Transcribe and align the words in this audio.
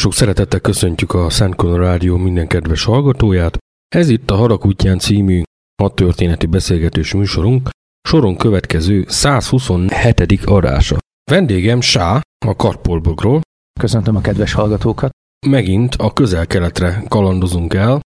Sok 0.00 0.12
szeretettel 0.12 0.60
köszöntjük 0.60 1.14
a 1.14 1.30
Szent 1.30 1.54
Konor 1.54 1.80
Rádió 1.80 2.16
minden 2.16 2.46
kedves 2.46 2.84
hallgatóját. 2.84 3.58
Ez 3.88 4.08
itt 4.08 4.30
a 4.30 4.34
Harakutján 4.34 4.98
című 4.98 5.42
hat 5.82 5.94
történeti 5.94 6.46
beszélgetős 6.46 7.14
műsorunk, 7.14 7.68
soron 8.08 8.36
következő 8.36 9.04
127. 9.08 10.44
adása. 10.44 10.98
Vendégem 11.30 11.80
Sá, 11.80 12.20
a 12.46 12.56
Karpolbogról. 12.56 13.40
Köszöntöm 13.80 14.16
a 14.16 14.20
kedves 14.20 14.52
hallgatókat. 14.52 15.10
Megint 15.46 15.94
a 15.94 16.12
közel-keletre 16.12 17.04
kalandozunk 17.08 17.74
el, 17.74 18.00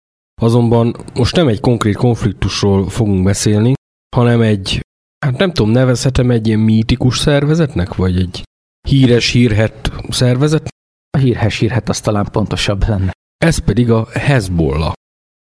azonban 0.42 0.97
most 1.14 1.36
nem 1.36 1.48
egy 1.48 1.60
konkrét 1.60 1.97
konfliktusról 1.97 2.88
fogunk 2.88 3.24
beszélni, 3.24 3.72
hanem 4.16 4.41
egy, 4.41 4.80
hát 5.26 5.38
nem 5.38 5.53
tudom, 5.53 5.70
nevezhetem 5.70 6.30
egy 6.30 6.47
ilyen 6.47 6.59
mítikus 6.59 7.19
szervezetnek, 7.19 7.94
vagy 7.94 8.16
egy 8.16 8.42
híres, 8.88 9.30
hírhet 9.30 9.92
szervezet, 10.09 10.70
a 11.17 11.19
hírhes 11.19 11.59
hírhet 11.59 11.89
az 11.89 12.00
talán 12.00 12.28
pontosabb 12.33 12.89
lenne. 12.89 13.13
Ez 13.45 13.59
pedig 13.59 13.91
a 13.91 14.07
Hezbollah. 14.13 14.92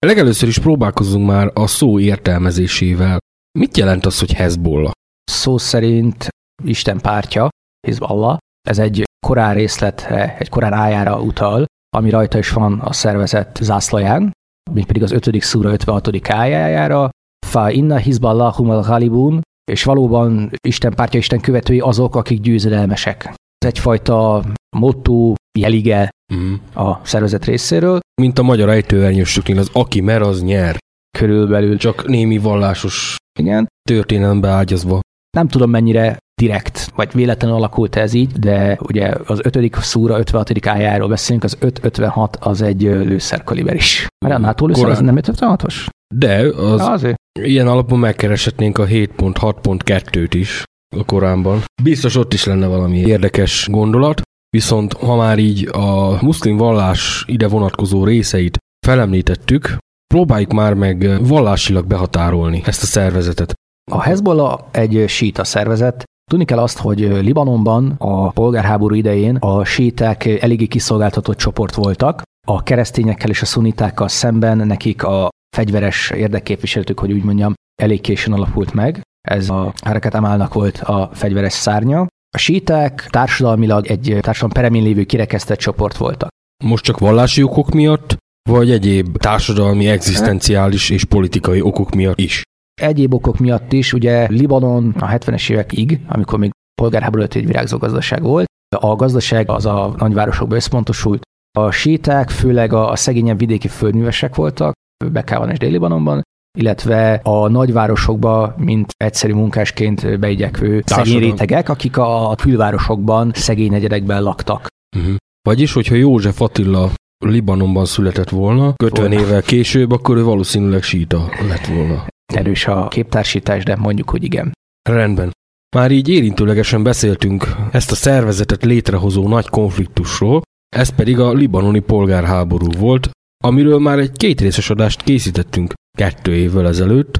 Legelőször 0.05 0.47
is 0.47 0.59
próbálkozunk 0.59 1.27
már 1.27 1.51
a 1.53 1.67
szó 1.67 1.99
értelmezésével. 1.99 3.17
Mit 3.59 3.77
jelent 3.77 4.05
az, 4.05 4.19
hogy 4.19 4.33
Hezbollah? 4.33 4.91
Szó 5.23 5.57
szerint 5.57 6.27
Isten 6.63 6.99
pártja, 6.99 7.49
Hezbollah, 7.87 8.37
ez 8.69 8.79
egy 8.79 9.03
korán 9.27 9.53
részletre, 9.53 10.37
egy 10.37 10.49
korán 10.49 10.73
ájára 10.73 11.21
utal, 11.21 11.65
ami 11.97 12.09
rajta 12.09 12.37
is 12.37 12.49
van 12.49 12.79
a 12.79 12.93
szervezet 12.93 13.59
zászlaján, 13.61 14.31
mint 14.71 14.85
pedig 14.85 15.03
az 15.03 15.11
5. 15.11 15.41
szúra 15.41 15.71
56. 15.71 16.29
ájájára, 16.29 17.09
fa 17.47 17.71
inna 17.71 17.97
Hizballahum 17.97 18.69
al 18.69 18.81
ghalibun, 18.81 19.41
és 19.71 19.83
valóban 19.83 20.51
Isten 20.67 20.93
pártja, 20.93 21.19
Isten 21.19 21.39
követői 21.39 21.79
azok, 21.79 22.15
akik 22.15 22.39
győzedelmesek. 22.39 23.33
Egyfajta 23.65 24.43
motto, 24.77 25.33
jelige 25.59 26.09
mm. 26.33 26.53
a 26.73 27.05
szervezet 27.05 27.45
részéről. 27.45 27.99
Mint 28.21 28.39
a 28.39 28.43
magyar 28.43 28.69
ejtőernyősöknél 28.69 29.57
az 29.57 29.69
aki 29.73 30.01
mer, 30.01 30.21
az 30.21 30.43
nyer. 30.43 30.77
Körülbelül. 31.17 31.77
Csak 31.77 32.07
némi 32.07 32.37
vallásos 32.37 33.15
Igen. 33.39 33.67
történelembe 33.89 34.47
ágyazva. 34.47 34.99
Nem 35.37 35.47
tudom 35.47 35.69
mennyire 35.69 36.17
direkt, 36.41 36.91
vagy 36.95 37.11
véletlenül 37.13 37.55
alakult 37.55 37.95
ez 37.95 38.13
így, 38.13 38.31
de 38.31 38.77
ugye 38.81 39.13
az 39.25 39.39
5. 39.43 39.75
szúra 39.75 40.17
56. 40.17 40.67
ájáról 40.67 41.07
beszélünk, 41.07 41.43
az 41.43 41.57
556 41.59 42.37
az 42.39 42.61
egy 42.61 42.81
lőszerkaliber 42.81 43.75
is. 43.75 44.07
Mert 44.25 44.35
a 44.35 44.37
NATO 44.37 44.67
lőszer 44.67 44.89
az 44.89 44.99
nem 44.99 45.17
556-os? 45.21 45.87
De, 46.15 46.37
az 46.55 46.81
azért. 46.81 47.15
ilyen 47.39 47.67
alapon 47.67 47.99
megkereshetnénk 47.99 48.77
a 48.77 48.85
7.6.2-t 48.85 50.29
is 50.31 50.63
a 50.95 51.05
Koránban. 51.05 51.63
Biztos 51.83 52.15
ott 52.15 52.33
is 52.33 52.43
lenne 52.43 52.67
valami 52.67 52.97
érdekes 52.97 53.67
gondolat. 53.71 54.21
Viszont 54.49 54.93
ha 54.93 55.15
már 55.15 55.37
így 55.39 55.69
a 55.71 56.17
muszlim 56.21 56.57
vallás 56.57 57.23
ide 57.27 57.47
vonatkozó 57.47 58.03
részeit 58.03 58.57
felemlítettük, 58.85 59.77
próbáljuk 60.13 60.53
már 60.53 60.73
meg 60.73 61.27
vallásilag 61.27 61.85
behatárolni 61.85 62.61
ezt 62.65 62.83
a 62.83 62.85
szervezetet. 62.85 63.53
A 63.91 64.01
Hezbollah 64.01 64.59
egy 64.71 65.03
síta 65.07 65.43
szervezet, 65.43 66.03
Tudni 66.31 66.45
kell 66.45 66.59
azt, 66.59 66.77
hogy 66.77 66.99
Libanonban 66.99 67.95
a 67.97 68.29
polgárháború 68.29 68.95
idején 68.95 69.35
a 69.35 69.63
síták 69.63 70.25
eléggé 70.25 70.65
kiszolgáltatott 70.65 71.37
csoport 71.37 71.75
voltak, 71.75 72.21
a 72.47 72.63
keresztényekkel 72.63 73.29
és 73.29 73.41
a 73.41 73.45
szunitákkal 73.45 74.07
szemben 74.07 74.57
nekik 74.57 75.03
a 75.03 75.29
fegyveres 75.55 76.09
érdekképviseletük, 76.09 76.99
hogy 76.99 77.11
úgy 77.11 77.23
mondjam, 77.23 77.53
elég 77.81 78.01
későn 78.01 78.33
alapult 78.33 78.73
meg. 78.73 79.01
Ez 79.27 79.49
a 79.49 79.73
Harakat 79.83 80.13
Amálnak 80.13 80.53
volt 80.53 80.77
a 80.77 81.09
fegyveres 81.13 81.53
szárnya. 81.53 82.05
A 82.35 82.37
síták 82.37 83.07
társadalmilag 83.09 83.87
egy 83.87 84.17
társadalom 84.21 84.53
peremén 84.53 84.83
lévő 84.83 85.03
kirekesztett 85.03 85.57
csoport 85.57 85.97
voltak. 85.97 86.29
Most 86.63 86.83
csak 86.83 86.99
vallási 86.99 87.43
okok 87.43 87.69
miatt, 87.69 88.17
vagy 88.49 88.71
egyéb 88.71 89.17
társadalmi, 89.17 89.87
egzisztenciális 89.87 90.89
és 90.89 91.03
politikai 91.03 91.61
okok 91.61 91.95
miatt 91.95 92.19
is? 92.19 92.41
Egyéb 92.81 93.13
okok 93.13 93.37
miatt 93.37 93.73
is, 93.73 93.93
ugye 93.93 94.27
Libanon 94.29 94.95
a 94.99 95.07
70-es 95.07 95.51
évekig, 95.51 95.99
amikor 96.07 96.39
még 96.39 96.51
polgárháború 96.81 97.21
előtt 97.21 97.33
egy 97.33 97.45
virágzó 97.45 97.77
gazdaság 97.77 98.21
volt, 98.21 98.45
a 98.75 98.95
gazdaság 98.95 99.49
az 99.49 99.65
a 99.65 99.93
nagyvárosokba 99.97 100.55
összpontosult. 100.55 101.21
A 101.59 101.71
síták 101.71 102.29
főleg 102.29 102.73
a, 102.73 102.91
a 102.91 102.95
szegényebb 102.95 103.37
vidéki 103.37 103.67
földművesek 103.67 104.35
voltak, 104.35 104.73
Bekában 105.11 105.49
és 105.49 105.57
Dél-Libanonban, 105.57 106.21
illetve 106.57 107.19
a 107.23 107.47
nagyvárosokba, 107.47 108.55
mint 108.57 108.93
egyszerű 108.97 109.33
munkásként 109.33 110.19
beigyekvő 110.19 110.83
szegény 110.85 111.19
rétegek, 111.19 111.69
akik 111.69 111.97
a 111.97 112.35
külvárosokban, 112.35 113.31
szegény 113.33 113.71
negyedekben 113.71 114.23
laktak. 114.23 114.67
Uh-huh. 114.97 115.15
Vagyis, 115.41 115.73
hogyha 115.73 115.95
József 115.95 116.41
Attila 116.41 116.91
Libanonban 117.25 117.85
született 117.85 118.29
volna, 118.29 118.73
50 118.83 119.11
évvel 119.11 119.41
később, 119.41 119.91
akkor 119.91 120.17
ő 120.17 120.23
valószínűleg 120.23 120.83
síta 120.83 121.29
lett 121.47 121.65
volna. 121.65 122.05
Erős 122.33 122.67
a 122.67 122.87
képtársítás, 122.87 123.63
de 123.63 123.75
mondjuk, 123.75 124.09
hogy 124.09 124.23
igen. 124.23 124.51
Rendben. 124.89 125.31
Már 125.75 125.91
így 125.91 126.09
érintőlegesen 126.09 126.83
beszéltünk 126.83 127.55
ezt 127.71 127.91
a 127.91 127.95
szervezetet 127.95 128.63
létrehozó 128.63 129.27
nagy 129.27 129.47
konfliktusról, 129.47 130.41
ez 130.75 130.89
pedig 130.89 131.19
a 131.19 131.33
libanoni 131.33 131.79
polgárháború 131.79 132.71
volt, 132.71 133.09
amiről 133.43 133.79
már 133.79 133.99
egy 133.99 134.11
kétrészes 134.11 134.69
adást 134.69 135.01
készítettünk 135.01 135.73
kettő 135.97 136.35
évvel 136.35 136.67
ezelőtt. 136.67 137.17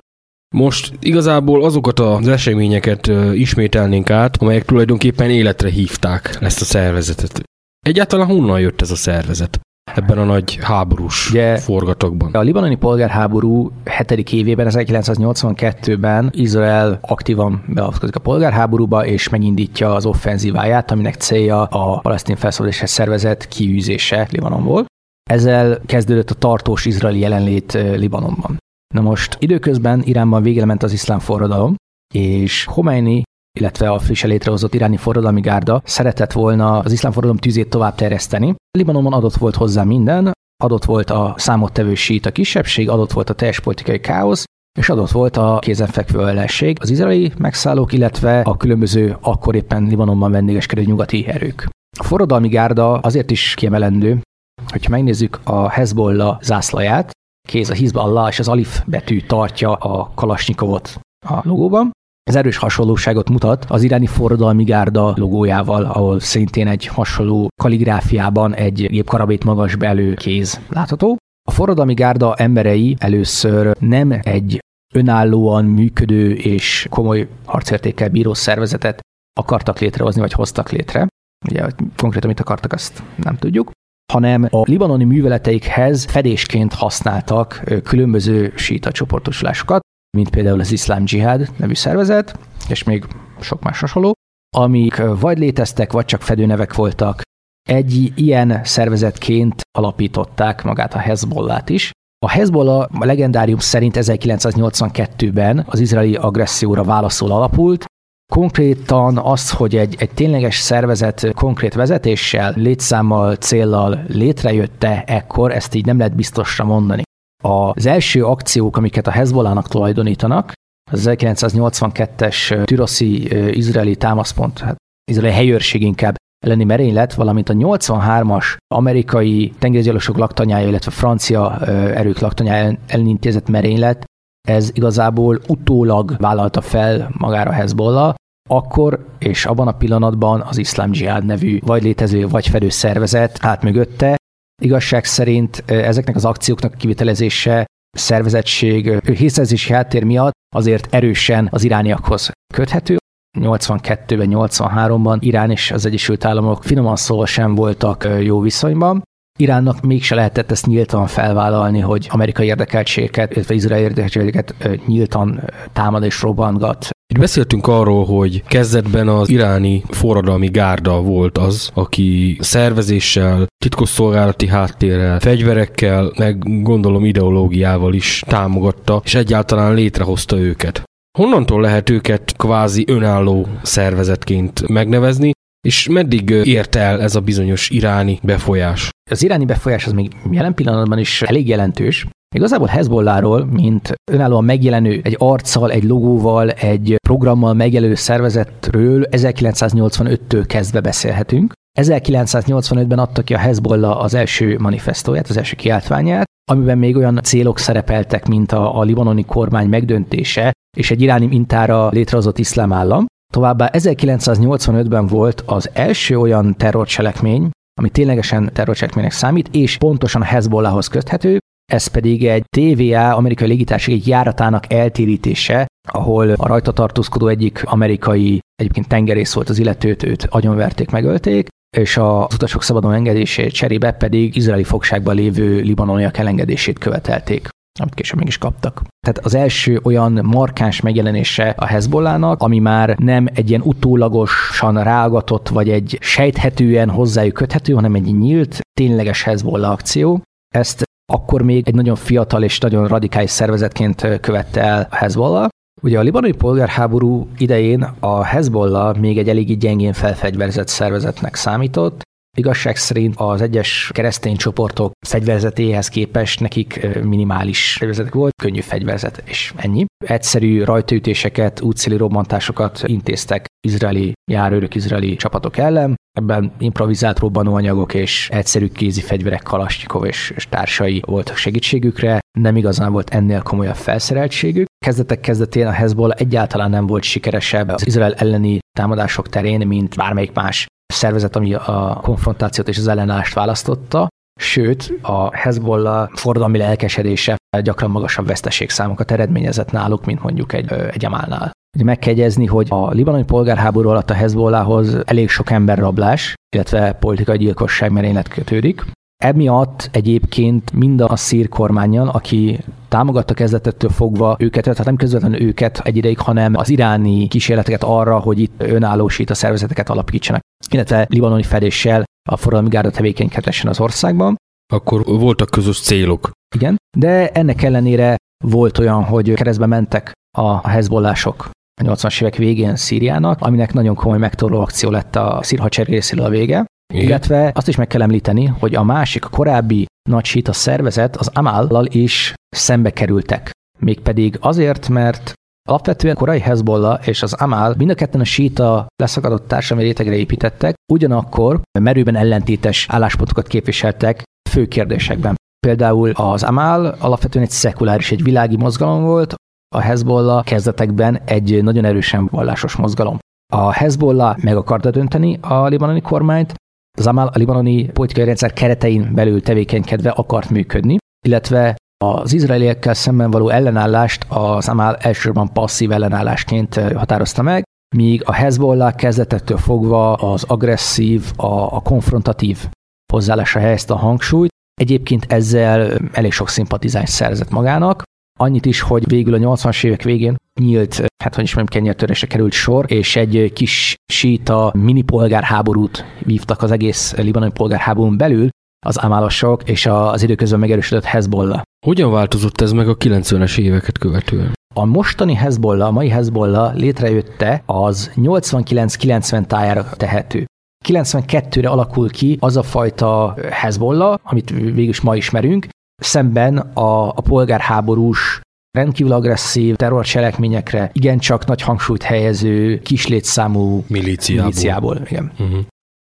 Most 0.56 0.94
igazából 1.00 1.63
azokat 1.63 2.00
az 2.00 2.27
eseményeket 2.27 3.07
ismételnénk 3.33 4.09
át, 4.09 4.38
amelyek 4.38 4.65
tulajdonképpen 4.65 5.29
életre 5.29 5.69
hívták 5.69 6.38
ezt 6.41 6.62
a 6.62 6.65
szervezetet. 6.65 7.41
Egyáltalán 7.79 8.27
honnan 8.27 8.59
jött 8.59 8.81
ez 8.81 8.91
a 8.91 8.95
szervezet? 8.95 9.59
ebben 9.95 10.18
a 10.18 10.24
nagy 10.24 10.59
háborús 10.62 11.29
Ugye, 11.29 11.57
forgatokban. 11.57 12.31
A 12.33 12.41
libanoni 12.41 12.75
polgárháború 12.75 13.71
7. 14.07 14.31
évében, 14.31 14.68
1982-ben 14.69 16.30
Izrael 16.33 17.00
aktívan 17.01 17.63
beavatkozik 17.68 18.15
a 18.15 18.19
polgárháborúba, 18.19 19.06
és 19.06 19.30
megindítja 19.30 19.94
az 19.94 20.06
offenzíváját, 20.06 20.91
aminek 20.91 21.15
célja 21.15 21.63
a 21.63 22.00
palesztin 22.00 22.35
felszabadítási 22.35 22.85
szervezet 22.85 23.47
kiűzése 23.47 24.27
Libanonból. 24.31 24.85
Ezzel 25.30 25.81
kezdődött 25.85 26.30
a 26.30 26.35
tartós 26.35 26.85
izraeli 26.85 27.19
jelenlét 27.19 27.73
Libanonban. 27.95 28.57
Na 28.94 29.01
most 29.01 29.38
időközben 29.39 30.01
Iránban 30.04 30.44
végre 30.44 30.66
ment 30.66 30.84
az 30.84 30.94
iszlám 30.94 31.19
forradalom, 31.19 31.75
és 32.13 32.66
Khomeini 32.66 33.24
illetve 33.57 33.89
a 33.89 34.00
frissen 34.00 34.30
létrehozott 34.30 34.74
iráni 34.74 34.98
forradalmi 34.98 35.42
gárda 35.42 35.81
szeretett 35.86 36.31
volna 36.31 36.80
az 36.80 36.92
iszlám 36.92 37.12
forradalom 37.12 37.42
tűzét 37.42 37.69
tovább 37.69 37.95
terjeszteni. 37.95 38.56
Libanonban 38.78 39.13
adott 39.13 39.36
volt 39.36 39.56
hozzá 39.56 39.84
minden, 39.84 40.31
adott 40.63 40.86
volt 40.86 41.10
a 41.10 41.34
számottevő 41.38 41.94
a 42.24 42.31
kisebbség, 42.31 42.89
adott 42.89 43.12
volt 43.12 43.30
a 43.30 43.34
teljes 43.34 43.60
politikai 43.60 44.00
káosz, 44.00 44.44
és 44.80 44.90
adott 44.90 45.12
volt 45.12 45.38
a 45.38 45.60
kézenfekvő 45.62 46.28
ellenség, 46.28 46.78
az 46.81 46.90
izraeli 46.90 47.31
megszállók, 47.38 47.94
illetve 47.94 48.40
a 48.40 48.57
különböző 48.57 49.18
akkor 49.22 49.56
éppen 49.56 49.83
Libanonban 49.83 50.31
vendégeskedő 50.31 50.81
nyugati 50.83 51.28
erők. 51.28 51.69
A 52.00 52.04
forradalmi 52.04 52.48
gárda 52.48 52.94
azért 52.98 53.31
is 53.31 53.54
kiemelendő, 53.54 54.22
hogyha 54.68 54.92
megnézzük 54.92 55.40
a 55.44 55.69
Hezbollah 55.69 56.42
zászlaját, 56.42 57.12
kéz 57.47 57.69
a 57.69 57.73
Hizballah 57.73 58.29
és 58.29 58.39
az 58.39 58.47
alif 58.47 58.81
betű 58.85 59.21
tartja 59.21 59.73
a 59.73 60.11
Kalasnyikovot 60.15 60.99
a 61.25 61.39
logóban, 61.44 61.91
ez 62.27 62.35
erős 62.35 62.57
hasonlóságot 62.57 63.29
mutat 63.29 63.65
az 63.69 63.83
iráni 63.83 64.05
forradalmi 64.05 64.63
gárda 64.63 65.13
logójával, 65.15 65.83
ahol 65.83 66.19
szintén 66.19 66.67
egy 66.67 66.85
hasonló 66.85 67.47
kaligráfiában 67.61 68.53
egy 68.55 68.88
gépkarabét 68.88 69.44
magas 69.44 69.75
belő 69.75 70.13
kéz 70.13 70.59
látható. 70.69 71.17
A 71.49 71.51
forradalmi 71.51 71.94
gárda 71.94 72.35
emberei 72.35 72.95
először 72.99 73.75
nem 73.79 74.19
egy 74.21 74.59
önállóan 74.94 75.65
működő 75.65 76.33
és 76.33 76.88
komoly 76.89 77.27
harcértékkel 77.45 78.09
bíró 78.09 78.33
szervezetet 78.33 78.99
akartak 79.39 79.79
létrehozni, 79.79 80.21
vagy 80.21 80.33
hoztak 80.33 80.71
létre. 80.71 81.07
Ugye, 81.49 81.63
hogy 81.63 81.75
konkrétan 81.97 82.29
mit 82.29 82.39
akartak, 82.39 82.73
azt 82.73 83.03
nem 83.15 83.38
tudjuk 83.38 83.71
hanem 84.13 84.48
a 84.51 84.62
libanoni 84.62 85.04
műveleteikhez 85.04 86.06
fedésként 86.06 86.74
használtak 86.74 87.63
különböző 87.83 88.54
síta 88.56 88.92
csoportosulásokat, 88.92 89.81
mint 90.18 90.30
például 90.30 90.59
az 90.59 90.71
Iszlám 90.71 91.04
Dzsihád 91.04 91.51
nevű 91.57 91.74
szervezet, 91.74 92.39
és 92.69 92.83
még 92.83 93.06
sok 93.39 93.63
más 93.63 93.80
hasonló, 93.80 94.13
amik 94.57 95.01
vagy 95.19 95.38
léteztek, 95.38 95.92
vagy 95.92 96.06
csak 96.06 96.21
fedőnevek 96.21 96.74
voltak. 96.74 97.21
Egy 97.69 98.12
ilyen 98.15 98.63
szervezetként 98.63 99.62
alapították 99.77 100.63
magát 100.63 100.94
a 100.94 100.98
Hezbollah-t 100.98 101.69
is. 101.69 101.92
A 102.25 102.30
Hezbollah 102.30 102.88
a 103.00 103.06
legendárium 103.06 103.59
szerint 103.59 103.98
1982-ben 104.00 105.65
az 105.68 105.80
izraeli 105.80 106.15
agresszióra 106.15 106.83
válaszol 106.83 107.31
alapult, 107.31 107.86
Konkrétan 108.33 109.18
az, 109.18 109.51
hogy 109.51 109.75
egy, 109.75 109.95
egy 110.00 110.12
tényleges 110.12 110.57
szervezet 110.57 111.33
konkrét 111.33 111.74
vezetéssel, 111.74 112.53
létszámmal, 112.56 113.35
céllal 113.35 114.03
létrejötte 114.07 115.03
ekkor, 115.03 115.51
ezt 115.51 115.74
így 115.74 115.85
nem 115.85 115.97
lehet 115.97 116.16
biztosra 116.16 116.66
mondani. 116.66 117.02
Az 117.44 117.85
első 117.85 118.25
akciók, 118.25 118.78
amiket 118.78 119.07
a 119.07 119.11
Hezbollahnak 119.11 119.68
tulajdonítanak, 119.68 120.52
az 120.92 121.09
1982-es 121.11 122.66
Türoszi 122.66 123.37
izraeli 123.57 123.95
támaszpont, 123.95 124.59
hát 124.59 124.75
izraeli 125.11 125.35
helyőrség 125.35 125.81
inkább 125.81 126.16
elleni 126.45 126.63
merénylet, 126.63 127.13
valamint 127.13 127.49
a 127.49 127.54
83-as 127.54 128.57
amerikai 128.68 129.54
tengergyalosok 129.59 130.18
laktanyája, 130.18 130.68
illetve 130.68 130.92
francia 130.92 131.59
erők 131.69 132.19
laktanyája 132.19 132.78
ellen 132.87 133.07
intézett 133.07 133.49
merénylet, 133.49 134.06
ez 134.47 134.69
igazából 134.73 135.39
utólag 135.47 136.16
vállalta 136.18 136.61
fel 136.61 137.09
magára 137.18 137.51
Hezbollah, 137.51 138.13
akkor 138.49 139.06
és 139.19 139.45
abban 139.45 139.68
a 139.68 139.77
pillanatban 139.77 140.42
az 140.42 140.57
iszlám 140.57 140.92
dzsihád 140.92 141.25
nevű 141.25 141.59
vagy 141.66 141.83
létező, 141.83 142.27
vagy 142.27 142.47
fedő 142.47 142.69
szervezet 142.69 143.37
állt 143.42 143.61
mögötte, 143.61 144.16
Igazság 144.61 145.06
szerint 145.06 145.63
ezeknek 145.66 146.16
az 146.16 146.25
akcióknak 146.25 146.73
a 146.73 146.77
kivitelezése 146.77 147.66
szervezettség, 147.97 148.99
hírszerzési 149.06 149.73
háttér 149.73 150.04
miatt 150.04 150.33
azért 150.56 150.94
erősen 150.94 151.47
az 151.51 151.63
irániakhoz 151.63 152.31
köthető. 152.54 152.97
82-ben, 153.39 154.30
83-ban 154.31 155.18
Irán 155.19 155.51
és 155.51 155.71
az 155.71 155.85
Egyesült 155.85 156.25
Államok 156.25 156.63
finoman 156.63 156.95
szólva 156.95 157.25
sem 157.25 157.56
voltak 157.56 158.07
jó 158.19 158.39
viszonyban. 158.39 159.04
Iránnak 159.37 159.81
mégse 159.81 160.15
lehetett 160.15 160.51
ezt 160.51 160.65
nyíltan 160.65 161.07
felvállalni, 161.07 161.79
hogy 161.79 162.07
amerikai 162.09 162.47
érdekeltségeket, 162.47 163.35
illetve 163.35 163.53
izraeli 163.53 163.83
érdekeltségeket 163.83 164.56
nyíltan 164.87 165.44
támad 165.73 166.03
és 166.03 166.21
robbantgat 166.21 166.89
beszéltünk 167.19 167.67
arról, 167.67 168.06
hogy 168.06 168.44
kezdetben 168.44 169.07
az 169.07 169.29
iráni 169.29 169.83
forradalmi 169.87 170.47
gárda 170.47 171.01
volt 171.01 171.37
az, 171.37 171.69
aki 171.73 172.37
szervezéssel, 172.39 173.45
titkosszolgálati 173.63 174.47
háttérrel, 174.47 175.19
fegyverekkel, 175.19 176.11
meg 176.17 176.63
gondolom 176.63 177.06
ideológiával 177.06 177.94
is 177.94 178.23
támogatta, 178.27 179.01
és 179.03 179.15
egyáltalán 179.15 179.73
létrehozta 179.73 180.37
őket. 180.37 180.83
Honnantól 181.17 181.61
lehet 181.61 181.89
őket 181.89 182.33
kvázi 182.37 182.83
önálló 182.87 183.47
szervezetként 183.61 184.67
megnevezni, 184.67 185.31
és 185.67 185.87
meddig 185.87 186.29
ért 186.29 186.75
el 186.75 187.01
ez 187.01 187.15
a 187.15 187.19
bizonyos 187.19 187.69
iráni 187.69 188.19
befolyás? 188.23 188.89
Az 189.09 189.23
iráni 189.23 189.45
befolyás 189.45 189.85
az 189.85 189.92
még 189.92 190.16
jelen 190.31 190.54
pillanatban 190.54 190.97
is 190.97 191.21
elég 191.21 191.47
jelentős. 191.47 192.07
Igazából 192.35 192.68
Hezbollahról, 192.68 193.45
mint 193.45 193.94
önállóan 194.11 194.44
megjelenő 194.44 195.02
egy 195.04 195.16
arccal, 195.19 195.71
egy 195.71 195.83
logóval, 195.83 196.49
egy 196.49 196.95
programmal 197.07 197.54
megjelenő 197.54 197.95
szervezetről 197.95 199.07
1985-től 199.11 200.44
kezdve 200.47 200.80
beszélhetünk. 200.81 201.54
1985-ben 201.80 202.99
adta 202.99 203.21
ki 203.21 203.33
a 203.33 203.37
Hezbollah 203.37 204.04
az 204.04 204.14
első 204.14 204.57
manifestóját, 204.59 205.30
az 205.30 205.37
első 205.37 205.56
kiáltványát, 205.56 206.26
amiben 206.52 206.78
még 206.78 206.95
olyan 206.95 207.19
célok 207.23 207.59
szerepeltek, 207.59 208.28
mint 208.28 208.52
a, 208.52 208.80
a 208.80 208.83
libanoni 208.83 209.26
kormány 209.26 209.69
megdöntése 209.69 210.52
és 210.78 210.92
egy 210.92 211.02
iráni 211.02 211.26
mintára 211.26 211.90
létrehozott 211.90 212.37
iszlám 212.37 212.73
állam. 212.73 213.06
Továbbá 213.33 213.69
1985-ben 213.73 215.07
volt 215.07 215.44
az 215.45 215.69
első 215.73 216.19
olyan 216.19 216.56
terrorcselekmény, 216.57 217.49
ami 217.78 217.90
ténylegesen 217.90 218.50
terrorcselekménynek 218.54 219.12
számít, 219.12 219.50
és 219.52 219.78
pontosan 219.78 220.24
Hezbollahhoz 220.24 220.88
köthető, 220.88 221.38
ez 221.72 221.88
pedig 221.88 222.26
egy 222.26 222.44
TVA, 222.50 223.16
amerikai 223.16 223.48
légitársaság 223.48 224.00
egy 224.00 224.07
járatának 224.07 224.74
eltérítése, 224.74 225.66
ahol 225.92 226.30
a 226.30 226.48
rajta 226.48 226.72
tartózkodó 226.72 227.28
egyik 227.28 227.64
amerikai, 227.66 228.40
egyébként 228.56 228.88
tengerész 228.88 229.34
volt 229.34 229.50
az 229.50 229.60
illetőt, 229.60 230.04
őt 230.04 230.28
agyonverték, 230.30 230.90
megölték, 230.90 231.48
és 231.78 231.98
az 231.98 232.34
utasok 232.34 232.64
szabadon 232.64 232.94
engedését 232.94 233.52
cserébe 233.52 233.92
pedig 233.92 234.36
izraeli 234.36 234.64
fogságban 234.64 235.16
lévő 235.16 235.60
libanoniak 235.60 236.18
elengedését 236.18 236.80
követelték 236.80 237.50
amit 237.80 237.94
később 237.94 238.18
meg 238.18 238.28
is 238.28 238.38
kaptak. 238.38 238.81
Tehát 239.00 239.26
az 239.26 239.34
első 239.36 239.80
olyan 239.84 240.19
markáns 240.24 240.81
megjelenése 240.81 241.54
a 241.57 241.66
Hezbollának, 241.66 242.42
ami 242.42 242.60
már 242.60 242.96
nem 242.98 243.28
egy 243.34 243.50
ilyen 243.50 243.62
utólagosan 243.62 244.84
rágatott, 244.84 245.50
vagy 245.50 245.69
egy 245.69 245.98
sejthetően 246.02 246.90
hozzájuk 246.90 247.34
köthető, 247.34 247.74
hanem 247.74 247.96
egy 247.96 248.18
nyílt, 248.18 248.60
tényleges 248.74 249.24
Hezbollah 249.24 249.72
akció. 249.72 250.22
Ezt 250.56 250.84
akkor 251.14 251.42
még 251.42 251.68
egy 251.68 251.76
nagyon 251.76 251.96
fiatal 251.96 252.44
és 252.44 252.60
nagyon 252.60 252.88
radikális 252.88 253.30
szervezetként 253.30 254.19
követte 254.22 254.62
el 254.62 254.88
a 254.92 254.96
Hezbollah. 254.96 255.48
Ugye 255.81 256.00
a 256.00 256.02
libanoni 256.02 256.34
polgárháború 256.34 257.28
idején 257.38 257.88
a 258.00 258.24
Hezbollah 258.24 258.98
még 258.98 259.18
egy 259.18 259.30
eléggé 259.30 259.54
gyengén 259.54 259.94
felfegyverzett 259.94 260.68
szervezetnek 260.68 261.36
számított, 261.36 262.02
Igazság 262.39 262.75
szerint 262.75 263.13
az 263.17 263.41
egyes 263.41 263.89
keresztény 263.94 264.35
csoportok 264.35 264.91
fegyverzetéhez 265.07 265.87
képest 265.87 266.39
nekik 266.39 266.87
minimális 267.03 267.75
fegyverzet 267.79 268.13
volt, 268.13 268.33
könnyű 268.41 268.59
fegyverzet, 268.59 269.23
és 269.25 269.53
ennyi. 269.56 269.85
Egyszerű 270.06 270.63
rajtaütéseket, 270.63 271.61
útszéli 271.61 271.97
robbantásokat 271.97 272.81
intéztek 272.85 273.45
izraeli 273.67 274.13
járőrök, 274.31 274.75
izraeli 274.75 275.15
csapatok 275.15 275.57
ellen. 275.57 275.95
Ebben 276.19 276.51
improvizált 276.59 277.19
robbanóanyagok 277.19 277.94
és 277.94 278.29
egyszerű 278.31 278.67
kézi 278.67 279.01
fegyverek, 279.01 279.44
Kalasnyikov 279.44 280.06
és, 280.06 280.33
és 280.35 280.47
társai 280.49 281.01
voltak 281.06 281.35
segítségükre. 281.35 282.19
Nem 282.39 282.56
igazán 282.56 282.91
volt 282.91 283.09
ennél 283.09 283.41
komolyabb 283.41 283.75
felszereltségük. 283.75 284.65
Kezdetek 284.85 285.19
kezdetén 285.19 285.67
a 285.67 285.71
Hezbollah 285.71 286.19
egyáltalán 286.19 286.69
nem 286.69 286.87
volt 286.87 287.03
sikeresebb 287.03 287.69
az 287.69 287.85
Izrael 287.85 288.13
elleni 288.13 288.59
támadások 288.77 289.29
terén, 289.29 289.67
mint 289.67 289.95
bármelyik 289.95 290.33
más 290.33 290.65
szervezet, 290.94 291.35
ami 291.35 291.53
a 291.53 291.99
konfrontációt 292.01 292.67
és 292.67 292.77
az 292.77 292.87
ellenállást 292.87 293.33
választotta, 293.33 294.07
sőt, 294.39 294.94
a 295.01 295.35
Hezbollah 295.35 296.09
fordalmi 296.13 296.57
lelkesedése 296.57 297.35
gyakran 297.61 297.91
magasabb 297.91 298.27
veszteségszámokat 298.27 299.11
eredményezett 299.11 299.71
náluk, 299.71 300.06
mint 300.06 300.23
mondjuk 300.23 300.53
egy, 300.53 300.71
egy 300.71 301.06
Amálnál. 301.06 301.51
Meg 301.83 301.99
kell 301.99 302.13
jegyezni, 302.13 302.45
hogy 302.45 302.67
a 302.69 302.91
libanoni 302.91 303.23
polgárháború 303.23 303.89
alatt 303.89 304.09
a 304.09 304.13
Hezbollahhoz 304.13 304.97
elég 305.06 305.29
sok 305.29 305.51
emberrablás, 305.51 306.33
illetve 306.56 306.91
politikai 306.91 307.37
gyilkosság 307.37 307.91
merénylet 307.91 308.27
kötődik. 308.27 308.85
Emiatt 309.23 309.89
egyébként 309.91 310.73
mind 310.73 311.01
a 311.01 311.15
szír 311.15 311.49
kormányon, 311.49 312.07
aki 312.07 312.59
támogatta 312.87 313.33
kezdetettől 313.33 313.89
fogva 313.89 314.35
őket, 314.39 314.63
tehát 314.63 314.85
nem 314.85 314.95
közvetlenül 314.95 315.41
őket 315.41 315.81
egy 315.83 315.97
ideig, 315.97 316.19
hanem 316.19 316.56
az 316.56 316.69
iráni 316.69 317.27
kísérleteket 317.27 317.83
arra, 317.83 318.19
hogy 318.19 318.39
itt 318.39 318.63
önállósít 318.63 319.29
a 319.29 319.33
szervezeteket 319.33 319.89
alapítsanak, 319.89 320.41
illetve 320.74 321.06
libanoni 321.09 321.44
fedéssel 321.44 322.04
a 322.30 322.38
forradalmi 322.38 322.69
gárda 322.69 322.92
tevékenykedhessen 322.92 323.69
az 323.69 323.80
országban. 323.80 324.36
Akkor 324.74 325.04
voltak 325.06 325.50
közös 325.50 325.81
célok. 325.81 326.31
Igen, 326.56 326.76
de 326.97 327.30
ennek 327.30 327.64
ellenére 327.64 328.16
volt 328.45 328.78
olyan, 328.78 329.04
hogy 329.04 329.33
keresztbe 329.33 329.66
mentek 329.66 330.12
a 330.38 330.68
hezbollások 330.69 331.50
a 331.81 331.83
80-as 331.83 332.21
évek 332.21 332.36
végén 332.36 332.76
Szíriának, 332.76 333.42
aminek 333.42 333.74
nagyon 333.74 333.95
komoly 333.95 334.18
megtorló 334.18 334.59
akció 334.59 334.90
lett 334.90 335.16
a 335.16 335.40
szír 335.44 335.59
részéről 335.88 336.26
a 336.26 336.30
vége. 336.30 336.66
Igen. 336.94 337.06
Illetve 337.06 337.52
azt 337.56 337.68
is 337.68 337.76
meg 337.76 337.88
kell 337.88 338.02
említeni, 338.02 338.45
hogy 338.45 338.76
a 338.76 338.83
másik, 338.83 339.26
a 339.26 339.30
korábbi 339.30 339.86
nagy 340.09 340.26
síta 340.26 340.54
szervezet, 340.54 341.16
az 341.16 341.30
Amállal 341.33 341.86
is 341.86 342.33
szembe 342.50 342.90
kerültek. 342.90 343.52
Mégpedig 343.80 344.38
azért, 344.42 344.90
mert 344.90 345.33
Alapvetően 345.68 346.16
korai 346.16 346.40
Hezbollah 346.40 347.07
és 347.07 347.24
az 347.24 347.33
Amal 347.33 347.74
mind 347.78 347.90
a 347.90 347.95
ketten 347.95 348.21
a 348.21 348.24
síta 348.24 348.88
leszakadott 348.95 349.47
társadalmi 349.47 349.88
rétegre 349.90 350.16
építettek, 350.16 350.76
ugyanakkor 350.94 351.62
merőben 351.80 352.16
ellentétes 352.16 352.88
álláspontokat 352.90 353.47
képviseltek 353.47 354.24
fő 354.50 354.66
kérdésekben. 354.66 355.36
Például 355.59 356.12
az 356.12 356.44
Amal 356.44 356.86
alapvetően 356.86 357.45
egy 357.45 357.52
szekuláris, 357.52 358.12
egy 358.12 358.24
világi 358.24 358.57
mozgalom 358.57 359.04
volt, 359.04 359.36
a 359.76 359.80
Hezbollah 359.80 360.44
kezdetekben 360.44 361.21
egy 361.26 361.64
nagyon 361.64 361.86
erősen 361.86 362.28
vallásos 362.31 362.76
mozgalom. 362.76 363.18
A 363.54 363.71
Hezbollah 363.71 364.38
meg 364.38 364.56
akarta 364.56 364.92
dönteni 364.92 365.38
a 365.42 365.68
libanoni 365.68 366.02
kormányt, 366.02 366.54
az 366.97 367.07
Amal 367.07 367.28
a 367.28 367.38
libanoni 367.38 367.90
politikai 367.92 368.26
rendszer 368.26 368.54
keretein 368.54 369.14
belül 369.14 369.42
tevékenykedve 369.42 370.09
akart 370.09 370.50
működni, 370.50 370.97
illetve 371.26 371.76
az 372.06 372.33
izraeliekkel 372.33 372.94
szemben 372.94 373.31
való 373.31 373.49
ellenállást 373.49 374.25
az 374.30 374.68
Amal 374.68 374.95
elsősorban 374.95 375.54
passzív 375.54 375.92
ellenállásként 375.92 376.75
határozta 376.75 377.42
meg, 377.42 377.63
míg 377.95 378.21
a 378.25 378.33
Hezbollah 378.33 378.95
kezdetettől 378.95 379.57
fogva 379.57 380.13
az 380.13 380.44
agresszív, 380.44 381.31
a, 381.35 381.75
a 381.75 381.80
konfrontatív 381.80 382.68
hozzáállásra 383.13 383.59
helyezte 383.59 383.94
a 383.94 383.97
hangsúlyt. 383.97 384.51
Egyébként 384.81 385.25
ezzel 385.30 385.99
elég 386.11 386.31
sok 386.31 386.49
szimpatizáns 386.49 387.09
szerzett 387.09 387.49
magának, 387.49 388.04
Annyit 388.39 388.66
is, 388.66 388.81
hogy 388.81 389.07
végül 389.07 389.33
a 389.33 389.56
80-as 389.56 389.83
évek 389.83 390.04
végén 390.04 390.35
nyílt, 390.59 391.04
hát 391.23 391.35
hogy 391.35 391.44
is 391.44 391.54
mondjam, 391.54 391.81
kenyertörésre 391.81 392.27
került 392.27 392.51
sor, 392.51 392.85
és 392.92 393.16
egy 393.16 393.51
kis 393.54 393.95
síta 394.13 394.71
mini 394.77 395.01
polgárháborút 395.01 396.06
vívtak 396.19 396.61
az 396.61 396.71
egész 396.71 397.16
libanoni 397.16 397.51
polgárháborún 397.51 398.18
belül, 398.18 398.49
az 398.87 398.97
amálosok 398.97 399.69
és 399.69 399.85
az 399.85 400.23
időközben 400.23 400.59
megerősödött 400.59 401.03
Hezbollah. 401.03 401.61
Hogyan 401.85 402.11
változott 402.11 402.61
ez 402.61 402.71
meg 402.71 402.87
a 402.87 402.97
90-es 402.97 403.57
éveket 403.59 403.97
követően? 403.97 404.53
A 404.75 404.85
mostani 404.85 405.33
Hezbollah, 405.33 405.87
a 405.87 405.91
mai 405.91 406.09
Hezbollah 406.09 406.75
létrejötte 406.75 407.63
az 407.65 408.11
89-90 408.15 409.45
tájára 409.45 409.89
tehető. 409.89 410.45
92-re 410.85 411.69
alakul 411.69 412.09
ki 412.09 412.37
az 412.39 412.57
a 412.57 412.63
fajta 412.63 413.35
Hezbollah, 413.51 414.17
amit 414.23 414.49
végül 414.49 414.89
is 414.89 415.01
ma 415.01 415.15
ismerünk, 415.15 415.67
szemben 416.01 416.57
a, 416.57 417.07
a 417.07 417.21
polgárháborús 417.21 418.41
rendkívül 418.77 419.11
agresszív 419.11 419.75
terrorcselekményekre 419.75 420.89
igencsak 420.94 421.45
nagy 421.45 421.61
hangsúlyt 421.61 422.03
helyező 422.03 422.79
kislétszámú 422.79 423.83
milíciából. 423.87 424.44
milíciából 424.44 425.01
igen. 425.09 425.31
Uh-huh. 425.39 425.59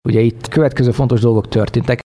Ugye 0.09 0.21
itt 0.21 0.49
következő 0.49 0.91
fontos 0.91 1.21
dolgok 1.21 1.49
történtek. 1.49 2.01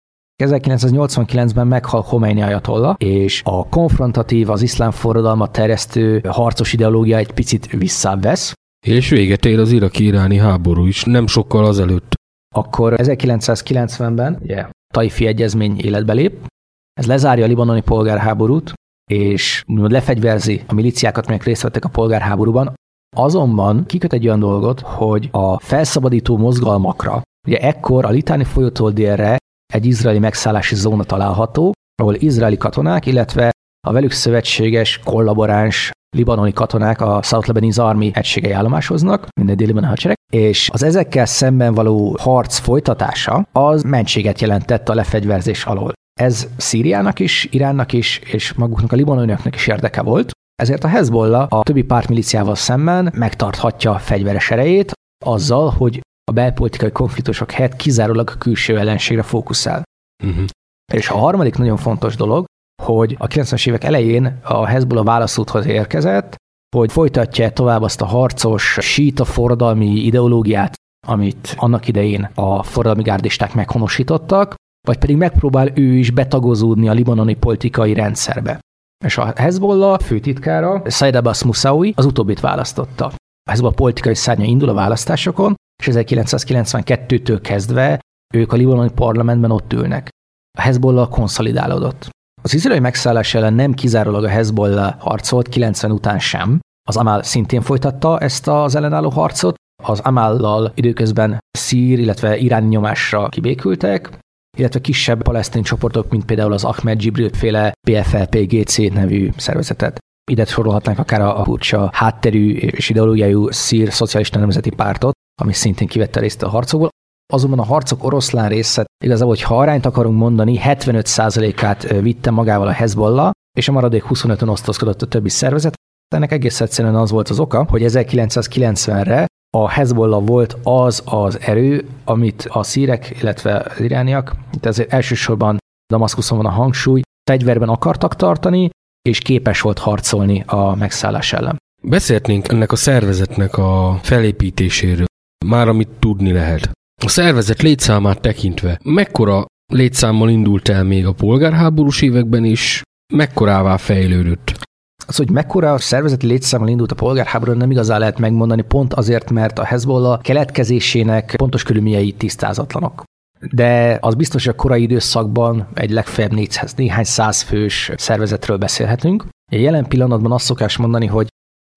1989-ben 0.46 1.68
meghal 1.68 2.02
Khomeini 2.02 2.42
ajatolla, 2.42 2.96
és 2.98 3.42
a 3.46 3.70
konfrontatív, 3.70 4.50
az 4.50 4.62
iszlám 4.62 4.92
forradalmat 4.92 5.52
terjesztő 5.52 6.22
harcos 6.28 6.74
ideológia 6.74 7.18
egy 7.18 7.32
picit 7.32 7.72
visszavesz. 7.72 8.54
És 8.88 9.10
véget 9.10 9.46
ér 9.46 9.60
az 9.60 9.72
iraki-iráni 9.72 10.38
háború 10.38 10.86
is, 10.86 11.04
nem 11.04 11.28
sokkal 11.28 11.66
azelőtt. 11.66 12.14
Akkor 12.56 12.94
1990-ben 12.98 14.40
yeah, 14.44 14.70
Taifi 14.94 15.26
egyezmény 15.26 15.80
életbe 15.80 16.14
lép, 16.14 16.48
ez 16.94 17.06
lezárja 17.06 17.44
a 17.44 17.48
libanoni 17.48 17.82
polgárháborút, 17.82 18.74
és 19.12 19.64
lefegyverzi 19.68 20.64
a 20.68 20.74
miliciákat, 20.74 21.28
melyek 21.28 21.44
részt 21.44 21.62
vettek 21.62 21.86
a 21.86 21.90
polgárháborúban, 21.90 22.74
azonban 23.16 23.86
kiköt 23.86 24.14
egy 24.14 24.26
olyan 24.26 24.40
dolgot, 24.40 24.80
hogy 24.80 25.30
a 25.32 25.60
felszabadító 25.60 26.38
mozgalmakra, 26.38 27.22
ugye 27.48 27.58
ekkor 27.58 28.06
a 28.06 28.10
litáni 28.10 28.44
folyótól 28.44 28.92
délre 28.92 29.38
egy 29.72 29.86
izraeli 29.86 30.20
megszállási 30.20 30.76
zóna 30.76 31.04
található, 31.04 31.74
ahol 32.02 32.16
izraeli 32.16 32.58
katonák, 32.58 33.06
illetve 33.06 33.52
a 33.88 33.92
velük 33.92 34.12
szövetséges, 34.12 35.00
kollaboráns 35.04 35.92
libanoni 36.18 36.54
katonák 36.54 37.02
a 37.02 37.22
South 37.22 37.48
Lebanese 37.48 37.84
Army 37.84 38.12
egységei 38.14 38.52
állomásoznak, 38.52 39.28
minden 39.36 39.56
déli 39.56 39.74
hadsereg, 39.74 40.16
és 40.34 40.70
az 40.74 40.84
ezekkel 40.84 41.26
szemben 41.26 41.74
való 41.74 42.16
harc 42.20 42.58
folytatása 42.58 43.48
az 43.52 43.84
mentséget 43.84 44.42
jelentett 44.42 44.90
a 44.90 44.94
lefegyverzés 44.94 45.66
alól. 45.66 45.94
Ez 46.20 46.48
Szíriának 46.58 47.20
is, 47.20 47.48
Iránnak 47.52 47.94
is, 47.94 48.20
és 48.20 48.54
maguknak 48.54 48.92
a 48.92 48.96
libanoniaknak 48.96 49.56
is 49.56 49.68
érdeke 49.68 50.02
volt, 50.02 50.32
ezért 50.62 50.84
a 50.84 50.88
Hezbollah 50.88 51.48
a 51.50 51.64
többi 51.64 51.84
pártmiliciával 51.84 52.56
szemben 52.56 53.12
megtarthatja 53.16 53.98
fegyveres 53.98 54.52
erejét, 54.52 54.92
azzal, 55.26 55.70
hogy 55.70 56.02
a 56.32 56.34
belpolitikai 56.34 56.92
konfliktusok 56.92 57.52
helyett 57.52 57.76
kizárólag 57.76 58.30
a 58.30 58.38
külső 58.38 58.78
ellenségre 58.78 59.24
fókuszál. 59.24 59.84
Uh-huh. 60.24 60.46
És 60.94 61.10
a 61.10 61.18
harmadik 61.18 61.58
nagyon 61.58 61.78
fontos 61.78 62.16
dolog, 62.16 62.46
hogy 62.84 63.16
a 63.20 63.28
90-es 63.28 63.68
évek 63.68 63.84
elején 63.84 64.40
a 64.44 64.66
Hezbollah 64.66 65.06
válaszúthoz 65.06 65.66
érkezett, 65.66 66.36
hogy 66.76 66.92
folytatja 66.92 67.52
tovább 67.52 67.82
azt 67.82 68.02
a 68.02 68.06
harcos, 68.06 68.78
síta 68.82 69.26
forradalmi 69.26 69.86
ideológiát, 69.86 70.74
amit 71.08 71.56
annak 71.58 71.88
idején 71.88 72.30
a 72.36 72.64
forradalmi 72.64 73.04
gárdisták 73.04 73.54
meghonosítottak, 73.54 74.56
vagy 74.88 74.98
pedig 74.98 75.16
megpróbál 75.16 75.72
ő 75.74 75.94
is 75.94 76.12
betagozódni 76.12 76.88
a 76.88 76.94
libanoni 76.94 77.34
politikai 77.34 77.94
rendszerbe. 77.94 78.60
És 79.06 79.18
a 79.18 79.34
Hezbollah 79.36 80.00
főtitkára, 80.00 80.82
Said 80.90 81.16
Abbas 81.16 81.44
Musawi, 81.44 81.94
az 81.96 82.06
utóbbit 82.06 82.40
választotta. 82.40 83.06
A 83.44 83.50
Hezbollah 83.50 83.76
politikai 83.76 84.16
szárnya 84.16 84.46
indul 84.46 84.70
a 84.70 84.74
választásokon, 84.74 85.56
és 85.82 85.88
1992-től 85.92 87.40
kezdve 87.42 88.00
ők 88.34 88.54
a 88.54 88.56
libanoni 88.56 88.92
parlamentben 88.96 89.52
ott 89.52 89.74
ülnek. 89.74 90.10
A 90.58 90.62
Hezbollah 90.62 91.10
konszolidálódott. 91.10 92.10
Az 92.42 92.54
izraeli 92.54 92.80
megszállás 92.80 93.34
ellen 93.34 93.54
nem 93.54 93.74
kizárólag 93.74 94.24
a 94.24 94.30
Hezbollah 94.30 95.00
harcolt 95.00 95.50
90 95.50 95.92
után 95.92 96.20
sem. 96.20 96.60
Az 96.90 96.98
Amal 96.98 97.24
szintén 97.24 97.62
folytatta 97.62 98.20
ezt 98.20 98.48
az 98.48 98.76
ellenálló 98.76 99.10
harcot, 99.10 99.56
az 99.84 100.00
Amallal 100.00 100.72
időközben 100.76 101.40
szír, 101.58 102.00
illetve 102.00 102.38
iráni 102.38 102.68
nyomásra 102.68 103.30
kibékültek, 103.30 104.18
illetve 104.58 104.82
kisebb 104.82 105.22
palesztin 105.22 105.64
csoportok, 105.64 106.10
mint 106.10 106.26
például 106.26 106.54
az 106.54 106.64
Ahmed 106.64 107.04
Jibril 107.04 107.30
féle 107.34 107.72
PFLP-GC 107.88 108.78
nevű 108.78 109.30
szervezetet. 109.38 109.98
Ide 110.32 110.46
sorolhatnánk 110.46 111.00
akár 111.00 111.22
a 111.22 111.44
furcsa 111.44 111.90
hátterű 111.94 112.56
és 112.56 112.90
ideológiájú 112.90 113.52
szír 113.52 113.92
szocialista 113.92 114.40
nemzeti 114.40 114.70
pártot, 114.70 115.14
ami 115.42 115.54
szintén 115.54 115.88
kivette 115.88 116.20
részt 116.20 116.44
a 116.44 116.50
harcokból. 116.50 116.90
Azonban 117.34 117.60
a 117.60 117.66
harcok 117.66 118.04
oroszlán 118.04 118.50
része 118.50 118.86
igazából, 119.04 119.34
hogy 119.34 119.42
ha 119.42 119.58
arányt 119.58 119.86
akarunk 119.86 120.18
mondani, 120.18 120.60
75%-át 120.64 121.90
vitte 122.02 122.32
magával 122.32 122.68
a 122.68 122.72
Hezbollah, 122.72 123.32
és 123.58 123.68
a 123.68 123.72
maradék 123.72 124.04
25-ön 124.10 124.48
osztozkodott 124.48 125.02
a 125.02 125.08
többi 125.08 125.30
szervezet. 125.30 125.74
Ennek 126.16 126.32
egész 126.32 126.62
egyszerűen 126.62 126.96
az 126.96 127.12
volt 127.12 127.30
az 127.30 127.40
oka, 127.40 127.66
hogy 127.70 127.82
1990-re 127.86 129.26
a 129.58 129.70
Hezbollah 129.70 130.26
volt 130.26 130.58
az 130.64 131.02
az 131.06 131.40
erő, 131.40 131.86
amit 132.06 132.48
a 132.50 132.64
szírek, 132.64 133.16
illetve 133.22 133.56
az 133.56 133.80
irániak, 133.80 134.36
itt 134.54 134.66
ezért 134.66 134.94
elsősorban 134.94 135.58
Damaszkuszon 135.94 136.38
van 136.38 136.46
a 136.46 136.50
hangsúly, 136.50 137.02
fegyverben 137.30 137.70
akartak 137.70 138.16
tartani, 138.16 138.70
és 139.10 139.20
képes 139.20 139.62
volt 139.62 139.80
harcolni 139.80 140.44
a 140.48 140.76
megszállás 140.76 141.34
ellen. 141.34 141.58
Beszéltnénk 141.82 142.48
ennek 142.48 142.72
a 142.72 142.76
szervezetnek 142.76 143.58
a 143.58 144.00
felépítéséről, 144.02 145.06
már 145.46 145.68
amit 145.68 145.90
tudni 146.00 146.32
lehet. 146.32 146.72
A 147.04 147.10
szervezet 147.10 147.62
létszámát 147.62 148.22
tekintve, 148.22 148.80
mekkora 148.84 149.46
létszámmal 149.74 150.30
indult 150.30 150.70
el 150.70 150.84
még 150.84 151.06
a 151.06 151.14
polgárháborús 151.14 152.02
években 152.02 152.44
is, 152.44 152.82
mekkorává 153.14 153.78
fejlődött? 153.78 154.60
Az, 155.08 155.16
hogy 155.16 155.30
mekkora 155.30 155.74
a 155.74 155.78
szervezeti 155.78 156.28
létszámmal 156.28 156.70
indult 156.70 156.92
a 156.92 156.96
polgárháború, 156.96 157.54
nem 157.54 157.72
igazán 157.72 158.00
lehet 158.00 158.20
megmondani, 158.20 158.62
pont 158.62 158.94
azért, 158.94 159.32
mert 159.32 159.60
a 159.60 159.64
Hezbollah 159.64 160.22
keletkezésének 160.22 161.34
pontos 161.36 161.64
körülményei 161.64 162.12
tisztázatlanok. 162.12 163.04
De 163.52 163.98
az 164.02 164.16
biztos, 164.16 164.46
hogy 164.46 164.54
a 164.54 164.62
korai 164.62 164.82
időszakban 164.82 165.68
egy 165.74 165.90
legfeljebb 165.90 166.34
400, 166.34 166.74
néhány 166.74 167.04
száz 167.04 167.42
fős 167.42 167.92
szervezetről 167.96 168.58
beszélhetünk. 168.58 169.26
Jelen 169.52 169.88
pillanatban 169.88 170.32
azt 170.32 170.46
szokás 170.46 170.78
mondani, 170.78 171.06
hogy 171.06 171.28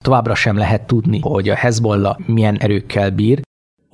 továbbra 0.05 0.35
sem 0.35 0.57
lehet 0.57 0.87
tudni, 0.87 1.21
hogy 1.21 1.49
a 1.49 1.55
Hezbollah 1.55 2.17
milyen 2.27 2.57
erőkkel 2.57 3.11
bír. 3.11 3.41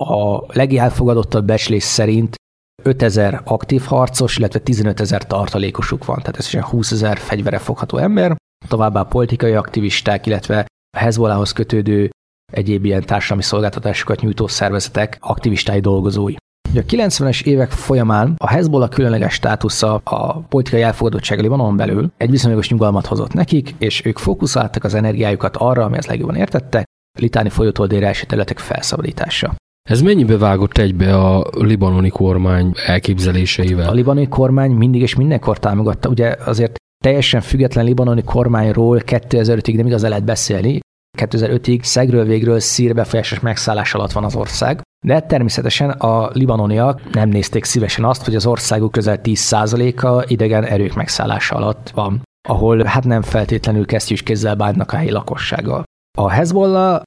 A 0.01 0.43
legelfogadottabb 0.53 1.45
becslés 1.45 1.83
szerint 1.83 2.35
5000 2.83 3.41
aktív 3.43 3.83
harcos, 3.83 4.37
illetve 4.37 4.59
15 4.59 4.99
ezer 4.99 5.25
tartalékosuk 5.27 6.05
van, 6.05 6.17
tehát 6.17 6.37
ez 6.37 6.51
20 6.51 6.91
ezer 6.91 7.17
fegyvere 7.17 7.57
fogható 7.57 7.97
ember, 7.97 8.35
továbbá 8.67 9.03
politikai 9.03 9.53
aktivisták, 9.53 10.25
illetve 10.25 10.65
a 10.97 10.99
Hezbollahhoz 10.99 11.51
kötődő 11.51 12.09
egyéb 12.51 12.85
ilyen 12.85 13.05
társadalmi 13.05 13.43
szolgáltatásokat 13.43 14.21
nyújtó 14.21 14.47
szervezetek 14.47 15.17
aktivistái 15.19 15.79
dolgozói. 15.79 16.33
A 16.75 16.79
90-es 16.79 17.43
évek 17.43 17.71
folyamán 17.71 18.33
a 18.37 18.49
Hezbollah 18.49 18.89
különleges 18.89 19.33
státusza 19.33 20.01
a 20.03 20.39
politikai 20.39 20.81
elfogadottsága 20.81 21.41
Libanon 21.41 21.75
belül 21.75 22.11
egy 22.17 22.29
viszonylagos 22.29 22.69
nyugalmat 22.69 23.05
hozott 23.05 23.33
nekik, 23.33 23.75
és 23.77 24.05
ők 24.05 24.17
fókuszáltak 24.17 24.83
az 24.83 24.93
energiájukat 24.93 25.57
arra, 25.57 25.83
ami 25.83 25.97
az 25.97 26.05
legjobban 26.05 26.35
értettek, 26.35 26.85
litáni 27.19 27.49
folyótól 27.49 27.87
délre 27.87 28.07
első 28.07 28.25
területek 28.25 28.59
felszabadítása. 28.59 29.55
Ez 29.89 30.01
mennyibe 30.01 30.37
vágott 30.37 30.77
egybe 30.77 31.17
a 31.17 31.49
libanoni 31.57 32.09
kormány 32.09 32.73
elképzeléseivel? 32.85 33.89
A 33.89 33.93
libanoni 33.93 34.27
kormány 34.27 34.71
mindig 34.71 35.01
és 35.01 35.15
mindenkor 35.15 35.59
támogatta. 35.59 36.09
Ugye 36.09 36.35
azért 36.45 36.75
teljesen 37.03 37.41
független 37.41 37.85
libanoni 37.85 38.23
kormányról 38.23 39.01
2005-ig 39.05 39.75
nem 39.75 39.85
igazán 39.85 40.09
lehet 40.09 40.25
beszélni. 40.25 40.79
2005-ig 41.17 41.83
szegről 41.83 42.25
végről 42.25 42.59
szír 42.59 42.93
befolyásos 42.93 43.39
megszállás 43.39 43.93
alatt 43.93 44.11
van 44.11 44.23
az 44.23 44.35
ország. 44.35 44.81
De 45.05 45.19
természetesen 45.19 45.89
a 45.89 46.29
libanoniak 46.33 47.13
nem 47.13 47.29
nézték 47.29 47.63
szívesen 47.63 48.05
azt, 48.05 48.25
hogy 48.25 48.35
az 48.35 48.45
országuk 48.45 48.91
közel 48.91 49.19
10%-a 49.23 50.25
idegen 50.27 50.63
erők 50.63 50.93
megszállása 50.93 51.55
alatt 51.55 51.89
van, 51.89 52.21
ahol 52.49 52.83
hát 52.83 53.03
nem 53.03 53.21
feltétlenül 53.21 53.85
kesztyűs 53.85 54.23
kézzel 54.23 54.55
bánnak 54.55 54.91
a 54.91 54.95
helyi 54.95 55.11
lakossággal. 55.11 55.83
A 56.17 56.29
Hezbollah 56.29 57.01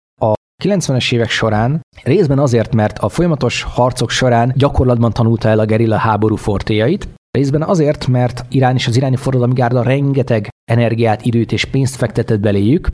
90-es 0.65 1.13
évek 1.13 1.31
során 1.31 1.81
részben 2.03 2.39
azért, 2.39 2.75
mert 2.75 2.99
a 2.99 3.09
folyamatos 3.09 3.63
harcok 3.63 4.11
során 4.11 4.53
gyakorlatban 4.57 5.13
tanulta 5.13 5.49
el 5.49 5.59
a 5.59 5.65
gerilla 5.65 5.97
háború 5.97 6.37
fortéjait, 6.37 7.09
Részben 7.39 7.63
azért, 7.63 8.07
mert 8.07 8.45
Irán 8.49 8.75
és 8.75 8.87
az 8.87 8.97
iráni 8.97 9.17
forradalmi 9.17 9.55
gárda 9.55 9.83
rengeteg 9.83 10.49
energiát, 10.71 11.25
időt 11.25 11.53
és 11.53 11.65
pénzt 11.65 11.97
fektetett 11.97 12.41
beléjük. 12.41 12.89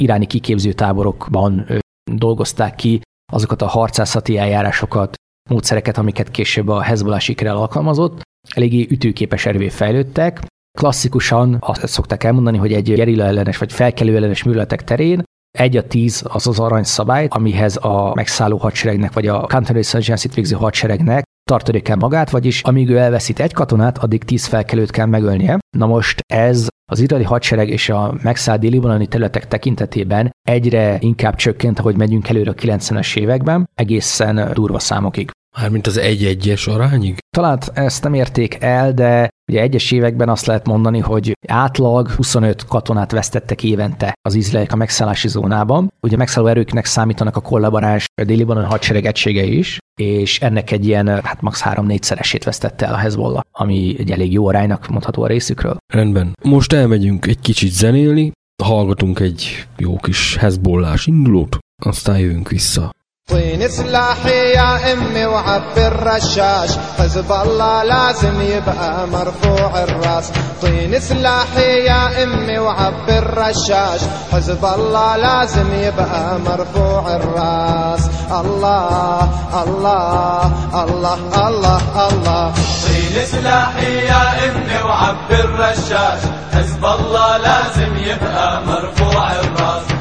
Iráni 0.00 0.26
kiképző 0.26 0.72
táborokban 0.72 1.66
dolgozták 2.12 2.74
ki 2.74 3.00
azokat 3.32 3.62
a 3.62 3.66
harcászati 3.66 4.38
eljárásokat, 4.38 5.14
módszereket, 5.50 5.98
amiket 5.98 6.30
később 6.30 6.68
a 6.68 6.80
Hezbollah 6.80 7.20
sikerrel 7.20 7.56
alkalmazott. 7.56 8.22
Eléggé 8.54 8.86
ütőképes 8.90 9.46
erővé 9.46 9.68
fejlődtek. 9.68 10.46
Klasszikusan 10.78 11.56
azt 11.60 11.86
szokták 11.86 12.24
elmondani, 12.24 12.58
hogy 12.58 12.72
egy 12.72 12.94
gerilla 12.94 13.24
ellenes 13.24 13.58
vagy 13.58 13.72
felkelő 13.72 14.16
ellenes 14.16 14.42
műveletek 14.42 14.84
terén 14.84 15.22
egy 15.56 15.76
a 15.76 15.86
tíz 15.86 16.24
az 16.28 16.46
az 16.46 16.58
aranyszabály, 16.58 17.26
amihez 17.30 17.76
a 17.76 18.12
megszálló 18.14 18.56
hadseregnek, 18.56 19.12
vagy 19.12 19.26
a 19.26 19.40
counterinsurgency 19.40 20.28
végző 20.34 20.56
hadseregnek 20.56 21.24
tartani 21.50 21.80
kell 21.80 21.96
magát, 21.96 22.30
vagyis 22.30 22.62
amíg 22.62 22.88
ő 22.88 22.98
elveszít 22.98 23.40
egy 23.40 23.52
katonát, 23.52 23.98
addig 23.98 24.24
tíz 24.24 24.46
felkelőt 24.46 24.90
kell 24.90 25.06
megölnie. 25.06 25.58
Na 25.76 25.86
most 25.86 26.20
ez 26.26 26.68
az 26.92 27.00
izraeli 27.00 27.24
hadsereg 27.24 27.68
és 27.68 27.88
a 27.88 28.14
megszállt 28.22 28.60
déli 28.60 29.06
területek 29.06 29.48
tekintetében 29.48 30.30
egyre 30.48 30.96
inkább 31.00 31.34
csökkent, 31.34 31.78
ahogy 31.78 31.96
megyünk 31.96 32.28
előre 32.28 32.50
a 32.50 32.54
90-es 32.54 33.16
években, 33.16 33.68
egészen 33.74 34.50
durva 34.54 34.78
számokig. 34.78 35.30
Mármint 35.60 35.86
az 35.86 35.96
egy-egyes 35.96 36.66
arányig? 36.66 37.18
Talán 37.36 37.58
ezt 37.72 38.02
nem 38.02 38.14
érték 38.14 38.56
el, 38.60 38.92
de 38.92 39.28
ugye 39.52 39.60
egyes 39.60 39.90
években 39.90 40.28
azt 40.28 40.46
lehet 40.46 40.66
mondani, 40.66 40.98
hogy 40.98 41.32
átlag 41.48 42.10
25 42.10 42.64
katonát 42.64 43.12
vesztettek 43.12 43.62
évente 43.62 44.12
az 44.28 44.34
izraeliek 44.34 44.72
a 44.72 44.76
megszállási 44.76 45.28
zónában. 45.28 45.92
Ugye 46.00 46.16
megszálló 46.16 46.46
erőknek 46.46 46.84
számítanak 46.84 47.36
a 47.36 47.40
kollaboráns 47.40 48.04
déli 48.22 48.42
hadsereg 48.44 49.06
egységei 49.06 49.58
is, 49.58 49.78
és 50.00 50.40
ennek 50.40 50.70
egy 50.70 50.86
ilyen, 50.86 51.08
hát 51.08 51.40
max. 51.40 51.62
3-4 51.64 52.02
szeresét 52.02 52.44
vesztette 52.44 52.86
el 52.86 52.94
a 52.94 52.96
Hezbollah, 52.96 53.42
ami 53.50 53.94
egy 53.98 54.10
elég 54.10 54.32
jó 54.32 54.46
aránynak 54.46 54.88
mondható 54.88 55.22
a 55.22 55.26
részükről. 55.26 55.76
Rendben. 55.92 56.32
Most 56.42 56.72
elmegyünk 56.72 57.26
egy 57.26 57.40
kicsit 57.40 57.72
zenélni, 57.72 58.32
hallgatunk 58.62 59.20
egy 59.20 59.66
jó 59.76 59.96
kis 59.96 60.36
Hezbollás 60.36 61.06
indulót, 61.06 61.58
aztán 61.82 62.18
jövünk 62.18 62.48
vissza. 62.48 62.90
طين 63.30 63.68
سلاحي 63.68 64.52
يا 64.54 64.92
أمي 64.92 65.26
وعبر 65.26 65.92
رشاش 66.02 66.70
حزب 66.98 67.32
الله 67.32 67.82
لازم 67.82 68.40
يبقى 68.40 69.06
مرفوع 69.06 69.82
الرأس. 69.82 70.30
طين 70.62 71.00
سلاحي 71.00 71.84
يا 71.84 72.22
أمي 72.22 72.58
وعبر 72.58 73.24
رشاش 73.38 74.00
حزب 74.32 74.64
الله 74.64 75.16
لازم 75.16 75.74
يبقى 75.74 76.38
مرفوع 76.38 77.16
الرأس. 77.16 78.04
الله 78.30 79.28
الله 79.62 80.52
الله 80.82 81.48
الله 81.48 82.08
الله. 82.08 82.52
طين 82.86 83.24
سلاحي 83.26 84.06
يا 84.06 84.22
أمي 84.46 84.82
وعبر 84.84 85.50
رشاش 85.58 86.20
حزب 86.54 86.84
الله 86.84 87.36
لازم 87.36 87.96
يبقى 87.96 88.62
مرفوع 88.66 89.32
الرأس. 89.32 89.95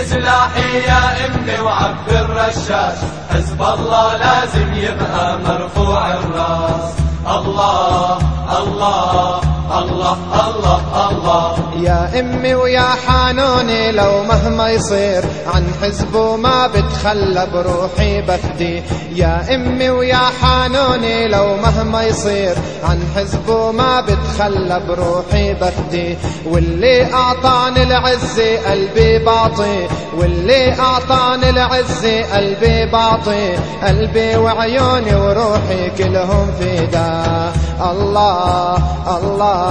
سلاحي 0.00 0.78
يا 0.88 1.26
امي 1.26 1.60
وعبر 1.60 2.10
الرشاش. 2.10 2.98
حزب 3.30 3.62
الله 3.62 4.16
لازم 4.16 4.74
يبقى 4.74 5.38
مرفوع 5.38 6.12
الراس. 6.12 6.92
الله 7.26 8.18
الله. 8.58 9.51
الله 9.78 10.16
الله 10.46 10.80
الله. 11.10 11.56
يا 11.82 12.20
أمي 12.20 12.54
ويا 12.54 12.88
حانوني 13.06 13.92
لو 13.92 14.22
مهما 14.22 14.70
يصير 14.70 15.22
عن 15.54 15.64
حزبه 15.82 16.36
ما 16.36 16.66
بتخلى 16.66 17.46
بروحي 17.54 18.20
بفدي 18.22 18.82
يا 19.14 19.54
أمي 19.54 19.90
ويا 19.90 20.24
حانوني 20.40 21.28
لو 21.28 21.56
مهما 21.56 22.02
يصير 22.02 22.54
عن 22.84 22.98
حزبه 23.16 23.72
ما 23.72 24.00
بتخلى 24.00 24.80
بروحي 24.88 25.54
بفدي 25.54 26.18
واللي 26.46 27.12
أعطاني 27.14 27.82
العزة 27.82 28.70
قلبي 28.70 29.18
باطي. 29.18 29.88
واللي 30.16 30.80
أعطاني 30.80 31.50
العزة 31.50 32.34
قلبي 32.34 32.86
باطي. 32.86 33.56
قلبي 33.82 34.36
وعيوني 34.36 35.14
وروحي 35.14 35.90
كلهم 35.98 36.46
فدا 36.60 37.52
الله 37.90 38.76
الله. 39.16 39.61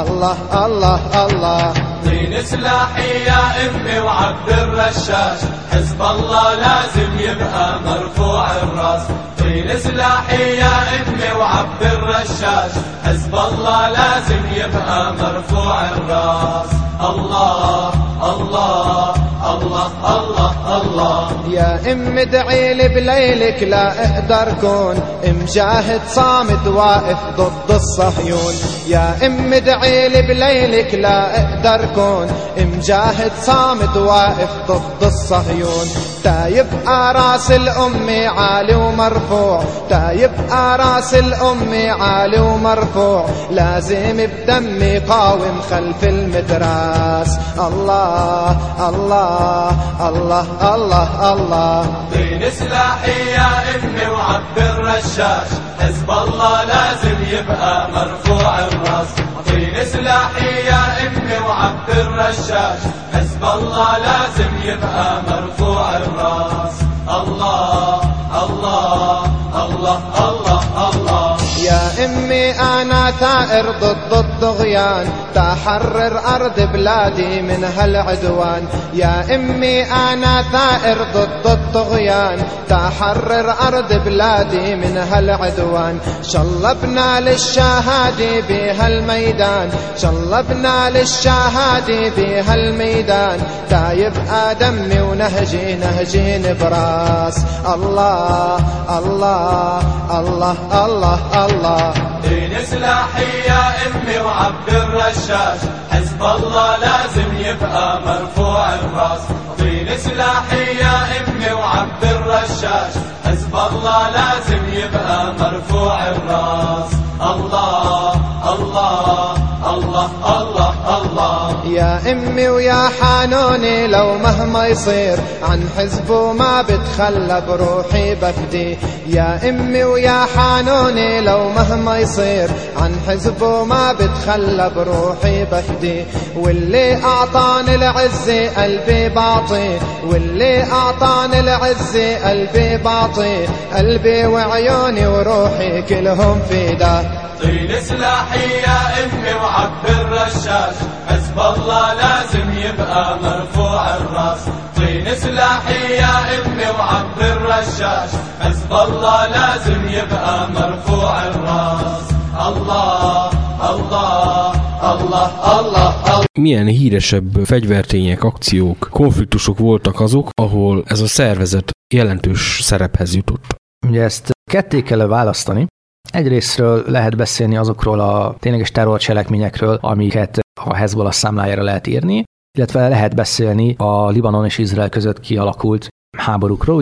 Allah 0.00 0.36
Allah 0.50 0.98
Allah 1.12 1.93
طين 2.04 2.42
سلاحي 2.44 3.24
يا 3.26 3.42
أمي 3.66 3.98
وعبد 3.98 4.48
الرشاش. 4.48 5.40
حزب 5.72 6.02
الله 6.02 6.54
لازم 6.54 7.18
يبقى 7.18 7.80
مرفوع 7.86 8.50
الرأس. 8.62 9.02
طين 9.38 9.78
سلاحي 9.78 10.56
يا 10.56 10.76
أمي 10.96 11.40
وعبد 11.40 11.82
الرشاش. 11.82 12.72
حزب 13.04 13.34
الله 13.34 13.88
لازم 13.88 14.42
يبقى 14.56 15.14
مرفوع 15.14 15.80
الرأس. 15.84 16.70
الله 17.00 17.92
الله 18.22 19.14
الله 19.50 19.88
الله 20.16 20.80
الله. 20.80 21.30
يا 21.48 21.92
أم 21.92 22.18
ادعي 22.18 22.74
لي 22.74 22.88
بليلك 22.88 23.62
لا 23.62 23.86
أقدر 24.04 24.52
كون. 24.60 24.96
مجاهد 25.24 26.00
صامد 26.08 26.66
واقف 26.66 27.18
ضد 27.36 27.70
الصهيون. 27.70 28.54
يا 28.88 29.26
أم 29.26 29.52
ادعي 29.52 30.08
لي 30.08 30.22
بليلك 30.22 30.94
لا 30.94 31.40
أقدر 31.40 31.93
كون 31.94 32.28
مجاهد 32.58 33.32
صامد 33.42 33.96
واقف 33.96 34.50
ضد 34.68 35.02
الصهيون. 35.02 35.86
تا 36.24 36.46
يبقى 36.46 37.14
راس 37.14 37.50
الأم 37.50 38.08
عالي 38.38 38.74
ومرفوع 38.74 39.64
تا 39.90 40.10
يبقى 40.10 40.78
راس 40.78 41.14
الأم 41.14 41.72
عالي 42.00 42.40
ومرفوع. 42.40 43.26
لازم 43.50 44.16
بدمي 44.16 44.98
قاوم 44.98 45.60
خلف 45.70 46.04
المدراس. 46.04 47.38
الله 47.58 48.56
الله 48.88 49.70
الله 50.08 50.46
الله 50.74 51.32
الله. 51.32 51.86
طين 52.12 52.50
سلاحي 52.50 53.30
يا 53.30 53.50
أمي 53.74 54.06
وعبد 54.06 54.58
الرشاش 54.58 55.48
حزب 55.80 56.10
الله 56.10 56.64
لازم 56.64 57.18
يبقى 57.30 57.90
مرفوع 57.90 58.58
الراس. 58.58 59.08
طين 59.46 59.84
سلاحي 59.92 60.66
يا 60.66 60.83
امي 61.24 61.38
وعبد 61.48 61.90
الرشاش 61.90 62.80
حزب 63.14 63.44
الله 63.44 63.98
لازم 63.98 64.52
يبقى 64.64 65.22
مرفوع 65.28 65.96
الراس. 65.96 66.76
الله 67.10 68.00
الله 68.44 69.24
الله 69.64 69.98
الله 70.28 70.60
الله. 70.88 71.36
يا 71.58 72.04
أمي 72.04 72.50
أنا 72.60 73.10
ثائر 73.10 73.70
ضد 73.80 74.12
الطغيان 74.44 75.06
تحرر 75.34 76.20
أرض 76.34 76.60
بلادي 76.72 77.42
من 77.42 77.64
هالعدوان. 77.64 78.66
يا 78.94 79.34
أمي 79.34 79.82
أنا 79.82 80.42
ثائر 80.42 80.98
ضد 81.14 81.46
الطغيان. 81.46 82.38
تحرر 82.68 83.54
أرض 83.68 83.92
بلادي 84.04 84.74
من 84.74 84.96
هالعدوان. 84.96 85.98
شلبنا 86.22 87.20
للشهادة 87.20 88.40
بهالميدان. 88.48 89.68
شلبنا 89.96 90.90
للشهادة 90.90 92.12
بهالميدان. 92.16 93.38
تا 93.70 93.92
يبقى 93.92 94.54
دمي 94.54 95.00
ونهجي 95.00 95.74
نهجي 95.74 96.38
نبراس. 96.38 97.44
الله 97.74 98.58
الله 98.98 99.82
الله 100.18 100.56
الله 100.84 101.46
الله. 101.46 101.94
دين 102.28 102.64
سلاحي 102.64 103.48
يا 103.48 103.62
أمي 103.86 104.18
وعبد 104.34 104.68
الرشاش. 104.68 105.60
حزب 105.90 106.22
الله 106.22 106.76
لازم 106.76 107.30
يبقى 107.38 108.00
مرفوع 108.06 108.74
الراس. 108.74 109.20
طين 109.58 109.98
سلاحي 109.98 110.78
يا 110.78 110.96
امي 111.18 111.52
وعبد 111.52 112.04
الرشاش. 112.04 112.94
حزب 113.24 113.54
الله 113.54 114.10
لازم 114.10 114.62
يبقى 114.72 115.34
مرفوع 115.40 116.06
الراس. 116.06 116.92
الله 117.20 118.12
الله. 118.52 119.43
الله 119.74 120.10
الله 120.40 120.74
الله. 120.98 121.64
يا 121.66 122.12
أمي 122.12 122.48
ويا 122.48 122.88
حانوني 123.00 123.86
لو 123.86 124.14
مهما 124.18 124.66
يصير 124.66 125.18
عن 125.42 125.68
حزبه 125.78 126.32
ما 126.32 126.62
بتخلى 126.62 127.42
بروحي 127.48 128.14
بفدي 128.14 128.78
يا 129.06 129.48
أمي 129.48 129.84
ويا 129.84 130.26
حانوني 130.36 131.20
لو 131.20 131.48
مهما 131.48 131.98
يصير 131.98 132.48
عن 132.76 132.96
حزبه 133.08 133.64
ما 133.64 133.92
بتخلى 133.92 134.70
بروحي 134.76 135.44
بفدي 135.44 136.04
واللي 136.36 137.04
أعطاني 137.04 137.74
العزة 137.74 138.62
قلبي 138.62 139.08
بعطي 139.08 139.78
واللي 140.06 140.62
أعطاني 140.72 141.40
العزة 141.40 142.28
قلبي 142.28 142.76
بعطي 142.76 143.46
قلبي 143.76 144.26
وعيوني 144.26 145.06
وروحي 145.06 145.82
كلهم 145.82 146.38
فدا 146.50 147.10
طين 147.42 147.80
سلاحي 147.80 148.48
يا 148.66 148.78
أمي 149.04 149.32
وعبد 149.63 149.85
الرشاش 149.89 150.75
حزب 151.07 151.37
الله 151.39 151.93
لازم 151.93 152.47
يبقى 152.67 153.19
مرفوع 153.23 153.95
الراس 153.97 154.43
طين 154.75 155.15
سلاحي 155.15 155.93
يا 155.93 156.15
امي 156.35 156.69
وعبد 156.79 157.21
الرشاش 157.21 158.09
حزب 158.39 158.71
الله 158.71 159.27
لازم 159.27 159.81
يبقى 159.89 160.49
مرفوع 160.51 161.23
الراس 161.27 162.05
الله 162.47 163.29
الله 163.71 164.51
الله 164.91 165.29
الله 165.51 166.09
الله 166.09 166.23
Milyen 166.39 166.67
híresebb 166.67 167.45
fegyvertények, 167.45 168.23
akciók, 168.23 168.87
konfliktusok 168.91 169.57
voltak 169.57 169.99
azok, 169.99 170.29
ahol 170.41 170.83
ez 170.87 170.99
a 171.01 171.07
szervezet 171.07 171.71
jelentős 171.93 172.59
szerephez 172.61 173.15
jutott? 173.15 173.55
Ugye 173.87 174.03
ezt 174.03 174.31
ketté 174.51 174.81
kell 174.81 175.07
választani. 175.07 175.67
Egyrésztről 176.12 176.84
lehet 176.86 177.16
beszélni 177.16 177.56
azokról 177.56 178.00
a 178.00 178.36
tényleges 178.38 178.70
terrorcselekményekről, 178.70 179.78
amiket 179.80 180.38
a 180.60 180.74
Hezbollah 180.74 181.12
számlájára 181.12 181.62
lehet 181.62 181.86
írni, 181.86 182.22
illetve 182.58 182.88
lehet 182.88 183.14
beszélni 183.14 183.74
a 183.78 184.08
Libanon 184.08 184.44
és 184.44 184.58
Izrael 184.58 184.88
között 184.88 185.20
kialakult 185.20 185.88
háborúkról. 186.16 186.80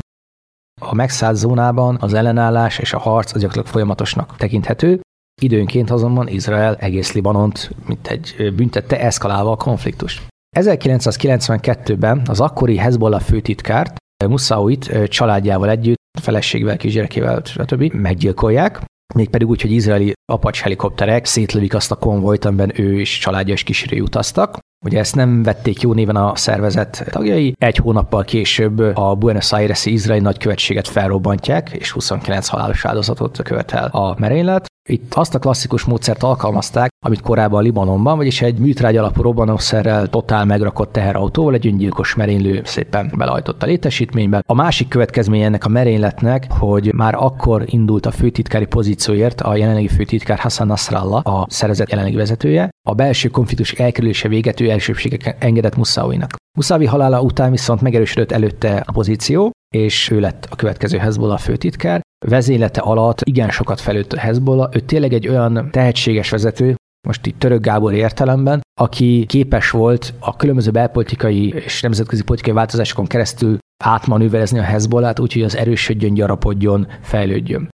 A 0.80 0.94
megszállt 0.94 1.36
zónában 1.36 1.96
az 2.00 2.14
ellenállás 2.14 2.78
és 2.78 2.92
a 2.92 2.98
harc 2.98 3.26
az 3.26 3.40
gyakorlatilag 3.40 3.66
folyamatosnak 3.66 4.36
tekinthető, 4.36 5.00
időnként 5.42 5.90
azonban 5.90 6.28
Izrael 6.28 6.76
egész 6.76 7.12
Libanont, 7.12 7.70
mint 7.86 8.06
egy 8.06 8.52
büntette, 8.56 9.00
eszkalálva 9.00 9.50
a 9.50 9.56
konfliktus. 9.56 10.26
1992-ben 10.56 12.22
az 12.28 12.40
akkori 12.40 12.76
Hezbollah 12.76 13.20
főtitkárt, 13.20 13.96
Musauit 14.28 15.08
családjával 15.08 15.68
együtt, 15.68 16.00
feleségével, 16.20 16.76
kisgyerekével, 16.76 17.42
stb. 17.44 17.92
meggyilkolják, 17.92 18.82
mégpedig 19.14 19.48
úgy, 19.48 19.62
hogy 19.62 19.72
izraeli 19.72 20.12
apacs 20.32 20.60
helikopterek 20.60 21.24
szétlövik 21.24 21.74
azt 21.74 21.90
a 21.90 21.96
konvojt, 21.96 22.44
amiben 22.44 22.72
ő 22.74 23.00
és 23.00 23.18
családja 23.18 23.54
és 23.54 23.62
kísérői 23.62 24.00
utaztak. 24.00 24.58
Ugye 24.84 24.98
ezt 24.98 25.14
nem 25.14 25.42
vették 25.42 25.80
jó 25.80 25.92
néven 25.92 26.16
a 26.16 26.36
szervezet 26.36 27.04
tagjai. 27.10 27.54
Egy 27.58 27.76
hónappal 27.76 28.24
később 28.24 28.78
a 28.78 29.14
Buenos 29.14 29.52
Aires-i 29.52 29.92
izraeli 29.92 30.22
nagykövetséget 30.22 30.88
felrobbantják, 30.88 31.70
és 31.70 31.90
29 31.90 32.48
halálos 32.48 32.84
áldozatot 32.84 33.42
követel 33.42 33.84
a 33.84 34.14
merénylet. 34.18 34.71
Itt 34.88 35.14
azt 35.14 35.34
a 35.34 35.38
klasszikus 35.38 35.84
módszert 35.84 36.22
alkalmazták, 36.22 36.90
amit 37.04 37.20
korábban 37.20 37.62
Libanonban, 37.62 38.16
vagyis 38.16 38.42
egy 38.42 38.58
műtrágy 38.58 38.96
alapú 38.96 39.22
robbanószerrel 39.22 40.08
totál 40.08 40.44
megrakott 40.44 40.92
teherautóval 40.92 41.54
egy 41.54 41.66
öngyilkos 41.66 42.14
merénylő 42.14 42.60
szépen 42.64 43.12
belehajtott 43.16 43.62
a 43.62 43.66
létesítménybe. 43.66 44.42
A 44.46 44.54
másik 44.54 44.88
következménye 44.88 45.44
ennek 45.44 45.64
a 45.64 45.68
merényletnek, 45.68 46.46
hogy 46.52 46.94
már 46.94 47.14
akkor 47.14 47.62
indult 47.66 48.06
a 48.06 48.10
főtitkári 48.10 48.66
pozícióért 48.66 49.40
a 49.40 49.56
jelenlegi 49.56 49.88
főtitkár 49.88 50.38
Hassan 50.38 50.66
Nasrallah, 50.66 51.26
a 51.26 51.46
szervezet 51.48 51.90
jelenlegi 51.90 52.16
vezetője. 52.16 52.70
A 52.88 52.94
belső 52.94 53.28
konfliktus 53.28 53.72
elkerülése 53.72 54.28
véget 54.28 54.60
ő 54.60 54.70
elsőbségek 54.70 55.36
engedett 55.38 55.76
Muszávinak. 55.76 56.36
Muszávi 56.58 56.86
halála 56.86 57.20
után 57.20 57.50
viszont 57.50 57.80
megerősödött 57.80 58.32
előtte 58.32 58.82
a 58.86 58.92
pozíció, 58.92 59.50
és 59.74 60.10
ő 60.10 60.20
lett 60.20 60.46
a 60.50 60.56
következő 60.56 60.98
Hezbollah 60.98 61.38
főtitkár. 61.38 62.01
Vezénylete 62.22 62.80
alatt 62.80 63.20
igen 63.20 63.50
sokat 63.50 63.80
felőtt 63.80 64.12
a 64.12 64.18
Hezbollah, 64.18 64.68
ő 64.74 64.80
tényleg 64.80 65.12
egy 65.12 65.28
olyan 65.28 65.68
tehetséges 65.70 66.30
vezető, 66.30 66.74
most 67.08 67.26
itt 67.26 67.38
Török 67.38 67.60
Gábor 67.60 67.92
értelemben, 67.92 68.60
aki 68.80 69.24
képes 69.28 69.70
volt 69.70 70.14
a 70.18 70.36
különböző 70.36 70.70
belpolitikai 70.70 71.48
és 71.48 71.82
nemzetközi 71.82 72.22
politikai 72.22 72.52
változásokon 72.52 73.06
keresztül 73.06 73.58
átmanőverezni 73.84 74.58
a 74.58 74.62
Hezbollát, 74.62 75.18
úgyhogy 75.18 75.42
az 75.42 75.56
erősödjön, 75.56 76.14
gyarapodjon, 76.14 76.86
fejlődjön. 77.00 77.68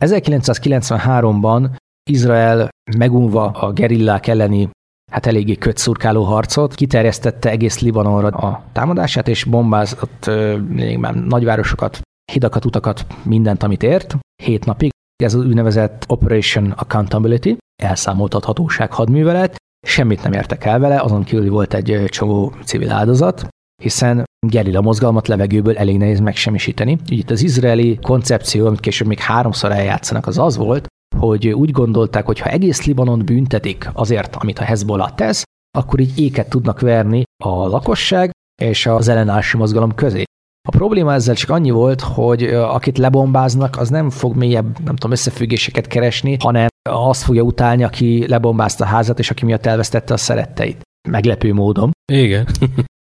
1993-ban 0.00 1.70
Izrael 2.10 2.68
megunva 2.96 3.44
a 3.44 3.72
gerillák 3.72 4.26
elleni 4.26 4.68
hát 5.12 5.26
eléggé 5.26 5.54
kötszurkáló 5.54 6.22
harcot, 6.22 6.74
kiterjesztette 6.74 7.50
egész 7.50 7.78
Libanonra 7.78 8.28
a 8.28 8.64
támadását, 8.72 9.28
és 9.28 9.44
bombázott 9.44 10.30
még 10.68 10.98
már 10.98 11.14
nagyvárosokat, 11.14 12.00
hidakat, 12.32 12.64
utakat, 12.64 13.06
mindent, 13.22 13.62
amit 13.62 13.82
ért, 13.82 14.16
hét 14.42 14.64
napig. 14.64 14.90
Ez 15.22 15.34
az 15.34 15.44
úgynevezett 15.44 16.04
Operation 16.08 16.70
Accountability, 16.70 17.56
elszámoltathatóság 17.82 18.92
hadművelet, 18.92 19.56
semmit 19.86 20.22
nem 20.22 20.32
értek 20.32 20.64
el 20.64 20.78
vele, 20.78 21.00
azon 21.00 21.24
kívül 21.24 21.50
volt 21.50 21.74
egy 21.74 22.04
csomó 22.06 22.52
civil 22.64 22.90
áldozat, 22.90 23.48
hiszen 23.82 24.24
gerilla 24.46 24.80
mozgalmat 24.80 25.28
levegőből 25.28 25.76
elég 25.76 25.98
nehéz 25.98 26.20
megsemmisíteni. 26.20 26.98
Így 27.08 27.18
itt 27.18 27.30
az 27.30 27.42
izraeli 27.42 27.98
koncepció, 28.02 28.66
amit 28.66 28.80
később 28.80 29.06
még 29.06 29.18
háromszor 29.18 29.72
eljátszanak, 29.72 30.26
az 30.26 30.38
az 30.38 30.56
volt, 30.56 30.86
hogy 31.16 31.48
úgy 31.48 31.70
gondolták, 31.70 32.26
hogy 32.26 32.38
ha 32.38 32.50
egész 32.50 32.84
Libanon 32.84 33.24
büntetik 33.24 33.90
azért, 33.92 34.36
amit 34.36 34.58
a 34.58 34.64
Hezbollah 34.64 35.14
tesz, 35.14 35.42
akkor 35.78 36.00
így 36.00 36.20
éket 36.20 36.48
tudnak 36.48 36.80
verni 36.80 37.22
a 37.44 37.48
lakosság 37.48 38.30
és 38.62 38.86
az 38.86 39.08
ellenállási 39.08 39.56
mozgalom 39.56 39.94
közé. 39.94 40.22
A 40.68 40.76
probléma 40.76 41.12
ezzel 41.12 41.34
csak 41.34 41.50
annyi 41.50 41.70
volt, 41.70 42.00
hogy 42.00 42.44
akit 42.44 42.98
lebombáznak, 42.98 43.76
az 43.76 43.88
nem 43.88 44.10
fog 44.10 44.36
mélyebb, 44.36 44.78
nem 44.84 44.94
tudom, 44.94 45.10
összefüggéseket 45.10 45.86
keresni, 45.86 46.36
hanem 46.40 46.68
azt 46.90 47.22
fogja 47.22 47.42
utálni, 47.42 47.84
aki 47.84 48.28
lebombázta 48.28 48.84
a 48.84 48.86
házat, 48.86 49.18
és 49.18 49.30
aki 49.30 49.44
miatt 49.44 49.66
elvesztette 49.66 50.14
a 50.14 50.16
szeretteit. 50.16 50.82
Meglepő 51.08 51.54
módon. 51.54 51.90
Igen. 52.12 52.46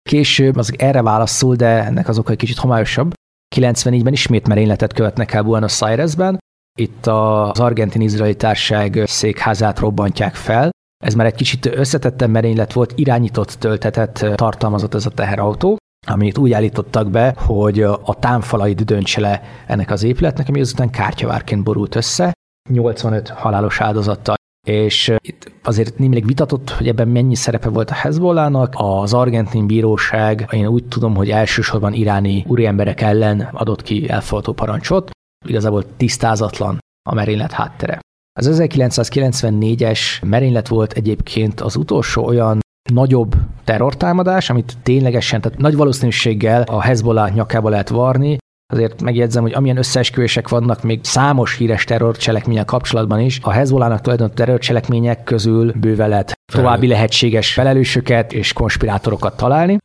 Később 0.09 0.57
az 0.57 0.73
erre 0.77 1.03
válaszol, 1.03 1.55
de 1.55 1.85
ennek 1.85 2.09
az 2.09 2.19
oka 2.19 2.31
egy 2.31 2.39
kicsit 2.39 2.57
homályosabb. 2.57 3.13
94-ben 3.57 4.13
ismét 4.13 4.49
merényletet 4.49 4.93
követnek 4.93 5.33
el 5.33 5.43
Buenos 5.43 5.83
Airesben. 5.83 6.39
Itt 6.79 7.07
az 7.07 7.61
argentin-izraeli 7.61 8.37
társág 8.37 9.03
székházát 9.07 9.79
robbantják 9.79 10.35
fel. 10.35 10.71
Ez 11.05 11.15
már 11.15 11.27
egy 11.27 11.35
kicsit 11.35 11.67
összetetten 11.67 12.31
merénylet 12.31 12.73
volt, 12.73 12.93
irányított 12.97 13.51
töltetet 13.51 14.27
tartalmazott 14.35 14.95
ez 14.95 15.07
a 15.07 15.11
teherautó 15.11 15.77
amit 16.09 16.39
úgy 16.39 16.53
állítottak 16.53 17.11
be, 17.11 17.35
hogy 17.37 17.83
a 17.83 18.17
támfalait 18.19 18.85
döntse 18.85 19.21
le 19.21 19.43
ennek 19.67 19.91
az 19.91 20.03
épületnek, 20.03 20.49
ami 20.49 20.61
azután 20.61 20.91
kártyavárként 20.91 21.63
borult 21.63 21.95
össze, 21.95 22.33
85 22.71 23.29
halálos 23.29 23.81
áldozattal. 23.81 24.37
És 24.67 25.13
itt 25.21 25.53
azért 25.63 25.99
némileg 25.99 26.25
vitatott, 26.25 26.71
hogy 26.71 26.89
ebben 26.89 27.09
mennyi 27.09 27.35
szerepe 27.35 27.69
volt 27.69 27.91
a 27.91 27.95
Hezbollahnak. 27.95 28.75
Az 28.77 29.15
argentin 29.15 29.67
bíróság, 29.67 30.49
én 30.53 30.67
úgy 30.67 30.85
tudom, 30.85 31.15
hogy 31.15 31.31
elsősorban 31.31 31.93
iráni 31.93 32.45
úriemberek 32.47 33.01
ellen 33.01 33.41
adott 33.41 33.83
ki 33.83 34.09
elfogadó 34.09 34.53
parancsot. 34.53 35.11
Igazából 35.47 35.97
tisztázatlan 35.97 36.79
a 37.11 37.15
merénylet 37.15 37.53
háttere. 37.53 38.01
Az 38.39 38.51
1994-es 38.53 40.01
merénylet 40.23 40.69
volt 40.69 40.93
egyébként 40.93 41.61
az 41.61 41.77
utolsó 41.77 42.25
olyan 42.25 42.59
nagyobb 42.93 43.35
terrortámadás, 43.65 44.51
amit 44.51 44.77
ténylegesen, 44.83 45.41
tehát 45.41 45.59
nagy 45.59 45.77
valószínűséggel 45.77 46.63
a 46.63 46.81
Hezbollah 46.81 47.33
nyakába 47.35 47.69
lehet 47.69 47.89
varni, 47.89 48.39
Azért 48.73 49.03
megjegyzem, 49.03 49.43
hogy 49.43 49.53
amilyen 49.53 49.77
összeesküvések 49.77 50.49
vannak 50.49 50.83
még 50.83 51.01
számos 51.03 51.57
híres 51.57 51.85
terrorcselekménnyel 51.85 52.65
kapcsolatban 52.65 53.21
is, 53.21 53.39
a 53.43 53.51
Hezbollahnak 53.51 54.01
tulajdonképpen 54.01 54.45
terrorcselekmények 54.45 55.25
közül 55.25 55.73
bőve 55.73 56.07
lehet 56.07 56.33
további 56.53 56.87
lehetséges 56.87 57.53
felelősöket 57.53 58.33
és 58.33 58.53
konspirátorokat 58.53 59.37
találni. 59.37 59.79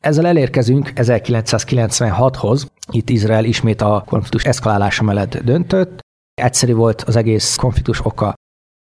Ezzel 0.00 0.26
elérkezünk 0.26 0.92
1996-hoz. 0.94 2.66
Itt 2.92 3.10
Izrael 3.10 3.44
ismét 3.44 3.80
a 3.80 4.02
konfliktus 4.06 4.44
eszkalálása 4.44 5.02
mellett 5.02 5.36
döntött. 5.36 6.00
Egyszerű 6.34 6.74
volt 6.74 7.02
az 7.02 7.16
egész 7.16 7.56
konfliktus 7.56 8.04
oka. 8.04 8.34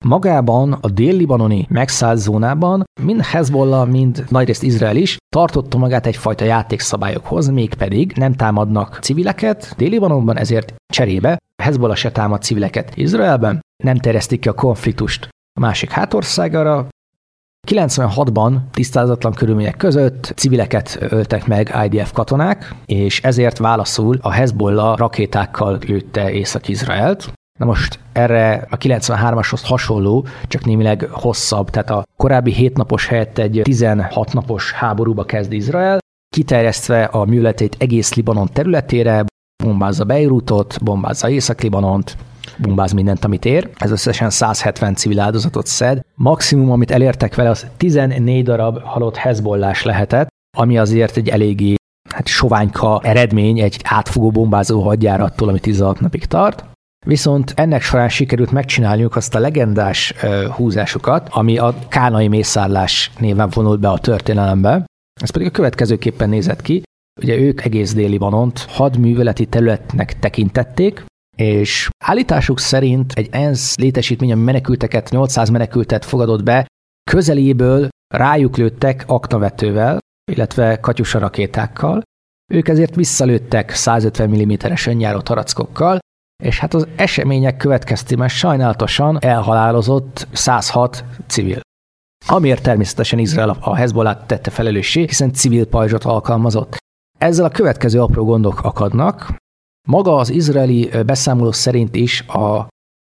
Magában 0.04 0.72
a 0.72 0.88
dél-libanoni 0.88 1.66
megszállt 1.68 2.18
zónában 2.18 2.84
mind 3.02 3.20
Hezbollah, 3.20 3.88
mind 3.88 4.24
nagyrészt 4.28 4.62
Izrael 4.62 4.96
is 4.96 5.16
tartotta 5.28 5.78
magát 5.78 6.06
egyfajta 6.06 6.44
játékszabályokhoz, 6.44 7.48
mégpedig 7.48 8.12
nem 8.16 8.34
támadnak 8.34 8.98
civileket 9.02 9.74
Dél-Libanonban, 9.76 10.36
ezért 10.36 10.74
cserébe 10.92 11.38
Hezbollah 11.62 11.96
se 11.96 12.12
támad 12.12 12.42
civileket 12.42 12.96
Izraelben, 12.96 13.60
nem 13.84 13.96
terjesztik 13.96 14.40
ki 14.40 14.48
a 14.48 14.52
konfliktust 14.52 15.28
a 15.58 15.60
másik 15.60 15.90
hátországára, 15.90 16.88
96-ban 17.66 18.58
tisztázatlan 18.70 19.32
körülmények 19.32 19.76
között 19.76 20.32
civileket 20.36 20.98
öltek 21.00 21.46
meg 21.46 21.74
IDF 21.84 22.12
katonák, 22.12 22.74
és 22.86 23.22
ezért 23.22 23.58
válaszul 23.58 24.18
a 24.22 24.30
Hezbollah 24.30 24.96
rakétákkal 24.96 25.78
lőtte 25.86 26.30
Észak-Izraelt. 26.30 27.32
Na 27.58 27.64
most 27.66 27.98
erre 28.12 28.66
a 28.70 28.76
93-ashoz 28.76 29.60
hasonló, 29.64 30.26
csak 30.46 30.64
némileg 30.64 31.08
hosszabb, 31.10 31.70
tehát 31.70 31.90
a 31.90 32.04
korábbi 32.16 32.52
7 32.52 32.76
napos 32.76 33.06
helyett 33.06 33.38
egy 33.38 33.60
16 33.62 34.32
napos 34.32 34.72
háborúba 34.72 35.24
kezd 35.24 35.52
Izrael, 35.52 35.98
kiterjesztve 36.34 37.04
a 37.04 37.24
műletét 37.24 37.76
egész 37.78 38.14
Libanon 38.14 38.48
területére, 38.52 39.24
bombázza 39.64 40.04
Beirutot, 40.04 40.82
bombázza 40.82 41.28
Észak-Libanont, 41.28 42.16
bombáz 42.58 42.92
mindent, 42.92 43.24
amit 43.24 43.44
ér. 43.44 43.70
Ez 43.76 43.90
összesen 43.90 44.30
170 44.30 44.94
civil 44.94 45.20
áldozatot 45.20 45.66
szed. 45.66 46.00
Maximum, 46.14 46.70
amit 46.70 46.90
elértek 46.90 47.34
vele, 47.34 47.50
az 47.50 47.66
14 47.76 48.44
darab 48.44 48.82
halott 48.82 49.16
hezbollás 49.16 49.82
lehetett, 49.82 50.28
ami 50.56 50.78
azért 50.78 51.16
egy 51.16 51.28
eléggé 51.28 51.74
hát 52.10 52.26
soványka 52.26 53.00
eredmény 53.02 53.58
egy 53.58 53.80
átfogó 53.84 54.30
bombázó 54.30 54.80
hadjárattól, 54.80 55.48
ami 55.48 55.60
16 55.60 56.00
napig 56.00 56.24
tart. 56.24 56.64
Viszont 57.04 57.52
ennek 57.56 57.82
során 57.82 58.08
sikerült 58.08 58.50
megcsinálniuk 58.50 59.16
azt 59.16 59.34
a 59.34 59.38
legendás 59.38 60.14
húzásukat, 60.56 61.28
ami 61.30 61.58
a 61.58 61.74
kánai 61.88 62.28
mészárlás 62.28 63.10
néven 63.18 63.48
vonult 63.54 63.80
be 63.80 63.88
a 63.88 63.98
történelembe. 63.98 64.84
Ez 65.20 65.30
pedig 65.30 65.46
a 65.46 65.50
következőképpen 65.50 66.28
nézett 66.28 66.62
ki. 66.62 66.82
Ugye 67.20 67.36
ők 67.36 67.64
egész 67.64 67.94
déli 67.94 68.08
Libanont 68.08 68.58
hadműveleti 68.58 69.46
területnek 69.46 70.18
tekintették, 70.18 71.04
és 71.36 71.88
állításuk 72.04 72.58
szerint 72.58 73.12
egy 73.12 73.28
ENSZ 73.30 73.76
létesítmény, 73.76 74.32
ami 74.32 74.42
menekülteket, 74.42 75.10
800 75.10 75.48
menekültet 75.48 76.04
fogadott 76.04 76.42
be, 76.42 76.66
közeléből 77.10 77.88
rájuk 78.14 78.56
lőttek 78.56 79.04
aknavetővel, 79.06 79.98
illetve 80.32 80.80
katyusa 80.80 81.18
rakétákkal. 81.18 82.02
Ők 82.52 82.68
ezért 82.68 82.94
visszalőttek 82.94 83.70
150 83.70 84.30
mm-es 84.30 84.86
önjáró 84.86 85.20
tarackokkal, 85.20 85.98
és 86.42 86.58
hát 86.58 86.74
az 86.74 86.88
események 86.96 87.56
következtében 87.56 88.28
sajnálatosan 88.28 89.18
elhalálozott 89.20 90.28
106 90.32 91.04
civil. 91.26 91.60
Amiért 92.26 92.62
természetesen 92.62 93.18
Izrael 93.18 93.56
a 93.60 93.74
Hezbollah 93.74 94.26
tette 94.26 94.50
felelőssé, 94.50 95.00
hiszen 95.00 95.32
civil 95.32 95.66
pajzsot 95.66 96.04
alkalmazott. 96.04 96.76
Ezzel 97.18 97.44
a 97.44 97.50
következő 97.50 98.00
apró 98.00 98.24
gondok 98.24 98.60
akadnak. 98.62 99.34
Maga 99.88 100.16
az 100.16 100.30
izraeli 100.30 100.90
beszámoló 101.06 101.52
szerint 101.52 101.94
is 101.94 102.20
a 102.20 102.68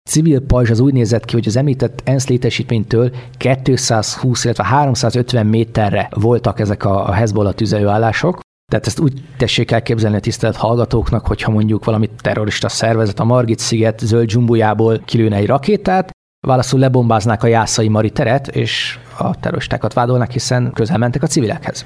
civil 0.10 0.42
pajzs 0.42 0.70
az 0.70 0.80
úgy 0.80 0.94
nézett 0.94 1.26
ki, 1.26 1.34
hogy 1.34 1.48
az 1.48 1.56
említett 1.56 2.02
ENSZ 2.04 2.28
létesítménytől 2.28 3.16
220, 3.38 4.44
illetve 4.44 4.64
350 4.64 5.46
méterre 5.46 6.10
voltak 6.16 6.60
ezek 6.60 6.86
a 6.86 7.12
Hezbollah 7.12 7.54
tüzelőállások, 7.54 8.40
tehát 8.72 8.88
ezt 8.88 9.00
úgy 9.00 9.24
tessék 9.38 9.72
elképzelni 9.72 10.18
a 10.18 10.20
tisztelt 10.20 10.56
hallgatóknak, 10.56 11.28
hogyha 11.28 11.52
mondjuk 11.52 11.86
valami 11.86 12.10
terrorista 12.18 12.70
szervezet 12.70 13.20
a 13.20 13.24
Margit 13.24 13.60
sziget 13.60 14.00
zöld 14.00 14.26
dzsumbujából 14.26 15.00
kilőne 15.00 15.36
egy 15.36 15.46
rakétát, 15.46 16.10
válaszul 16.48 16.80
lebombáznák 16.80 17.44
a 17.44 17.48
jászai 17.48 17.88
Mari 17.88 18.10
teret, 18.10 18.48
és 18.48 19.00
a 19.18 19.40
terroristákat 19.40 19.94
vádolnak, 19.94 20.32
hiszen 20.32 20.72
közel 20.74 20.98
mentek 20.98 21.24
a 21.24 21.28
civilekhez. 21.28 21.86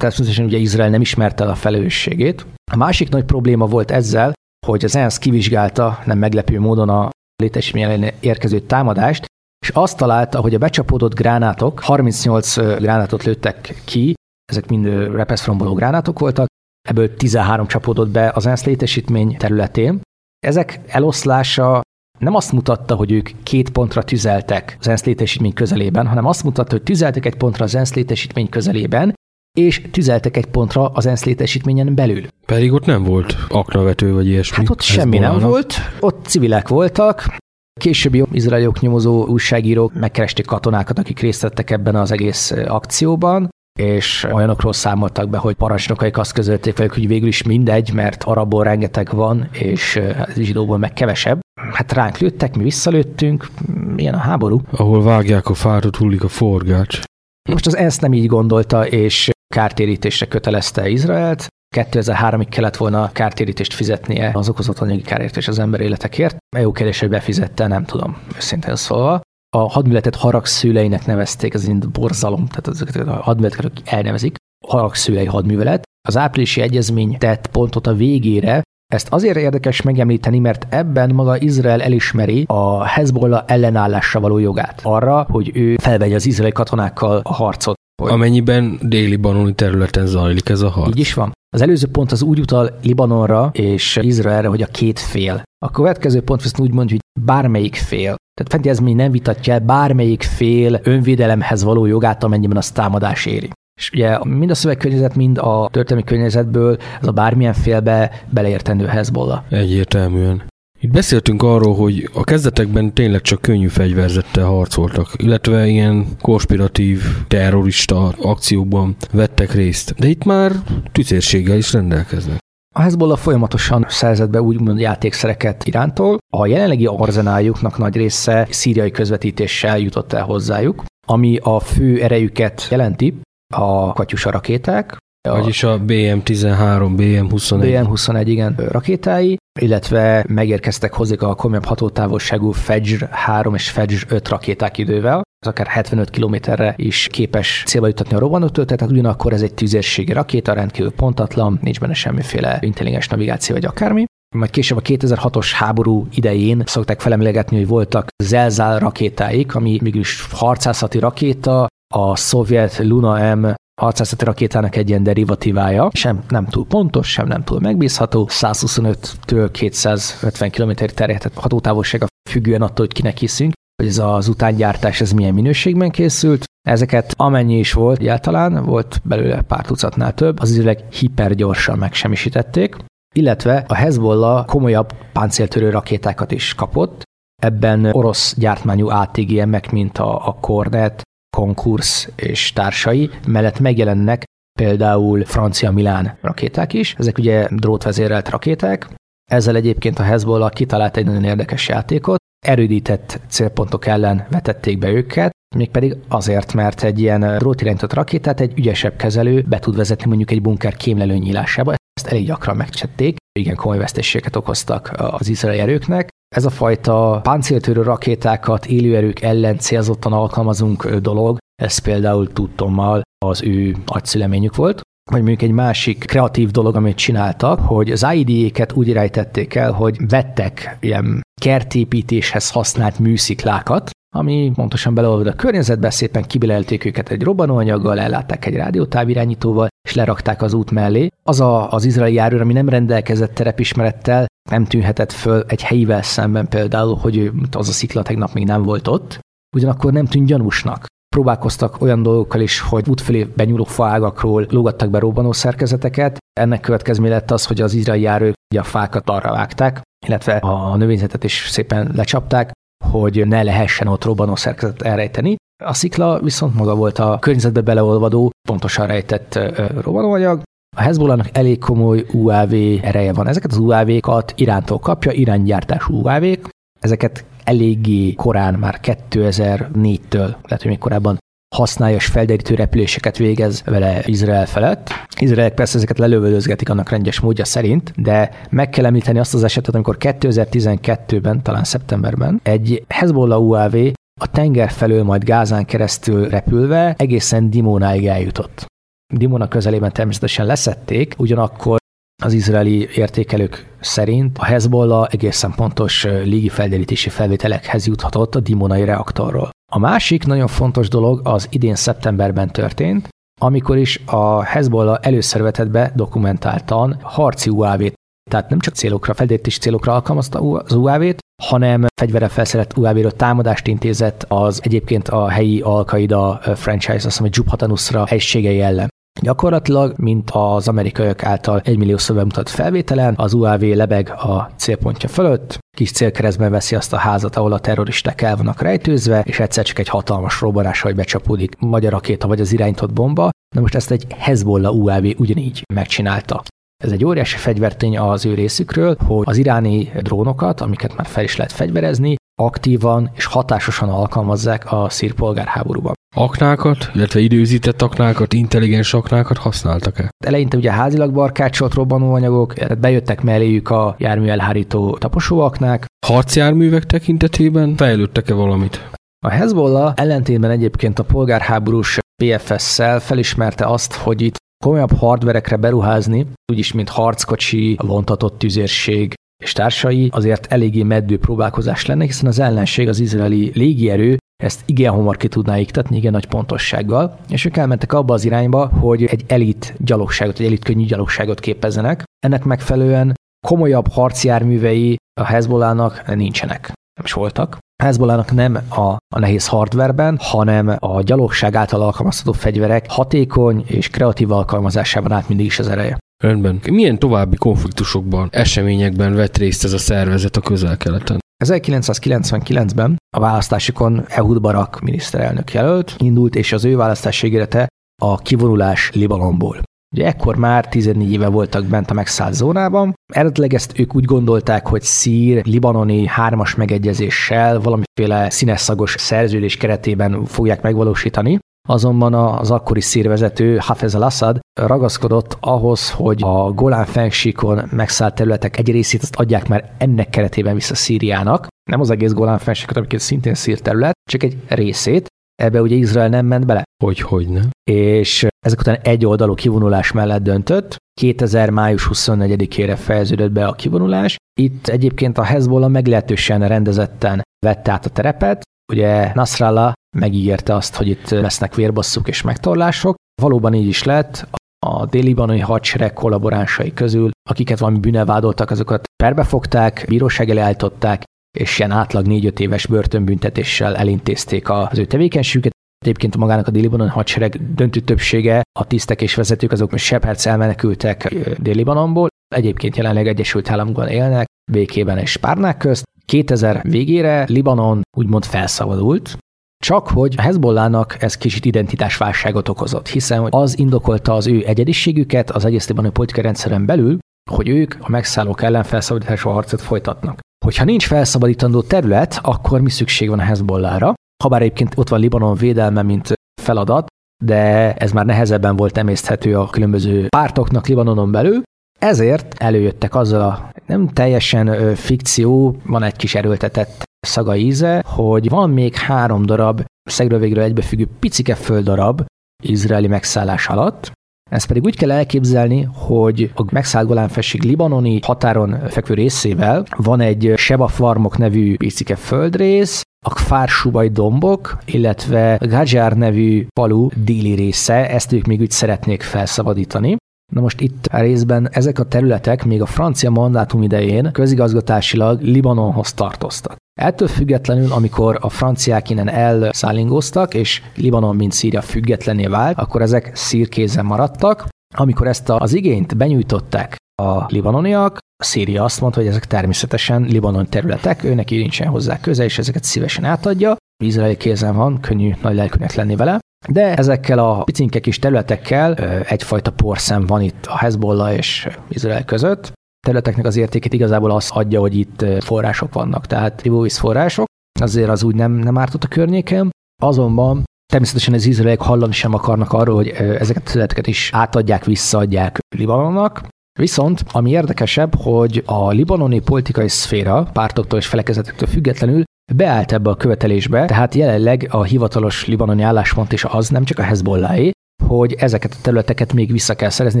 Természetesen 0.00 0.44
ugye 0.44 0.56
Izrael 0.56 0.90
nem 0.90 1.00
ismerte 1.00 1.44
el 1.44 1.50
a 1.50 1.54
felelősségét. 1.54 2.46
A 2.72 2.76
másik 2.76 3.08
nagy 3.08 3.24
probléma 3.24 3.66
volt 3.66 3.90
ezzel, 3.90 4.32
hogy 4.66 4.84
az 4.84 4.96
ENSZ 4.96 5.18
kivizsgálta 5.18 5.98
nem 6.04 6.18
meglepő 6.18 6.60
módon 6.60 6.88
a 6.88 7.08
létesítmény 7.42 8.12
érkező 8.20 8.60
támadást, 8.60 9.24
és 9.64 9.68
azt 9.68 9.96
találta, 9.96 10.40
hogy 10.40 10.54
a 10.54 10.58
becsapódott 10.58 11.14
gránátok, 11.14 11.80
38 11.80 12.56
gránátot 12.56 13.24
lőttek 13.24 13.82
ki, 13.84 14.14
ezek 14.52 14.68
mind 14.68 14.86
repeszromboló 15.14 15.74
gránátok 15.74 16.18
voltak, 16.18 16.46
ebből 16.88 17.14
13 17.14 17.66
csapódott 17.66 18.08
be 18.08 18.30
az 18.34 18.46
ENSZ 18.46 18.64
létesítmény 18.64 19.36
területén. 19.36 20.00
Ezek 20.46 20.80
eloszlása 20.86 21.80
nem 22.18 22.34
azt 22.34 22.52
mutatta, 22.52 22.94
hogy 22.94 23.12
ők 23.12 23.30
két 23.42 23.70
pontra 23.70 24.02
tüzeltek 24.02 24.76
az 24.80 24.88
ENSZ 24.88 25.04
létesítmény 25.04 25.52
közelében, 25.52 26.06
hanem 26.06 26.26
azt 26.26 26.44
mutatta, 26.44 26.72
hogy 26.72 26.82
tüzeltek 26.82 27.26
egy 27.26 27.36
pontra 27.36 27.64
az 27.64 27.74
ENSZ 27.74 27.94
létesítmény 27.94 28.48
közelében, 28.48 29.14
és 29.58 29.82
tüzeltek 29.90 30.36
egy 30.36 30.46
pontra 30.46 30.88
az 30.88 31.06
ENSZ 31.06 31.24
létesítményen 31.24 31.94
belül. 31.94 32.26
Pedig 32.46 32.72
ott 32.72 32.86
nem 32.86 33.02
volt 33.02 33.36
aknavető 33.48 34.12
vagy 34.12 34.26
ilyesmi. 34.26 34.56
Hát 34.56 34.70
ott 34.70 34.80
semmi 34.80 35.18
nem 35.18 35.38
volt, 35.38 35.74
ott 36.00 36.26
civilek 36.26 36.68
voltak, 36.68 37.36
Későbbi 37.80 38.24
izraeli 38.32 38.68
nyomozó 38.80 39.26
újságírók 39.26 39.94
megkeresték 39.94 40.46
katonákat, 40.46 40.98
akik 40.98 41.20
részt 41.20 41.42
vettek 41.42 41.70
ebben 41.70 41.94
az 41.96 42.10
egész 42.10 42.50
akcióban, 42.50 43.48
és 43.76 44.26
olyanokról 44.32 44.72
számoltak 44.72 45.28
be, 45.28 45.38
hogy 45.38 45.54
parancsnokaik 45.54 46.18
azt 46.18 46.32
közölték 46.32 46.76
velük, 46.76 46.92
hogy 46.92 47.08
végül 47.08 47.28
is 47.28 47.42
mindegy, 47.42 47.92
mert 47.92 48.24
arabból 48.24 48.64
rengeteg 48.64 49.14
van, 49.14 49.48
és 49.52 50.00
zsidóból 50.36 50.78
meg 50.78 50.92
kevesebb. 50.92 51.40
Hát 51.72 51.92
ránk 51.92 52.18
lőttek, 52.18 52.56
mi 52.56 52.62
visszalőttünk, 52.62 53.48
milyen 53.94 54.14
a 54.14 54.18
háború. 54.18 54.60
Ahol 54.70 55.02
vágják 55.02 55.48
a 55.48 55.54
fárat, 55.54 55.96
hullik 55.96 56.24
a 56.24 56.28
forgács. 56.28 57.00
Most 57.48 57.66
az 57.66 57.76
ENSZ 57.76 57.98
nem 57.98 58.12
így 58.12 58.26
gondolta, 58.26 58.86
és 58.86 59.30
kártérítésre 59.54 60.26
kötelezte 60.26 60.88
Izraelt. 60.88 61.46
2003-ig 61.76 62.46
kellett 62.50 62.76
volna 62.76 63.12
kártérítést 63.12 63.74
fizetnie 63.74 64.30
az 64.34 64.48
okozott 64.48 64.78
anyagi 64.78 65.02
kárért 65.02 65.36
és 65.36 65.48
az 65.48 65.58
ember 65.58 65.80
életekért. 65.80 66.36
EU 66.56 66.72
kérdés, 66.72 67.00
hogy 67.00 67.08
befizette, 67.08 67.66
nem 67.66 67.84
tudom, 67.84 68.16
őszintén 68.36 68.76
szólva 68.76 69.20
a 69.56 69.58
hadműletet 69.58 70.14
haragszőleinek 70.14 71.06
nevezték, 71.06 71.54
ez 71.54 71.66
mind 71.66 71.90
borzalom, 71.90 72.46
tehát 72.46 72.68
ezeket 72.68 73.06
a 73.06 73.22
hadműveleteket 73.22 73.82
elnevezik, 73.84 74.36
haragszőlei 74.66 75.26
hadművelet. 75.26 75.82
Az 76.08 76.16
áprilisi 76.16 76.60
egyezmény 76.60 77.18
tett 77.18 77.46
pontot 77.46 77.86
a 77.86 77.94
végére, 77.94 78.62
Ezt 78.94 79.08
azért 79.12 79.36
érdekes 79.36 79.82
megemlíteni, 79.82 80.38
mert 80.38 80.66
ebben 80.68 81.14
maga 81.14 81.38
Izrael 81.38 81.82
elismeri 81.82 82.44
a 82.46 82.84
Hezbollah 82.84 83.42
ellenállásra 83.46 84.20
való 84.20 84.38
jogát. 84.38 84.80
Arra, 84.82 85.26
hogy 85.30 85.50
ő 85.54 85.76
felvegye 85.76 86.14
az 86.14 86.26
izraeli 86.26 86.52
katonákkal 86.52 87.20
a 87.22 87.32
harcot. 87.32 87.74
Amennyiben 88.02 88.78
déli 88.82 89.16
banoni 89.16 89.52
területen 89.52 90.06
zajlik 90.06 90.48
ez 90.48 90.60
a 90.60 90.68
harc. 90.68 90.88
Így 90.88 90.98
is 90.98 91.14
van. 91.14 91.32
Az 91.56 91.62
előző 91.62 91.86
pont 91.86 92.12
az 92.12 92.22
úgy 92.22 92.40
utal 92.40 92.78
Libanonra 92.82 93.50
és 93.52 93.98
Izraelre, 94.02 94.48
hogy 94.48 94.62
a 94.62 94.66
két 94.66 94.98
fél. 94.98 95.42
A 95.66 95.70
következő 95.70 96.22
pont 96.22 96.42
viszont 96.42 96.68
úgy 96.68 96.74
mondja, 96.74 96.96
hogy 96.96 97.24
bármelyik 97.24 97.74
fél. 97.74 98.14
Tehát 98.34 98.52
fenti 98.52 98.68
ez 98.68 98.78
még 98.78 98.94
nem 98.94 99.10
vitatja 99.10 99.52
el 99.52 99.60
bármelyik 99.60 100.22
fél 100.22 100.80
önvédelemhez 100.82 101.62
való 101.62 101.86
jogát, 101.86 102.24
amennyiben 102.24 102.56
az 102.56 102.70
támadás 102.70 103.26
éri. 103.26 103.50
És 103.80 103.90
ugye 103.92 104.18
mind 104.24 104.50
a 104.50 104.54
szövegkörnyezet, 104.54 105.14
mind 105.14 105.38
a 105.38 105.68
történelmi 105.72 106.08
környezetből 106.08 106.76
ez 107.00 107.06
a 107.06 107.12
bármilyen 107.12 107.52
félbe 107.52 108.24
beleértendő 108.30 108.84
Hezbollah. 108.84 109.42
Egyértelműen. 109.50 110.42
Itt 110.80 110.90
beszéltünk 110.90 111.42
arról, 111.42 111.74
hogy 111.74 112.08
a 112.14 112.24
kezdetekben 112.24 112.94
tényleg 112.94 113.20
csak 113.20 113.40
könnyű 113.40 113.68
fegyverzettel 113.68 114.44
harcoltak, 114.44 115.08
illetve 115.16 115.66
ilyen 115.66 116.06
konspiratív 116.20 117.02
terrorista 117.28 118.08
akciókban 118.08 118.96
vettek 119.12 119.52
részt, 119.52 119.94
de 119.98 120.06
itt 120.06 120.24
már 120.24 120.52
tüzérséggel 120.92 121.56
is 121.56 121.72
rendelkeznek. 121.72 122.38
A 122.74 122.80
Hezbollah 122.80 123.18
folyamatosan 123.18 123.86
szerzett 123.88 124.30
be 124.30 124.42
úgymond 124.42 124.80
játékszereket 124.80 125.66
irántól. 125.66 126.18
A 126.36 126.46
jelenlegi 126.46 126.86
arzenájuknak 126.86 127.78
nagy 127.78 127.96
része 127.96 128.46
szíriai 128.50 128.90
közvetítéssel 128.90 129.78
jutott 129.78 130.12
el 130.12 130.24
hozzájuk, 130.24 130.84
ami 131.06 131.38
a 131.42 131.60
fő 131.60 132.02
erejüket 132.02 132.66
jelenti, 132.70 133.14
a 133.54 133.92
katyusa 133.92 134.30
rakéták, 134.30 134.96
vagyis 135.28 135.62
a 135.62 135.80
BM-13, 135.80 136.92
BM-21. 136.96 137.86
BM-21, 137.86 138.22
igen, 138.24 138.54
rakétái, 138.68 139.36
illetve 139.60 140.24
megérkeztek 140.28 140.92
hozzá 140.92 141.14
a 141.18 141.34
komolyabb 141.34 141.64
hatótávolságú 141.64 142.50
Fedger 142.50 143.08
3 143.10 143.54
és 143.54 143.70
Fedger 143.70 144.02
5 144.08 144.28
rakéták 144.28 144.78
idővel, 144.78 145.22
az 145.38 145.48
akár 145.48 145.66
75 145.66 146.10
kilométerre 146.10 146.74
is 146.76 147.08
képes 147.12 147.62
célba 147.66 147.86
jutatni 147.86 148.16
a 148.16 148.18
robbanótöltet, 148.18 148.78
tehát 148.78 148.92
ugyanakkor 148.92 149.32
ez 149.32 149.42
egy 149.42 149.54
tüzérségi 149.54 150.12
rakéta, 150.12 150.52
rendkívül 150.52 150.92
pontatlan, 150.92 151.58
nincs 151.62 151.80
benne 151.80 151.94
semmiféle 151.94 152.58
intelligens 152.60 153.08
navigáció 153.08 153.54
vagy 153.54 153.64
akármi. 153.64 154.04
Majd 154.34 154.50
később 154.50 154.78
a 154.78 154.82
2006-os 154.82 155.50
háború 155.54 156.06
idején 156.14 156.62
szokták 156.66 157.00
felemlegetni, 157.00 157.56
hogy 157.56 157.66
voltak 157.66 158.08
Zelzál 158.24 158.78
rakétáik, 158.78 159.54
ami 159.54 159.78
mégis 159.82 160.26
harcászati 160.30 160.98
rakéta, 160.98 161.66
a 161.94 162.16
szovjet 162.16 162.78
Luna 162.78 163.34
M 163.34 163.54
harcászati 163.80 164.24
rakétának 164.24 164.76
egy 164.76 164.88
ilyen 164.88 165.02
derivatívája, 165.02 165.90
sem 165.92 166.24
nem 166.28 166.46
túl 166.46 166.66
pontos, 166.66 167.10
sem 167.10 167.26
nem 167.26 167.44
túl 167.44 167.60
megbízható, 167.60 168.28
125-től 168.30 169.48
250 169.52 170.50
km 170.50 170.70
terjedhet 170.70 171.34
hatótávolsága 171.34 172.06
függően 172.30 172.62
attól, 172.62 172.86
hogy 172.86 172.94
kinek 172.94 173.18
hiszünk, 173.18 173.52
hogy 173.76 173.86
ez 173.86 173.98
az 173.98 174.28
utángyártás 174.28 175.00
ez 175.00 175.12
milyen 175.12 175.34
minőségben 175.34 175.90
készült. 175.90 176.44
Ezeket 176.68 177.14
amennyi 177.16 177.58
is 177.58 177.72
volt 177.72 177.98
egyáltalán, 177.98 178.64
volt 178.64 179.00
belőle 179.04 179.42
pár 179.42 179.64
tucatnál 179.64 180.14
több, 180.14 180.40
az 180.40 180.50
izraelek 180.50 180.92
hipergyorsan 180.94 181.78
megsemmisítették, 181.78 182.76
illetve 183.14 183.64
a 183.68 183.74
Hezbollah 183.74 184.44
komolyabb 184.44 184.92
páncéltörő 185.12 185.70
rakétákat 185.70 186.32
is 186.32 186.54
kapott, 186.54 187.02
ebben 187.42 187.84
orosz 187.84 188.34
gyártmányú 188.38 188.88
ATGM-ek, 188.88 189.70
mint 189.70 189.98
a, 189.98 190.26
a 190.26 190.36
Cornet, 190.40 191.02
konkurs 191.36 192.08
és 192.14 192.52
társai 192.52 193.10
mellett 193.26 193.60
megjelennek 193.60 194.24
például 194.58 195.24
francia 195.24 195.70
Milán 195.70 196.18
rakéták 196.20 196.72
is. 196.72 196.94
Ezek 196.98 197.18
ugye 197.18 197.48
drótvezérelt 197.50 198.28
rakéták. 198.28 198.88
Ezzel 199.30 199.56
egyébként 199.56 199.98
a 199.98 200.02
Hezbollah 200.02 200.50
kitalált 200.50 200.96
egy 200.96 201.04
nagyon 201.04 201.24
érdekes 201.24 201.68
játékot. 201.68 202.16
Erődített 202.46 203.20
célpontok 203.28 203.86
ellen 203.86 204.26
vetették 204.30 204.78
be 204.78 204.88
őket, 204.88 205.30
mégpedig 205.56 205.96
azért, 206.08 206.54
mert 206.54 206.82
egy 206.82 207.00
ilyen 207.00 207.38
drótirányított 207.38 207.92
rakétát 207.92 208.40
egy 208.40 208.58
ügyesebb 208.58 208.96
kezelő 208.96 209.44
be 209.48 209.58
tud 209.58 209.76
vezetni 209.76 210.06
mondjuk 210.06 210.30
egy 210.30 210.42
bunker 210.42 210.76
kémlelő 210.76 211.16
nyílásába. 211.16 211.74
Ezt 212.00 212.06
elég 212.06 212.26
gyakran 212.26 212.56
megcsették, 212.56 213.16
igen 213.38 213.56
komoly 213.56 213.78
vesztességeket 213.78 214.36
okoztak 214.36 214.92
az 214.96 215.28
izraeli 215.28 215.58
erőknek, 215.58 216.08
ez 216.36 216.44
a 216.44 216.50
fajta 216.50 217.20
páncéltörő 217.22 217.82
rakétákat 217.82 218.66
élőerők 218.66 219.20
ellen 219.20 219.58
célzottan 219.58 220.12
alkalmazunk 220.12 220.86
dolog, 220.94 221.38
ez 221.62 221.78
például 221.78 222.32
tudtommal 222.32 223.02
az 223.24 223.42
ő 223.42 223.76
agyszüleményük 223.86 224.56
volt. 224.56 224.80
Vagy 225.10 225.20
mondjuk 225.20 225.42
egy 225.42 225.50
másik 225.50 226.04
kreatív 226.04 226.50
dolog, 226.50 226.76
amit 226.76 226.96
csináltak, 226.96 227.60
hogy 227.60 227.90
az 227.90 228.06
IDE-ket 228.14 228.72
úgy 228.72 228.92
rejtették 228.92 229.54
el, 229.54 229.72
hogy 229.72 229.96
vettek 230.08 230.76
ilyen 230.80 231.20
kertépítéshez 231.40 232.50
használt 232.50 232.98
műsziklákat, 232.98 233.90
ami 234.16 234.52
pontosan 234.54 234.94
beleolvad 234.94 235.26
a 235.26 235.32
környezetbe, 235.32 235.90
szépen 235.90 236.22
kibilelték 236.22 236.84
őket 236.84 237.08
egy 237.08 237.22
robbanóanyaggal, 237.22 238.00
ellátták 238.00 238.46
egy 238.46 238.54
rádiótávirányítóval, 238.54 239.68
és 239.88 239.94
lerakták 239.94 240.42
az 240.42 240.52
út 240.54 240.70
mellé. 240.70 241.08
Az 241.22 241.40
a, 241.40 241.72
az 241.72 241.84
izraeli 241.84 242.14
járőr, 242.14 242.40
ami 242.40 242.52
nem 242.52 242.68
rendelkezett 242.68 243.34
terepismerettel, 243.34 244.26
nem 244.50 244.64
tűnhetett 244.64 245.12
föl 245.12 245.44
egy 245.46 245.62
helyivel 245.62 246.02
szemben 246.02 246.48
például, 246.48 246.96
hogy 246.96 247.30
az 247.50 247.68
a 247.68 247.72
szikla 247.72 248.02
tegnap 248.02 248.32
még 248.32 248.44
nem 248.44 248.62
volt 248.62 248.88
ott, 248.88 249.18
ugyanakkor 249.56 249.92
nem 249.92 250.06
tűnt 250.06 250.26
gyanúsnak. 250.26 250.86
Próbálkoztak 251.08 251.80
olyan 251.80 252.02
dolgokkal 252.02 252.40
is, 252.40 252.60
hogy 252.60 252.88
útfelé 252.88 253.24
benyúló 253.24 253.64
faágakról 253.64 254.46
lógattak 254.50 254.90
be 254.90 254.98
robbanó 254.98 255.32
szerkezeteket. 255.32 256.18
Ennek 256.40 256.60
következmény 256.60 257.10
lett 257.10 257.30
az, 257.30 257.46
hogy 257.46 257.60
az 257.60 257.74
izraeli 257.74 258.02
járők 258.02 258.34
a 258.56 258.62
fákat 258.62 259.08
arra 259.10 259.30
vágták, 259.30 259.82
illetve 260.06 260.36
a 260.36 260.76
növényzetet 260.76 261.24
is 261.24 261.46
szépen 261.50 261.90
lecsapták, 261.94 262.52
hogy 262.84 263.26
ne 263.26 263.42
lehessen 263.42 263.86
ott 263.86 264.04
robbanó 264.04 264.36
szerkezet 264.36 264.82
elrejteni. 264.82 265.36
A 265.64 265.74
szikla 265.74 266.20
viszont 266.20 266.54
maga 266.54 266.74
volt 266.74 266.98
a 266.98 267.18
környezetbe 267.18 267.60
beleolvadó, 267.60 268.30
pontosan 268.48 268.86
rejtett 268.86 269.34
robbanóanyag, 269.82 270.42
a 270.76 270.82
Hezbollahnak 270.82 271.28
elég 271.32 271.58
komoly 271.58 272.04
UAV 272.12 272.52
ereje 272.82 273.12
van. 273.12 273.28
Ezeket 273.28 273.50
az 273.50 273.58
UAV-kat 273.58 274.32
Irántól 274.36 274.78
kapja, 274.78 275.12
iránygyártású 275.12 276.00
UAV-k. 276.00 276.48
Ezeket 276.80 277.24
eléggé 277.44 278.12
korán, 278.12 278.54
már 278.54 278.80
2004-től, 278.82 280.34
lehet, 280.42 280.62
hogy 280.62 280.66
még 280.66 280.78
korábban 280.78 281.18
használja 281.54 281.96
és 281.96 282.06
felderítő 282.06 282.54
repüléseket 282.54 283.16
végez 283.16 283.62
vele 283.64 284.02
Izrael 284.04 284.46
felett. 284.46 284.90
Izrael 285.18 285.50
persze 285.50 285.76
ezeket 285.76 285.98
lelövöldözgetik 285.98 286.68
annak 286.68 286.90
rendes 286.90 287.20
módja 287.20 287.44
szerint, 287.44 287.92
de 287.96 288.30
meg 288.50 288.70
kell 288.70 288.84
említeni 288.84 289.18
azt 289.18 289.34
az 289.34 289.44
esetet, 289.44 289.74
amikor 289.74 289.96
2012-ben, 290.00 291.42
talán 291.42 291.64
szeptemberben 291.64 292.40
egy 292.42 292.84
Hezbollah 292.88 293.40
UAV 293.40 293.74
a 294.20 294.30
tenger 294.30 294.70
felől 294.70 295.02
majd 295.02 295.24
Gázán 295.24 295.64
keresztül 295.64 296.28
repülve 296.28 296.94
egészen 296.98 297.50
Dimónáig 297.50 298.06
eljutott. 298.06 298.66
Dimona 299.14 299.48
közelében 299.48 299.92
természetesen 299.92 300.46
leszették, 300.46 301.14
ugyanakkor 301.18 301.76
az 302.22 302.32
izraeli 302.32 302.88
értékelők 302.94 303.76
szerint 303.80 304.38
a 304.38 304.44
Hezbollah 304.44 305.06
egészen 305.10 305.52
pontos 305.56 306.04
légi 306.04 306.48
felderítési 306.48 307.08
felvételekhez 307.08 307.86
juthatott 307.86 308.34
a 308.34 308.40
dimonai 308.40 308.84
reaktorról. 308.84 309.50
A 309.72 309.78
másik 309.78 310.26
nagyon 310.26 310.46
fontos 310.46 310.88
dolog 310.88 311.20
az 311.24 311.48
idén 311.50 311.74
szeptemberben 311.74 312.50
történt, 312.50 313.08
amikor 313.40 313.76
is 313.76 314.00
a 314.06 314.42
Hezbollah 314.42 314.98
először 315.00 315.42
vetett 315.42 315.68
be 315.68 315.92
dokumentáltan 315.94 316.98
harci 317.02 317.50
UAV-t, 317.50 317.94
tehát 318.30 318.48
nem 318.48 318.58
csak 318.58 318.74
célokra, 318.74 319.14
felderítési 319.14 319.58
célokra 319.58 319.92
alkalmazta 319.92 320.40
az 320.40 320.72
UAV-t, 320.72 321.18
hanem 321.42 321.86
fegyvere 322.00 322.28
felszerelt 322.28 322.76
UAV-ről 322.76 323.10
támadást 323.10 323.66
intézett 323.66 324.24
az 324.28 324.60
egyébként 324.62 325.08
a 325.08 325.28
helyi 325.28 325.60
Al-Qaida 325.60 326.40
franchise, 326.54 326.94
azt 326.94 327.04
hiszem, 327.04 327.22
hogy 327.22 327.36
Jubhatanusra 327.36 328.06
helységei 328.06 328.60
ellen. 328.60 328.88
Gyakorlatilag, 329.20 329.94
mint 329.96 330.30
az 330.30 330.68
amerikaiak 330.68 331.24
által 331.24 331.60
egymillió 331.64 331.96
szöve 331.96 332.24
mutat 332.24 332.48
felvételen, 332.48 333.14
az 333.16 333.32
UAV 333.32 333.60
lebeg 333.60 334.10
a 334.10 334.50
célpontja 334.56 335.08
fölött, 335.08 335.58
kis 335.76 335.92
célkeresztben 335.92 336.50
veszi 336.50 336.74
azt 336.74 336.92
a 336.92 336.96
házat, 336.96 337.36
ahol 337.36 337.52
a 337.52 337.58
terroristák 337.58 338.22
el 338.22 338.36
vannak 338.36 338.60
rejtőzve, 338.60 339.20
és 339.20 339.40
egyszer 339.40 339.64
csak 339.64 339.78
egy 339.78 339.88
hatalmas 339.88 340.40
robbanás, 340.40 340.80
hogy 340.80 340.94
becsapódik 340.94 341.56
vagy 341.60 341.86
a 341.86 341.90
rakéta, 341.90 342.26
vagy 342.28 342.40
az 342.40 342.52
irányított 342.52 342.92
bomba. 342.92 343.30
Na 343.54 343.60
most 343.60 343.74
ezt 343.74 343.90
egy 343.90 344.06
Hezbollah 344.18 344.74
UAV 344.74 345.04
ugyanígy 345.16 345.62
megcsinálta. 345.74 346.42
Ez 346.84 346.92
egy 346.92 347.04
óriási 347.04 347.36
fegyvertény 347.36 347.98
az 347.98 348.26
ő 348.26 348.34
részükről, 348.34 348.96
hogy 349.06 349.24
az 349.28 349.36
iráni 349.36 349.92
drónokat, 350.02 350.60
amiket 350.60 350.96
már 350.96 351.06
fel 351.06 351.24
is 351.24 351.36
lehet 351.36 351.52
fegyverezni, 351.52 352.14
aktívan 352.42 353.10
és 353.14 353.24
hatásosan 353.24 353.88
alkalmazzák 353.88 354.72
a 354.72 354.88
szír 354.88 355.14
polgárháborúban. 355.14 355.94
Aknákat, 356.16 356.90
illetve 356.94 357.20
időzített 357.20 357.82
aknákat, 357.82 358.32
intelligens 358.32 358.94
aknákat 358.94 359.38
használtak-e? 359.38 360.08
Eleinte 360.24 360.56
ugye 360.56 360.72
házilag 360.72 361.12
barkácsolt 361.12 361.74
robbanóanyagok, 361.74 362.54
bejöttek 362.78 363.22
melléjük 363.22 363.70
a 363.70 363.94
jármű 363.98 364.28
elhárító 364.28 364.96
taposóaknák. 364.96 365.86
Harcjárművek 366.06 366.84
tekintetében 366.84 367.76
fejlődtek-e 367.76 368.34
valamit? 368.34 368.88
A 369.26 369.30
Hezbollah 369.30 369.92
ellentétben 369.96 370.50
egyébként 370.50 370.98
a 370.98 371.04
polgárháborús 371.04 371.98
PFS-szel 372.22 373.00
felismerte 373.00 373.64
azt, 373.66 373.94
hogy 373.94 374.20
itt 374.20 374.36
komolyabb 374.64 374.92
hardverekre 374.92 375.56
beruházni, 375.56 376.26
úgyis 376.52 376.72
mint 376.72 376.88
harckocsi, 376.88 377.76
vontatott 377.82 378.38
tüzérség 378.38 379.14
és 379.44 379.52
társai, 379.52 380.08
azért 380.12 380.52
eléggé 380.52 380.82
meddő 380.82 381.18
próbálkozás 381.18 381.86
lenne, 381.86 382.04
hiszen 382.04 382.26
az 382.26 382.38
ellenség, 382.38 382.88
az 382.88 383.00
izraeli 383.00 383.50
légierő 383.54 384.16
ezt 384.42 384.62
igen 384.66 384.92
hamar 384.92 385.16
ki 385.16 385.28
tudná 385.28 385.58
iktatni, 385.58 385.96
igen 385.96 386.12
nagy 386.12 386.26
pontossággal, 386.26 387.18
és 387.28 387.44
ők 387.44 387.56
elmentek 387.56 387.92
abba 387.92 388.14
az 388.14 388.24
irányba, 388.24 388.66
hogy 388.66 389.04
egy 389.04 389.24
elit 389.26 389.74
gyalogságot, 389.78 390.38
egy 390.38 390.46
elit 390.46 390.64
könnyű 390.64 390.84
gyalogságot 390.84 391.40
képezzenek. 391.40 392.02
Ennek 392.26 392.44
megfelelően 392.44 393.14
komolyabb 393.46 393.88
harcjárművei 393.92 394.96
a 395.20 395.24
Hezbollának 395.24 396.14
nincsenek. 396.14 396.66
Nem 396.66 397.04
is 397.04 397.12
voltak. 397.12 397.58
Hezbollának 397.82 398.32
nem 398.32 398.54
a, 398.68 398.96
a 399.14 399.18
nehéz 399.18 399.48
hardwareben, 399.48 400.18
hanem 400.20 400.76
a 400.78 401.02
gyalogság 401.02 401.54
által 401.54 401.82
alkalmazható 401.82 402.32
fegyverek 402.32 402.90
hatékony 402.90 403.64
és 403.66 403.88
kreatív 403.88 404.32
alkalmazásában 404.32 405.12
át 405.12 405.28
mindig 405.28 405.46
is 405.46 405.58
az 405.58 405.68
ereje. 405.68 405.98
Rendben. 406.24 406.60
Milyen 406.70 406.98
további 406.98 407.36
konfliktusokban, 407.36 408.28
eseményekben 408.32 409.14
vett 409.14 409.36
részt 409.36 409.64
ez 409.64 409.72
a 409.72 409.78
szervezet 409.78 410.36
a 410.36 410.40
közel-keleten? 410.40 411.18
1999-ben 411.44 412.96
a 413.16 413.20
választásokon 413.20 414.04
Ehud 414.08 414.40
Barak 414.40 414.80
miniszterelnök 414.80 415.52
jelölt 415.52 415.94
indult, 415.98 416.34
és 416.34 416.52
az 416.52 416.64
ő 416.64 416.76
választás 416.76 417.22
ígérete 417.22 417.68
a 418.02 418.18
kivonulás 418.18 418.90
Libanonból. 418.94 419.62
Ugye 419.94 420.06
ekkor 420.06 420.36
már 420.36 420.68
14 420.68 421.12
éve 421.12 421.28
voltak 421.28 421.64
bent 421.66 421.90
a 421.90 421.94
megszállt 421.94 422.34
zónában. 422.34 422.94
Eredetileg 423.12 423.54
ezt 423.54 423.78
ők 423.78 423.94
úgy 423.94 424.04
gondolták, 424.04 424.66
hogy 424.66 424.82
szír, 424.82 425.46
libanoni 425.46 426.06
hármas 426.06 426.54
megegyezéssel 426.54 427.60
valamiféle 427.60 428.30
színeszagos 428.30 428.94
szerződés 428.98 429.56
keretében 429.56 430.24
fogják 430.24 430.62
megvalósítani. 430.62 431.38
Azonban 431.66 432.14
az 432.14 432.50
akkori 432.50 432.80
szírvezető 432.80 433.56
Hafez 433.60 433.94
al-Assad 433.94 434.38
ragaszkodott 434.60 435.36
ahhoz, 435.40 435.90
hogy 435.90 436.22
a 436.22 436.52
Golán 436.52 436.84
fennsíkon 436.84 437.68
megszállt 437.70 438.14
területek 438.14 438.58
egy 438.58 438.70
részét 438.70 439.02
azt 439.02 439.16
adják 439.16 439.48
már 439.48 439.72
ennek 439.78 440.10
keretében 440.10 440.54
vissza 440.54 440.74
Szíriának. 440.74 441.46
Nem 441.70 441.80
az 441.80 441.90
egész 441.90 442.12
Golán 442.12 442.38
fennsíkot, 442.38 442.76
amiket 442.76 443.00
szintén 443.00 443.34
szír 443.34 443.60
terület, 443.60 443.94
csak 444.10 444.22
egy 444.22 444.36
részét. 444.48 445.06
Ebbe 445.42 445.60
ugye 445.60 445.74
Izrael 445.74 446.08
nem 446.08 446.26
ment 446.26 446.46
bele. 446.46 446.62
Hogy, 446.84 447.00
hogy 447.00 447.28
nem. 447.28 447.50
És 447.70 448.26
ezek 448.46 448.60
után 448.60 448.78
egy 448.82 449.06
oldalú 449.06 449.34
kivonulás 449.34 449.92
mellett 449.92 450.22
döntött. 450.22 450.76
2000. 451.00 451.50
május 451.50 451.88
24-ére 451.92 452.76
fejeződött 452.78 453.32
be 453.32 453.46
a 453.46 453.52
kivonulás. 453.52 454.16
Itt 454.40 454.66
egyébként 454.66 455.18
a 455.18 455.22
Hezbollah 455.22 455.70
meglehetősen 455.70 456.48
rendezetten 456.48 457.22
vette 457.46 457.72
át 457.72 457.86
a 457.86 457.90
terepet. 457.90 458.42
Ugye 458.72 459.10
Nasrallah 459.14 459.72
megígérte 459.98 460.54
azt, 460.54 460.76
hogy 460.76 460.88
itt 460.88 461.08
lesznek 461.08 461.54
vérbasszuk 461.54 462.08
és 462.08 462.22
megtorlások. 462.22 462.94
Valóban 463.22 463.54
így 463.54 463.66
is 463.66 463.82
lett. 463.82 464.28
A 464.66 464.86
déli 464.86 465.40
hadsereg 465.40 465.92
kollaboránsai 465.92 466.72
közül, 466.72 467.10
akiket 467.30 467.58
valami 467.58 467.78
bűnel 467.78 468.04
vádoltak, 468.04 468.50
azokat 468.50 468.86
perbefogták, 469.02 469.84
bíróság 469.88 470.30
elé 470.30 470.40
állították, 470.40 471.02
és 471.38 471.58
ilyen 471.58 471.70
átlag 471.70 472.06
4-5 472.08 472.38
éves 472.38 472.66
börtönbüntetéssel 472.66 473.76
elintézték 473.76 474.48
az 474.50 474.78
ő 474.78 474.84
tevékenységüket. 474.84 475.52
Egyébként 475.78 476.16
magának 476.16 476.46
a 476.46 476.50
déli 476.50 476.68
hadsereg 476.88 477.54
döntő 477.54 477.80
többsége, 477.80 478.42
a 478.58 478.66
tisztek 478.66 479.02
és 479.02 479.14
vezetők, 479.14 479.52
azok 479.52 479.76
Shepherds 479.76 480.26
elmenekültek 480.26 481.14
Dél-Libanonból, 481.38 482.08
egyébként 482.34 482.76
jelenleg 482.76 483.06
Egyesült 483.06 483.50
Államokban 483.50 483.88
élnek, 483.88 484.26
békében 484.52 484.98
és 484.98 485.16
párnák 485.16 485.56
közt. 485.56 485.84
2000 486.06 486.62
végére 486.62 487.24
Libanon 487.28 487.82
úgymond 487.96 488.24
felszabadult, 488.24 489.18
csak 489.66 489.88
hogy 489.88 490.14
a 490.16 490.20
Hezbollának 490.20 491.02
ez 491.02 491.16
kicsit 491.16 491.44
identitásválságot 491.44 492.48
okozott, 492.48 492.88
hiszen 492.88 493.26
az 493.30 493.58
indokolta 493.58 494.14
az 494.14 494.26
ő 494.26 494.44
egyediségüket 494.46 495.30
az 495.30 495.44
egész 495.44 495.68
libanoni 495.68 495.92
politikai 495.92 496.22
rendszeren 496.22 496.66
belül, 496.66 496.98
hogy 497.30 497.48
ők 497.48 497.74
a 497.80 497.90
megszállók 497.90 498.42
ellen 498.42 498.62
felszabadítású 498.62 499.30
harcot 499.30 499.60
folytatnak. 499.60 500.18
Hogyha 500.44 500.64
nincs 500.64 500.86
felszabadítandó 500.86 501.62
terület, 501.62 502.18
akkor 502.22 502.60
mi 502.60 502.70
szükség 502.70 503.08
van 503.08 503.18
a 503.18 503.22
Hezbollára? 503.22 503.94
Habár 504.22 504.40
egyébként 504.40 504.72
ott 504.76 504.88
van 504.88 505.00
Libanon 505.00 505.36
védelme, 505.36 505.82
mint 505.82 506.12
feladat, 506.42 506.86
de 507.24 507.74
ez 507.74 507.92
már 507.92 508.04
nehezebben 508.04 508.56
volt 508.56 508.78
emészthető 508.78 509.38
a 509.38 509.46
különböző 509.46 510.06
pártoknak 510.08 510.66
Libanonon 510.66 511.10
belül, 511.10 511.42
ezért 511.78 512.34
előjöttek 512.38 512.94
azzal 512.94 513.20
a 513.20 513.50
nem 513.66 513.88
teljesen 513.88 514.74
fikció, 514.74 515.56
van 515.64 515.82
egy 515.82 515.96
kis 515.96 516.14
erőltetett 516.14 516.84
szaga 517.06 517.36
íze, 517.36 517.82
hogy 517.86 518.28
van 518.28 518.50
még 518.50 518.74
három 518.74 519.26
darab 519.26 519.64
szegről 519.82 520.18
végről 520.18 520.44
egybefüggő 520.44 520.86
picike 520.98 521.34
földdarab 521.34 522.02
izraeli 522.42 522.86
megszállás 522.86 523.46
alatt, 523.46 523.92
ezt 524.30 524.46
pedig 524.46 524.64
úgy 524.64 524.76
kell 524.76 524.90
elképzelni, 524.90 525.68
hogy 525.74 526.30
a 526.34 526.44
megszállt 526.50 526.86
Golánfesség 526.86 527.42
libanoni 527.42 528.00
határon 528.02 528.68
fekvő 528.68 528.94
részével. 528.94 529.64
Van 529.76 530.00
egy 530.00 530.32
Seba 530.36 530.68
Farmok 530.68 531.18
nevű 531.18 531.56
picike 531.56 531.96
földrész, 531.96 532.82
a 533.06 533.14
Kfár 533.14 533.48
dombok, 533.92 534.58
illetve 534.64 535.38
Gajar 535.40 535.96
nevű 535.96 536.46
falu 536.60 536.88
déli 537.04 537.34
része, 537.34 537.90
ezt 537.90 538.12
ők 538.12 538.26
még 538.26 538.40
úgy 538.40 538.50
szeretnék 538.50 539.02
felszabadítani. 539.02 539.96
Na 540.32 540.40
most 540.40 540.60
itt 540.60 540.86
részben 540.92 541.48
ezek 541.52 541.78
a 541.78 541.84
területek 541.84 542.44
még 542.44 542.62
a 542.62 542.66
francia 542.66 543.10
mandátum 543.10 543.62
idején 543.62 544.12
közigazgatásilag 544.12 545.20
Libanonhoz 545.20 545.92
tartoztak. 545.92 546.56
Ettől 546.80 547.08
függetlenül, 547.08 547.72
amikor 547.72 548.18
a 548.20 548.28
franciák 548.28 548.90
innen 548.90 549.08
elszállingoztak, 549.08 550.34
és 550.34 550.62
Libanon, 550.74 551.16
mint 551.16 551.32
Szíria 551.32 551.62
függetlené 551.62 552.26
vált, 552.26 552.58
akkor 552.58 552.82
ezek 552.82 553.10
szírkézen 553.14 553.84
maradtak. 553.84 554.48
Amikor 554.74 555.06
ezt 555.06 555.28
az 555.28 555.54
igényt 555.54 555.96
benyújtották 555.96 556.76
a 557.02 557.24
libanoniak, 557.28 557.98
a 558.22 558.24
Szíria 558.24 558.64
azt 558.64 558.80
mondta, 558.80 559.00
hogy 559.00 559.08
ezek 559.08 559.24
természetesen 559.24 560.02
Libanon 560.02 560.48
területek, 560.48 561.04
őnek 561.04 561.30
nincsen 561.30 561.68
hozzá 561.68 562.00
köze, 562.00 562.24
és 562.24 562.38
ezeket 562.38 562.64
szívesen 562.64 563.04
átadja. 563.04 563.56
Izraeli 563.84 564.16
kézen 564.16 564.56
van, 564.56 564.80
könnyű 564.80 565.14
nagy 565.22 565.34
lelkűnek 565.34 565.74
lenni 565.74 565.96
vele. 565.96 566.18
De 566.48 566.76
ezekkel 566.76 567.18
a 567.18 567.44
picinke 567.44 567.80
kis 567.80 567.98
területekkel 567.98 568.74
egyfajta 569.04 569.52
porszem 569.52 570.06
van 570.06 570.20
itt 570.20 570.46
a 570.46 570.56
Hezbollah 570.56 571.14
és 571.14 571.48
Izrael 571.68 572.04
között. 572.04 572.46
A 572.46 572.86
területeknek 572.86 573.26
az 573.26 573.36
értékét 573.36 573.72
igazából 573.72 574.10
az 574.10 574.30
adja, 574.32 574.60
hogy 574.60 574.78
itt 574.78 575.04
források 575.20 575.72
vannak, 575.72 576.06
tehát 576.06 576.44
ivóvíz 576.44 576.78
források, 576.78 577.26
azért 577.60 577.88
az 577.88 578.02
úgy 578.02 578.14
nem, 578.14 578.32
nem 578.32 578.58
ártott 578.58 578.84
a 578.84 578.88
környéken. 578.88 579.50
Azonban 579.82 580.44
Természetesen 580.72 581.14
az 581.14 581.26
izraeliek 581.26 581.60
hallani 581.60 581.92
sem 581.92 582.14
akarnak 582.14 582.52
arról, 582.52 582.74
hogy 582.74 582.88
ezeket 582.88 583.42
a 583.42 583.46
területeket 583.46 583.86
is 583.86 584.10
átadják, 584.12 584.64
visszaadják 584.64 585.38
Libanonnak. 585.56 586.28
Viszont, 586.58 587.04
ami 587.12 587.30
érdekesebb, 587.30 587.94
hogy 587.94 588.42
a 588.46 588.70
libanoni 588.70 589.20
politikai 589.20 589.68
szféra 589.68 590.28
pártoktól 590.32 590.78
és 590.78 590.86
felekezetektől 590.86 591.48
függetlenül 591.48 592.02
beállt 592.34 592.72
ebbe 592.72 592.90
a 592.90 592.96
követelésbe, 592.96 593.64
tehát 593.64 593.94
jelenleg 593.94 594.48
a 594.50 594.62
hivatalos 594.64 595.26
libanoni 595.26 595.62
álláspont 595.62 596.12
is 596.12 596.24
az, 596.24 596.48
nem 596.48 596.64
csak 596.64 596.78
a 596.78 596.82
Hezbollahé, 596.82 597.50
hogy 597.84 598.12
ezeket 598.12 598.52
a 598.52 598.62
területeket 598.62 599.12
még 599.12 599.32
vissza 599.32 599.54
kell 599.54 599.70
szerezni, 599.70 600.00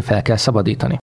fel 0.00 0.22
kell 0.22 0.36
szabadítani. 0.36 0.96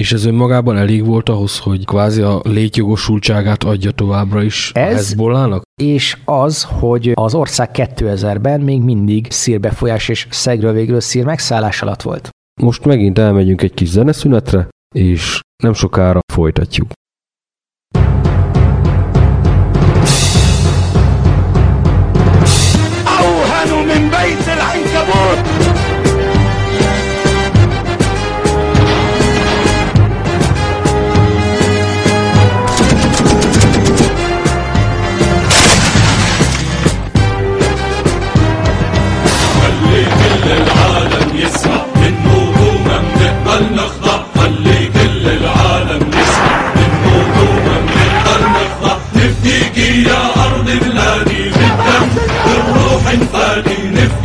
És 0.00 0.12
ez 0.12 0.24
önmagában 0.24 0.76
elég 0.76 1.04
volt 1.04 1.28
ahhoz, 1.28 1.58
hogy 1.58 1.84
kvázi 1.84 2.22
a 2.22 2.40
létjogosultságát 2.44 3.64
adja 3.64 3.90
továbbra 3.90 4.42
is 4.42 4.72
ez, 4.74 4.92
a 4.92 4.94
Hezbollának? 4.94 5.62
És 5.82 6.16
az, 6.24 6.62
hogy 6.62 7.12
az 7.14 7.34
ország 7.34 7.70
2000-ben 7.72 8.60
még 8.60 8.82
mindig 8.82 9.30
szírbefolyás 9.30 10.08
és 10.08 10.26
szegről 10.30 10.72
végről 10.72 11.00
szír 11.00 11.24
megszállás 11.24 11.82
alatt 11.82 12.02
volt. 12.02 12.28
Most 12.60 12.84
megint 12.84 13.18
elmegyünk 13.18 13.62
egy 13.62 13.74
kis 13.74 13.88
zeneszünetre, 13.88 14.68
és 14.94 15.40
nem 15.62 15.72
sokára 15.72 16.20
folytatjuk. 16.32 16.90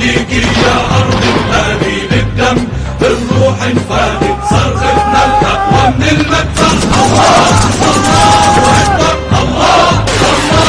بيك 0.04 0.32
يا 0.66 0.76
أرض 1.00 1.24
الغالي 1.34 1.98
بالدم 2.12 2.58
بالروح 3.02 3.58
انفادت 3.64 4.38
صرختنا 4.50 5.22
الأقوى 5.26 5.84
من 6.00 6.08
المدفع 6.12 6.72
الله 7.04 7.48
الله 7.92 8.64
أكبر 8.84 9.16
الله 9.42 9.90
الله 10.32 10.60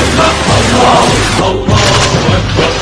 أكبر 0.00 0.32
الله 0.60 1.04
الله 1.50 1.76
أكبر 2.36 2.72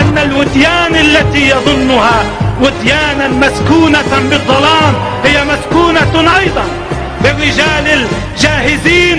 أن 0.00 0.18
الوديان 0.18 0.94
التي 0.96 1.42
يظنها 1.48 2.18
وديانا 2.62 3.28
مسكونة 3.28 4.12
بالظلام 4.30 4.94
هي 5.24 5.36
مسكونة 5.44 6.14
أيضا 6.38 6.64
بالرجال 7.22 7.86
الجاهزين. 8.36 9.11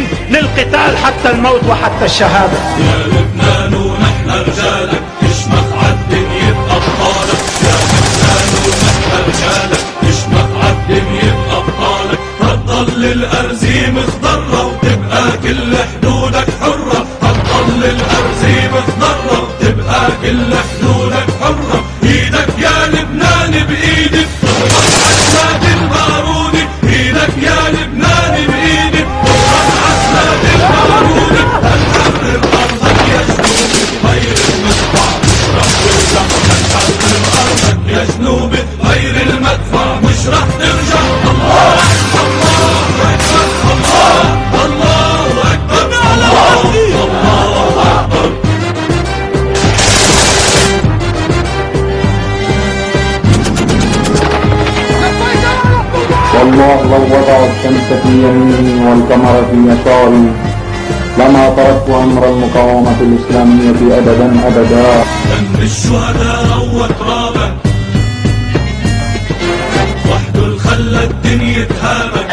للقتال 0.63 0.97
حتى 0.97 1.29
الموت 1.31 1.63
وحتى 1.69 2.05
الشهادة. 2.05 2.57
يا 2.79 3.07
لبنان 3.07 3.73
ونحن 3.73 4.29
رجالك 4.29 5.03
اشمخ 5.23 5.67
عالدنيا 5.83 6.51
بأبطالك 6.51 7.43
يا 7.63 7.75
لبنان 7.83 8.49
ونحن 8.65 9.11
رجالك 9.27 9.83
اشمخ 10.03 10.47
عالدنيا 10.63 11.33
بأبطالك 11.49 12.19
هتضل 12.41 13.05
الأرزيم 13.05 14.01
خضرة 14.07 14.65
وتبقى 14.65 15.37
كل 15.43 15.75
حدودك 15.77 16.47
حرة. 16.61 17.05
هتضل 17.21 17.83
الأرزيم 17.83 18.71
خضرة 18.87 19.47
وتبقى 19.59 20.07
كل 20.21 20.53
حدودك 20.55 21.02
الشمس 57.65 58.01
في 58.03 58.09
يميني 58.09 58.85
والقمر 58.85 59.45
في 59.51 59.57
يساري 59.57 60.31
لما 61.17 61.49
تركت 61.49 61.89
أمر 61.89 62.29
المقاومة 62.29 62.95
الإسلامية 63.01 63.97
أبدا 63.97 64.47
أبدا. 64.47 65.03
دم 65.03 65.61
الشهداء 65.61 66.45
روى 66.57 66.87
ترابك 66.99 67.53
وحده 70.11 70.45
الخلى 70.45 71.03
الدنيا 71.03 71.63
تهابك 71.65 72.27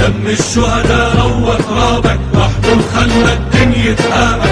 دم 0.00 0.26
الشهداء 0.26 1.16
روى 1.16 1.56
ترابك 1.56 2.20
وحده 2.34 2.72
الخلى 2.72 3.32
الدنيا 3.32 3.94
تهابك 3.94 4.51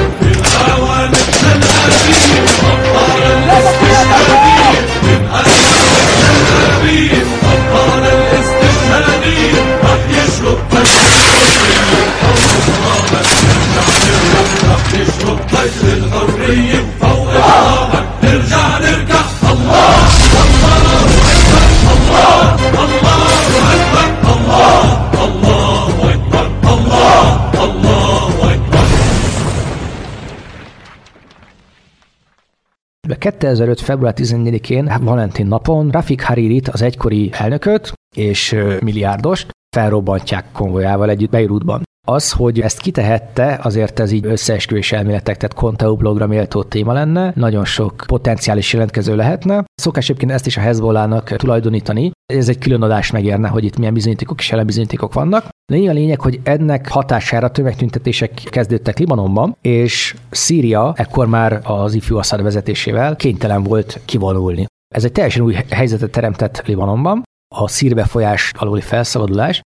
2005. 33.20 33.80
február 33.80 34.14
14-én, 34.16 34.92
Valentin 35.00 35.46
napon, 35.46 35.90
Rafik 35.90 36.22
Haririt, 36.22 36.68
az 36.68 36.82
egykori 36.82 37.30
elnököt 37.32 37.92
és 38.16 38.56
milliárdost 38.80 39.48
felrobbantják 39.76 40.44
konvojával 40.52 41.10
együtt 41.10 41.30
Beirutban. 41.30 41.82
Az, 42.10 42.32
hogy 42.32 42.60
ezt 42.60 42.80
kitehette, 42.80 43.58
azért 43.62 44.00
ez 44.00 44.10
így 44.10 44.26
összeesküvés 44.26 44.92
elméletek, 44.92 45.36
tehát 45.36 45.54
konteublogra 45.54 46.26
méltó 46.26 46.62
téma 46.62 46.92
lenne, 46.92 47.32
nagyon 47.36 47.64
sok 47.64 48.04
potenciális 48.06 48.72
jelentkező 48.72 49.16
lehetne. 49.16 49.64
Szokás 49.74 50.04
egyébként 50.04 50.30
ezt 50.30 50.46
is 50.46 50.56
a 50.56 50.60
Hezbollahnak 50.60 51.36
tulajdonítani. 51.36 52.10
Ez 52.32 52.48
egy 52.48 52.58
külön 52.58 52.82
adás 52.82 53.10
megérne, 53.10 53.48
hogy 53.48 53.64
itt 53.64 53.76
milyen 53.76 53.94
bizonyítékok 53.94 54.40
és 54.40 54.52
ellenbizonyítékok 54.52 55.12
vannak. 55.12 55.48
Lényeg 55.72 55.90
a 55.90 55.92
lényeg, 55.92 56.20
hogy 56.20 56.40
ennek 56.42 56.88
hatására 56.88 57.50
tömegtüntetések 57.50 58.32
kezdődtek 58.32 58.98
Libanonban, 58.98 59.56
és 59.60 60.14
Szíria 60.30 60.92
ekkor 60.96 61.26
már 61.26 61.60
az 61.62 61.94
ifjú 61.94 62.16
Assad 62.16 62.42
vezetésével 62.42 63.16
kénytelen 63.16 63.62
volt 63.62 64.00
kivonulni. 64.04 64.66
Ez 64.94 65.04
egy 65.04 65.12
teljesen 65.12 65.42
új 65.42 65.56
helyzetet 65.70 66.10
teremtett 66.10 66.66
Libanonban, 66.66 67.22
a 67.54 67.68
szír 67.68 67.94
befolyás 67.94 68.52
aluli 68.56 68.80
felszabadulás, 68.80 69.60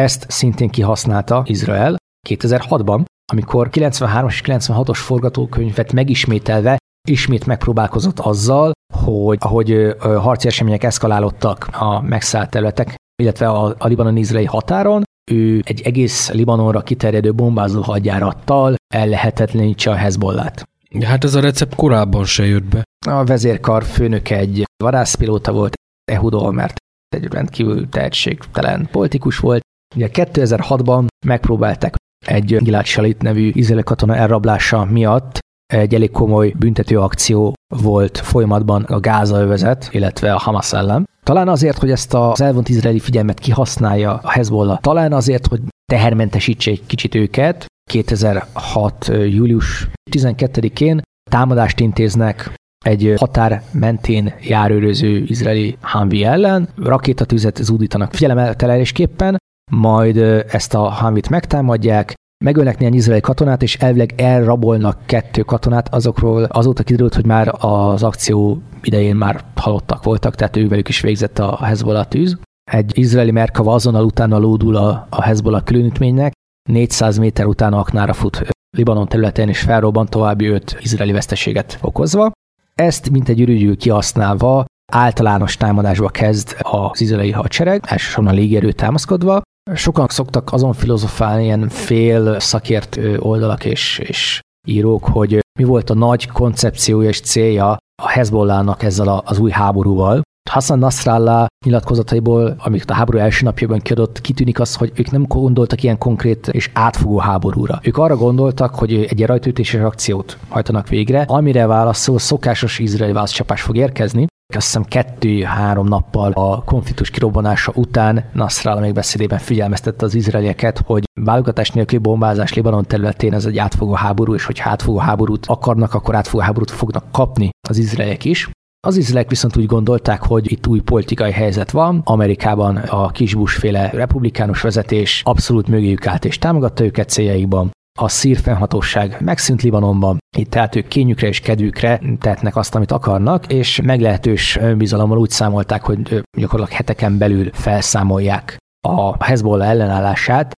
ezt 0.00 0.26
szintén 0.28 0.68
kihasználta 0.68 1.42
Izrael 1.46 1.96
2006-ban, 2.28 3.04
amikor 3.32 3.68
93-as 3.72 4.30
és 4.30 4.42
96-os 4.44 4.98
forgatókönyvet 4.98 5.92
megismételve 5.92 6.78
ismét 7.08 7.46
megpróbálkozott 7.46 8.18
azzal, 8.18 8.72
hogy 8.94 9.38
ahogy 9.40 9.96
harci 9.98 10.46
események 10.46 10.84
eszkalálódtak 10.84 11.68
a 11.72 12.00
megszállt 12.00 12.50
területek, 12.50 12.94
illetve 13.22 13.48
a, 13.48 13.74
a 13.78 13.86
libanon-izraeli 13.86 14.46
határon, 14.46 15.02
ő 15.30 15.62
egy 15.64 15.80
egész 15.80 16.30
Libanonra 16.30 16.80
kiterjedő 16.80 17.34
bombázó 17.34 17.82
hadjárattal 17.82 18.74
ellehetetlenítse 18.94 19.90
a 19.90 19.94
Hezbollát. 19.94 20.68
Hát 21.04 21.24
ez 21.24 21.34
a 21.34 21.40
recept 21.40 21.74
korábban 21.74 22.24
se 22.24 22.46
jött 22.46 22.64
be. 22.64 22.82
A 23.06 23.24
vezérkar 23.24 23.84
főnök 23.84 24.30
egy 24.30 24.64
vadászpilóta 24.84 25.52
volt, 25.52 25.74
Ehud 26.04 26.34
Olmert, 26.34 26.76
egy 27.08 27.32
rendkívül 27.32 27.88
tehetségtelen 27.88 28.88
politikus 28.90 29.38
volt. 29.38 29.62
Ugye 29.96 30.08
2006-ban 30.12 31.06
megpróbálták 31.26 31.94
egy 32.26 32.56
Gilad 32.56 32.84
Shalit 32.84 33.22
nevű 33.22 33.50
izraeli 33.54 33.82
katona 33.82 34.16
elrablása 34.16 34.84
miatt 34.84 35.38
egy 35.72 35.94
elég 35.94 36.10
komoly 36.10 36.54
büntető 36.58 36.98
akció 36.98 37.54
volt 37.74 38.18
folyamatban 38.18 38.82
a 38.82 39.00
Gáza 39.00 39.40
övezet, 39.40 39.88
illetve 39.92 40.32
a 40.32 40.38
Hamas 40.38 40.72
ellen. 40.72 41.08
Talán 41.22 41.48
azért, 41.48 41.78
hogy 41.78 41.90
ezt 41.90 42.14
az 42.14 42.40
elvont 42.40 42.68
izraeli 42.68 42.98
figyelmet 42.98 43.38
kihasználja 43.38 44.14
a 44.22 44.30
Hezbollah, 44.30 44.80
talán 44.80 45.12
azért, 45.12 45.46
hogy 45.46 45.60
tehermentesítse 45.92 46.70
egy 46.70 46.86
kicsit 46.86 47.14
őket. 47.14 47.66
2006. 47.90 49.10
július 49.28 49.88
12-én 50.10 51.00
támadást 51.30 51.80
intéznek 51.80 52.54
egy 52.84 53.14
határ 53.16 53.62
mentén 53.72 54.34
járőröző 54.40 55.22
izraeli 55.26 55.76
Humvee 55.82 56.30
ellen, 56.30 56.68
rakétatüzet 56.76 57.56
zúdítanak 57.56 58.14
figyelemeltelelésképpen, 58.14 59.36
majd 59.70 60.16
ezt 60.48 60.74
a 60.74 60.94
Humvee-t 60.94 61.28
megtámadják, 61.28 62.14
megölnek 62.44 62.78
néhány 62.78 62.94
izraeli 62.94 63.20
katonát, 63.20 63.62
és 63.62 63.76
elvileg 63.76 64.12
elrabolnak 64.16 64.98
kettő 65.06 65.42
katonát, 65.42 65.94
azokról 65.94 66.42
azóta 66.44 66.82
kiderült, 66.82 67.14
hogy 67.14 67.26
már 67.26 67.54
az 67.58 68.02
akció 68.02 68.62
idején 68.82 69.16
már 69.16 69.44
halottak 69.54 70.04
voltak, 70.04 70.34
tehát 70.34 70.56
ővelük 70.56 70.88
is 70.88 71.00
végzett 71.00 71.38
a 71.38 71.64
Hezbollah 71.64 72.06
tűz. 72.06 72.38
Egy 72.70 72.98
izraeli 72.98 73.30
Merkava 73.30 73.74
azonnal 73.74 74.04
utána 74.04 74.38
lódul 74.38 74.76
a, 74.76 75.06
a 75.10 75.22
Hezbollah 75.22 75.62
különítménynek, 75.62 76.32
400 76.68 77.18
méter 77.18 77.46
utána 77.46 77.78
aknára 77.78 78.12
fut 78.12 78.42
Libanon 78.76 79.08
területén, 79.08 79.48
és 79.48 79.60
felrobban 79.60 80.06
további 80.06 80.46
öt 80.46 80.76
izraeli 80.80 81.12
veszteséget 81.12 81.78
okozva. 81.80 82.30
Ezt 82.74 83.10
mint 83.10 83.28
egy 83.28 83.40
ürügyül 83.40 83.76
kihasználva 83.76 84.64
általános 84.92 85.56
támadásba 85.56 86.08
kezd 86.08 86.56
az 86.60 87.00
izraeli 87.00 87.30
hadsereg, 87.30 87.84
elsősorban 87.86 88.32
a 88.32 88.36
légierő 88.36 88.72
támaszkodva. 88.72 89.42
Sokan 89.74 90.06
szoktak 90.06 90.52
azon 90.52 90.72
filozofálni, 90.72 91.44
ilyen 91.44 91.68
fél 91.68 92.40
szakértő 92.40 93.18
oldalak 93.18 93.64
és, 93.64 93.98
és 93.98 94.40
írók, 94.68 95.04
hogy 95.04 95.38
mi 95.58 95.64
volt 95.64 95.90
a 95.90 95.94
nagy 95.94 96.28
koncepciója 96.28 97.08
és 97.08 97.20
célja 97.20 97.76
a 98.02 98.08
Hezbollahnak 98.08 98.82
ezzel 98.82 99.22
az 99.24 99.38
új 99.38 99.50
háborúval. 99.50 100.22
Hassan 100.50 100.78
Nasrallah 100.78 101.46
nyilatkozataiból, 101.64 102.56
amit 102.58 102.90
a 102.90 102.94
háború 102.94 103.18
első 103.18 103.44
napjában 103.44 103.78
kiadott, 103.78 104.20
kitűnik 104.20 104.60
az, 104.60 104.74
hogy 104.74 104.92
ők 104.94 105.10
nem 105.10 105.22
gondoltak 105.22 105.82
ilyen 105.82 105.98
konkrét 105.98 106.48
és 106.48 106.70
átfogó 106.72 107.18
háborúra. 107.18 107.80
Ők 107.82 107.96
arra 107.96 108.16
gondoltak, 108.16 108.74
hogy 108.74 108.94
egy 108.94 109.26
rajtütéses 109.26 109.80
akciót 109.80 110.38
hajtanak 110.48 110.88
végre, 110.88 111.24
amire 111.28 111.66
válaszol 111.66 112.18
szokásos 112.18 112.78
izraeli 112.78 113.12
válaszcsapás 113.12 113.62
fog 113.62 113.76
érkezni, 113.76 114.26
azt 114.56 114.66
hiszem 114.66 114.84
kettő-három 114.84 115.86
nappal 115.86 116.32
a 116.32 116.62
konfliktus 116.64 117.10
kirobbanása 117.10 117.72
után 117.74 118.24
Nasrallah 118.32 118.82
még 118.82 118.92
beszédében 118.92 119.38
figyelmeztette 119.38 120.04
az 120.04 120.14
izraelieket, 120.14 120.82
hogy 120.86 121.04
válogatás 121.20 121.70
nélküli 121.70 122.00
bombázás 122.00 122.54
Libanon 122.54 122.84
területén 122.84 123.34
ez 123.34 123.44
egy 123.44 123.58
átfogó 123.58 123.92
háború, 123.92 124.34
és 124.34 124.44
hogy 124.44 124.60
átfogó 124.64 124.98
háborút 124.98 125.46
akarnak, 125.46 125.94
akkor 125.94 126.14
átfogó 126.14 126.42
háborút 126.42 126.70
fognak 126.70 127.12
kapni 127.12 127.50
az 127.68 127.78
izraeliek 127.78 128.24
is. 128.24 128.50
Az 128.86 128.96
izraelek 128.96 129.28
viszont 129.28 129.56
úgy 129.56 129.66
gondolták, 129.66 130.22
hogy 130.22 130.52
itt 130.52 130.66
új 130.66 130.80
politikai 130.80 131.32
helyzet 131.32 131.70
van. 131.70 132.00
Amerikában 132.04 132.76
a 132.76 133.10
kisbusféle 133.10 133.90
republikánus 133.90 134.60
vezetés 134.60 135.22
abszolút 135.24 135.68
mögéjük 135.68 136.06
állt 136.06 136.24
és 136.24 136.38
támogatta 136.38 136.84
őket 136.84 137.08
céljaikban. 137.08 137.70
A 138.00 138.08
szír 138.08 138.38
fennhatóság 138.38 139.16
megszűnt 139.20 139.62
Libanonban, 139.62 140.18
itt 140.36 140.50
tehát 140.50 140.76
ők 140.76 140.88
kényükre 140.88 141.26
és 141.28 141.40
kedvükre 141.40 142.00
tehetnek 142.20 142.56
azt, 142.56 142.74
amit 142.74 142.90
akarnak, 142.90 143.52
és 143.52 143.80
meglehetős 143.80 144.56
önbizalommal 144.56 145.18
úgy 145.18 145.30
számolták, 145.30 145.82
hogy 145.82 146.22
gyakorlatilag 146.38 146.78
heteken 146.78 147.18
belül 147.18 147.50
felszámolják 147.52 148.56
a 148.88 149.24
Hezbollah 149.24 149.68
ellenállását, 149.68 150.52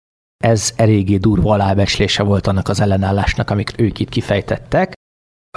ez 0.44 0.74
eléggé 0.76 1.18
durva 1.18 1.54
alábecslése 1.54 2.24
volt 2.24 2.48
annak 2.48 2.68
az 2.68 2.82
ellenállásnak, 2.82 3.50
amit 3.50 3.74
ők 3.78 4.00
itt 4.00 4.10
kifejtettek. 4.10 4.94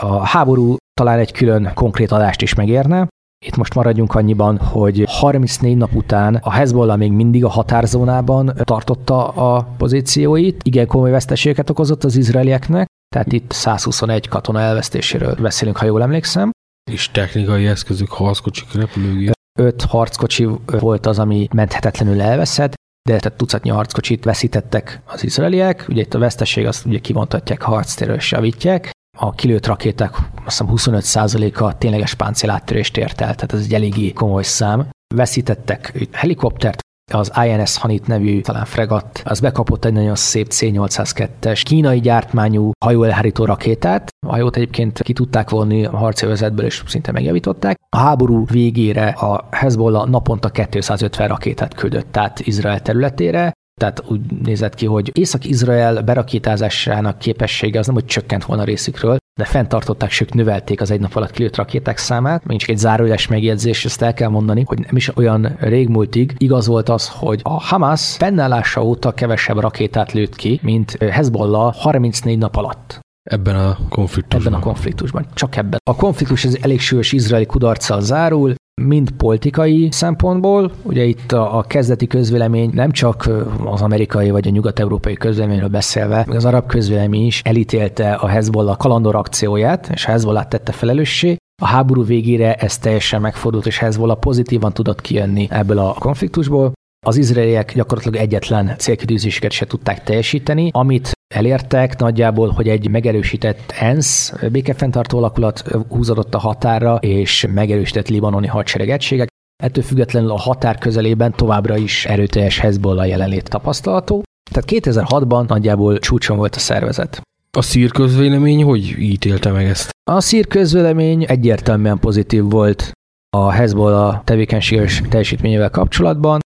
A 0.00 0.26
háború 0.26 0.76
talán 1.00 1.18
egy 1.18 1.32
külön 1.32 1.70
konkrét 1.74 2.10
adást 2.10 2.42
is 2.42 2.54
megérne. 2.54 3.08
Itt 3.46 3.56
most 3.56 3.74
maradjunk 3.74 4.14
annyiban, 4.14 4.58
hogy 4.58 5.04
34 5.06 5.76
nap 5.76 5.94
után 5.94 6.34
a 6.34 6.50
Hezbollah 6.50 6.96
még 6.96 7.12
mindig 7.12 7.44
a 7.44 7.48
határzónában 7.48 8.52
tartotta 8.62 9.28
a 9.28 9.62
pozícióit, 9.76 10.60
igen 10.62 10.86
komoly 10.86 11.10
veszteségeket 11.10 11.70
okozott 11.70 12.04
az 12.04 12.16
izraelieknek, 12.16 12.86
tehát 13.14 13.32
itt 13.32 13.50
121 13.50 14.28
katona 14.28 14.60
elvesztéséről 14.60 15.34
beszélünk, 15.34 15.76
ha 15.76 15.84
jól 15.84 16.02
emlékszem. 16.02 16.50
És 16.90 17.10
technikai 17.10 17.66
eszközök, 17.66 18.08
harckocsik, 18.08 18.72
repülőgép. 18.72 19.32
Öt 19.58 19.82
harckocsi 19.82 20.48
volt 20.66 21.06
az, 21.06 21.18
ami 21.18 21.48
menthetetlenül 21.52 22.20
elveszett, 22.20 22.74
de 23.08 23.16
tehát 23.18 23.38
tucatnyi 23.38 23.70
harckocsit 23.70 24.24
veszítettek 24.24 25.00
az 25.06 25.24
izraeliek. 25.24 25.84
Ugye 25.88 26.00
itt 26.00 26.14
a 26.14 26.18
veszteség 26.18 26.66
azt 26.66 26.86
ugye 26.86 26.98
kivontatják 26.98 27.66
a 27.66 27.70
harctérről 27.70 28.16
és 28.16 28.32
javítják. 28.32 28.90
A 29.16 29.32
kilőtt 29.32 29.66
rakéták 29.66 30.14
azt 30.44 30.64
hiszem 30.68 31.02
25%-a 31.02 31.78
tényleges 31.78 32.14
páncéláttörést 32.14 32.96
ért 32.96 33.20
el, 33.20 33.34
tehát 33.34 33.52
ez 33.52 33.60
egy 33.60 33.74
eléggé 33.74 34.12
komoly 34.12 34.42
szám. 34.42 34.88
Veszítettek 35.14 36.08
helikoptert, 36.12 36.82
az 37.12 37.32
INS 37.46 37.76
Hanit 37.76 38.06
nevű 38.06 38.40
talán 38.40 38.64
fregatt, 38.64 39.22
az 39.24 39.40
bekapott 39.40 39.84
egy 39.84 39.92
nagyon 39.92 40.14
szép 40.14 40.46
C-802-es 40.50 41.60
kínai 41.64 42.00
gyártmányú 42.00 42.70
hajóelhárító 42.84 43.44
rakétát. 43.44 44.08
A 44.26 44.30
hajót 44.30 44.56
egyébként 44.56 45.02
ki 45.02 45.12
tudták 45.12 45.50
vonni 45.50 45.84
a 45.84 45.96
harcövezetből, 45.96 46.66
és 46.66 46.82
szinte 46.86 47.12
megjavították. 47.12 47.78
A 47.88 47.96
háború 47.96 48.44
végére 48.46 49.08
a 49.08 49.48
Hezbollah 49.50 50.08
naponta 50.08 50.48
250 50.48 51.28
rakétát 51.28 51.74
küldött 51.74 52.16
át 52.16 52.40
Izrael 52.40 52.80
területére, 52.80 53.52
tehát 53.80 54.02
úgy 54.08 54.20
nézett 54.42 54.74
ki, 54.74 54.86
hogy 54.86 55.10
Észak-Izrael 55.18 56.02
berakétázásának 56.02 57.18
képessége 57.18 57.78
az 57.78 57.86
nem, 57.86 57.94
hogy 57.94 58.04
csökkent 58.04 58.44
volna 58.44 58.64
részükről, 58.64 59.16
de 59.38 59.44
fenntartották, 59.44 60.10
sőt 60.10 60.34
növelték 60.34 60.80
az 60.80 60.90
egy 60.90 61.00
nap 61.00 61.16
alatt 61.16 61.30
kilőtt 61.30 61.56
rakéták 61.56 61.98
számát. 61.98 62.44
Még 62.44 62.58
csak 62.58 62.68
egy 62.68 62.78
zárójeles 62.78 63.26
megjegyzés, 63.26 63.84
ezt 63.84 64.02
el 64.02 64.14
kell 64.14 64.28
mondani, 64.28 64.62
hogy 64.66 64.78
nem 64.78 64.96
is 64.96 65.16
olyan 65.16 65.56
régmúltig 65.60 66.34
igaz 66.38 66.66
volt 66.66 66.88
az, 66.88 67.08
hogy 67.08 67.40
a 67.42 67.60
Hamas 67.60 68.16
fennállása 68.16 68.84
óta 68.84 69.12
kevesebb 69.12 69.58
rakétát 69.58 70.12
lőtt 70.12 70.36
ki, 70.36 70.60
mint 70.62 70.96
Hezbollah 71.10 71.74
34 71.74 72.38
nap 72.38 72.56
alatt. 72.56 73.00
Ebben 73.30 73.56
a 73.56 73.78
konfliktusban. 73.88 74.52
Ebben 74.52 74.60
a 74.60 74.64
konfliktusban. 74.64 75.26
Csak 75.34 75.56
ebben. 75.56 75.78
A 75.90 75.96
konfliktus 75.96 76.44
ez 76.44 76.56
elég 76.60 76.80
súlyos 76.80 77.12
izraeli 77.12 77.46
kudarccal 77.46 78.00
zárul, 78.00 78.54
mind 78.82 79.10
politikai 79.10 79.88
szempontból, 79.90 80.72
ugye 80.82 81.04
itt 81.04 81.32
a, 81.32 81.64
kezdeti 81.68 82.06
közvélemény 82.06 82.70
nem 82.72 82.90
csak 82.90 83.30
az 83.64 83.82
amerikai 83.82 84.30
vagy 84.30 84.46
a 84.46 84.50
nyugat-európai 84.50 85.14
közvéleményről 85.14 85.68
beszélve, 85.68 86.26
az 86.28 86.44
arab 86.44 86.66
közvélemény 86.66 87.26
is 87.26 87.40
elítélte 87.44 88.14
a 88.14 88.26
Hezbollah 88.26 88.76
kalandor 88.76 89.14
akcióját, 89.14 89.88
és 89.92 90.04
Hezbollah 90.04 90.48
tette 90.48 90.72
felelőssé. 90.72 91.36
A 91.62 91.66
háború 91.66 92.04
végére 92.04 92.54
ez 92.54 92.78
teljesen 92.78 93.20
megfordult, 93.20 93.66
és 93.66 93.78
Hezbollah 93.78 94.18
pozitívan 94.18 94.72
tudott 94.72 95.00
kijönni 95.00 95.46
ebből 95.50 95.78
a 95.78 95.94
konfliktusból. 95.98 96.72
Az 97.06 97.16
izraeliek 97.16 97.74
gyakorlatilag 97.74 98.20
egyetlen 98.20 98.74
célkidőzéseket 98.78 99.50
se 99.50 99.66
tudták 99.66 100.02
teljesíteni, 100.02 100.70
amit 100.72 101.12
elértek 101.34 101.98
nagyjából, 101.98 102.48
hogy 102.48 102.68
egy 102.68 102.90
megerősített 102.90 103.74
ENSZ 103.80 104.34
békefenntartó 104.52 105.18
alakulat 105.18 105.76
húzódott 105.88 106.34
a 106.34 106.38
határa, 106.38 106.96
és 106.96 107.46
megerősített 107.54 108.08
libanoni 108.08 108.46
hadsereg 108.46 108.90
egységek. 108.90 109.28
Ettől 109.62 109.84
függetlenül 109.84 110.30
a 110.30 110.38
határ 110.38 110.78
közelében 110.78 111.32
továbbra 111.32 111.76
is 111.76 112.06
erőteljes 112.06 112.58
Hezbollah 112.58 113.08
jelenlét 113.08 113.48
tapasztalható. 113.48 114.22
Tehát 114.50 114.70
2006-ban 114.72 115.48
nagyjából 115.48 115.98
csúcson 115.98 116.36
volt 116.36 116.54
a 116.54 116.58
szervezet. 116.58 117.20
A 117.56 117.62
szír 117.62 117.90
közvélemény 117.90 118.62
hogy 118.62 118.94
ítélte 118.98 119.50
meg 119.50 119.66
ezt? 119.66 119.90
A 120.10 120.20
szír 120.20 120.46
közvélemény 120.46 121.24
egyértelműen 121.28 121.98
pozitív 121.98 122.50
volt 122.50 122.92
a 123.36 123.50
Hezbollah 123.50 124.24
tevékenységes 124.24 125.02
teljesítményével 125.08 125.70
kapcsolatban. 125.70 126.40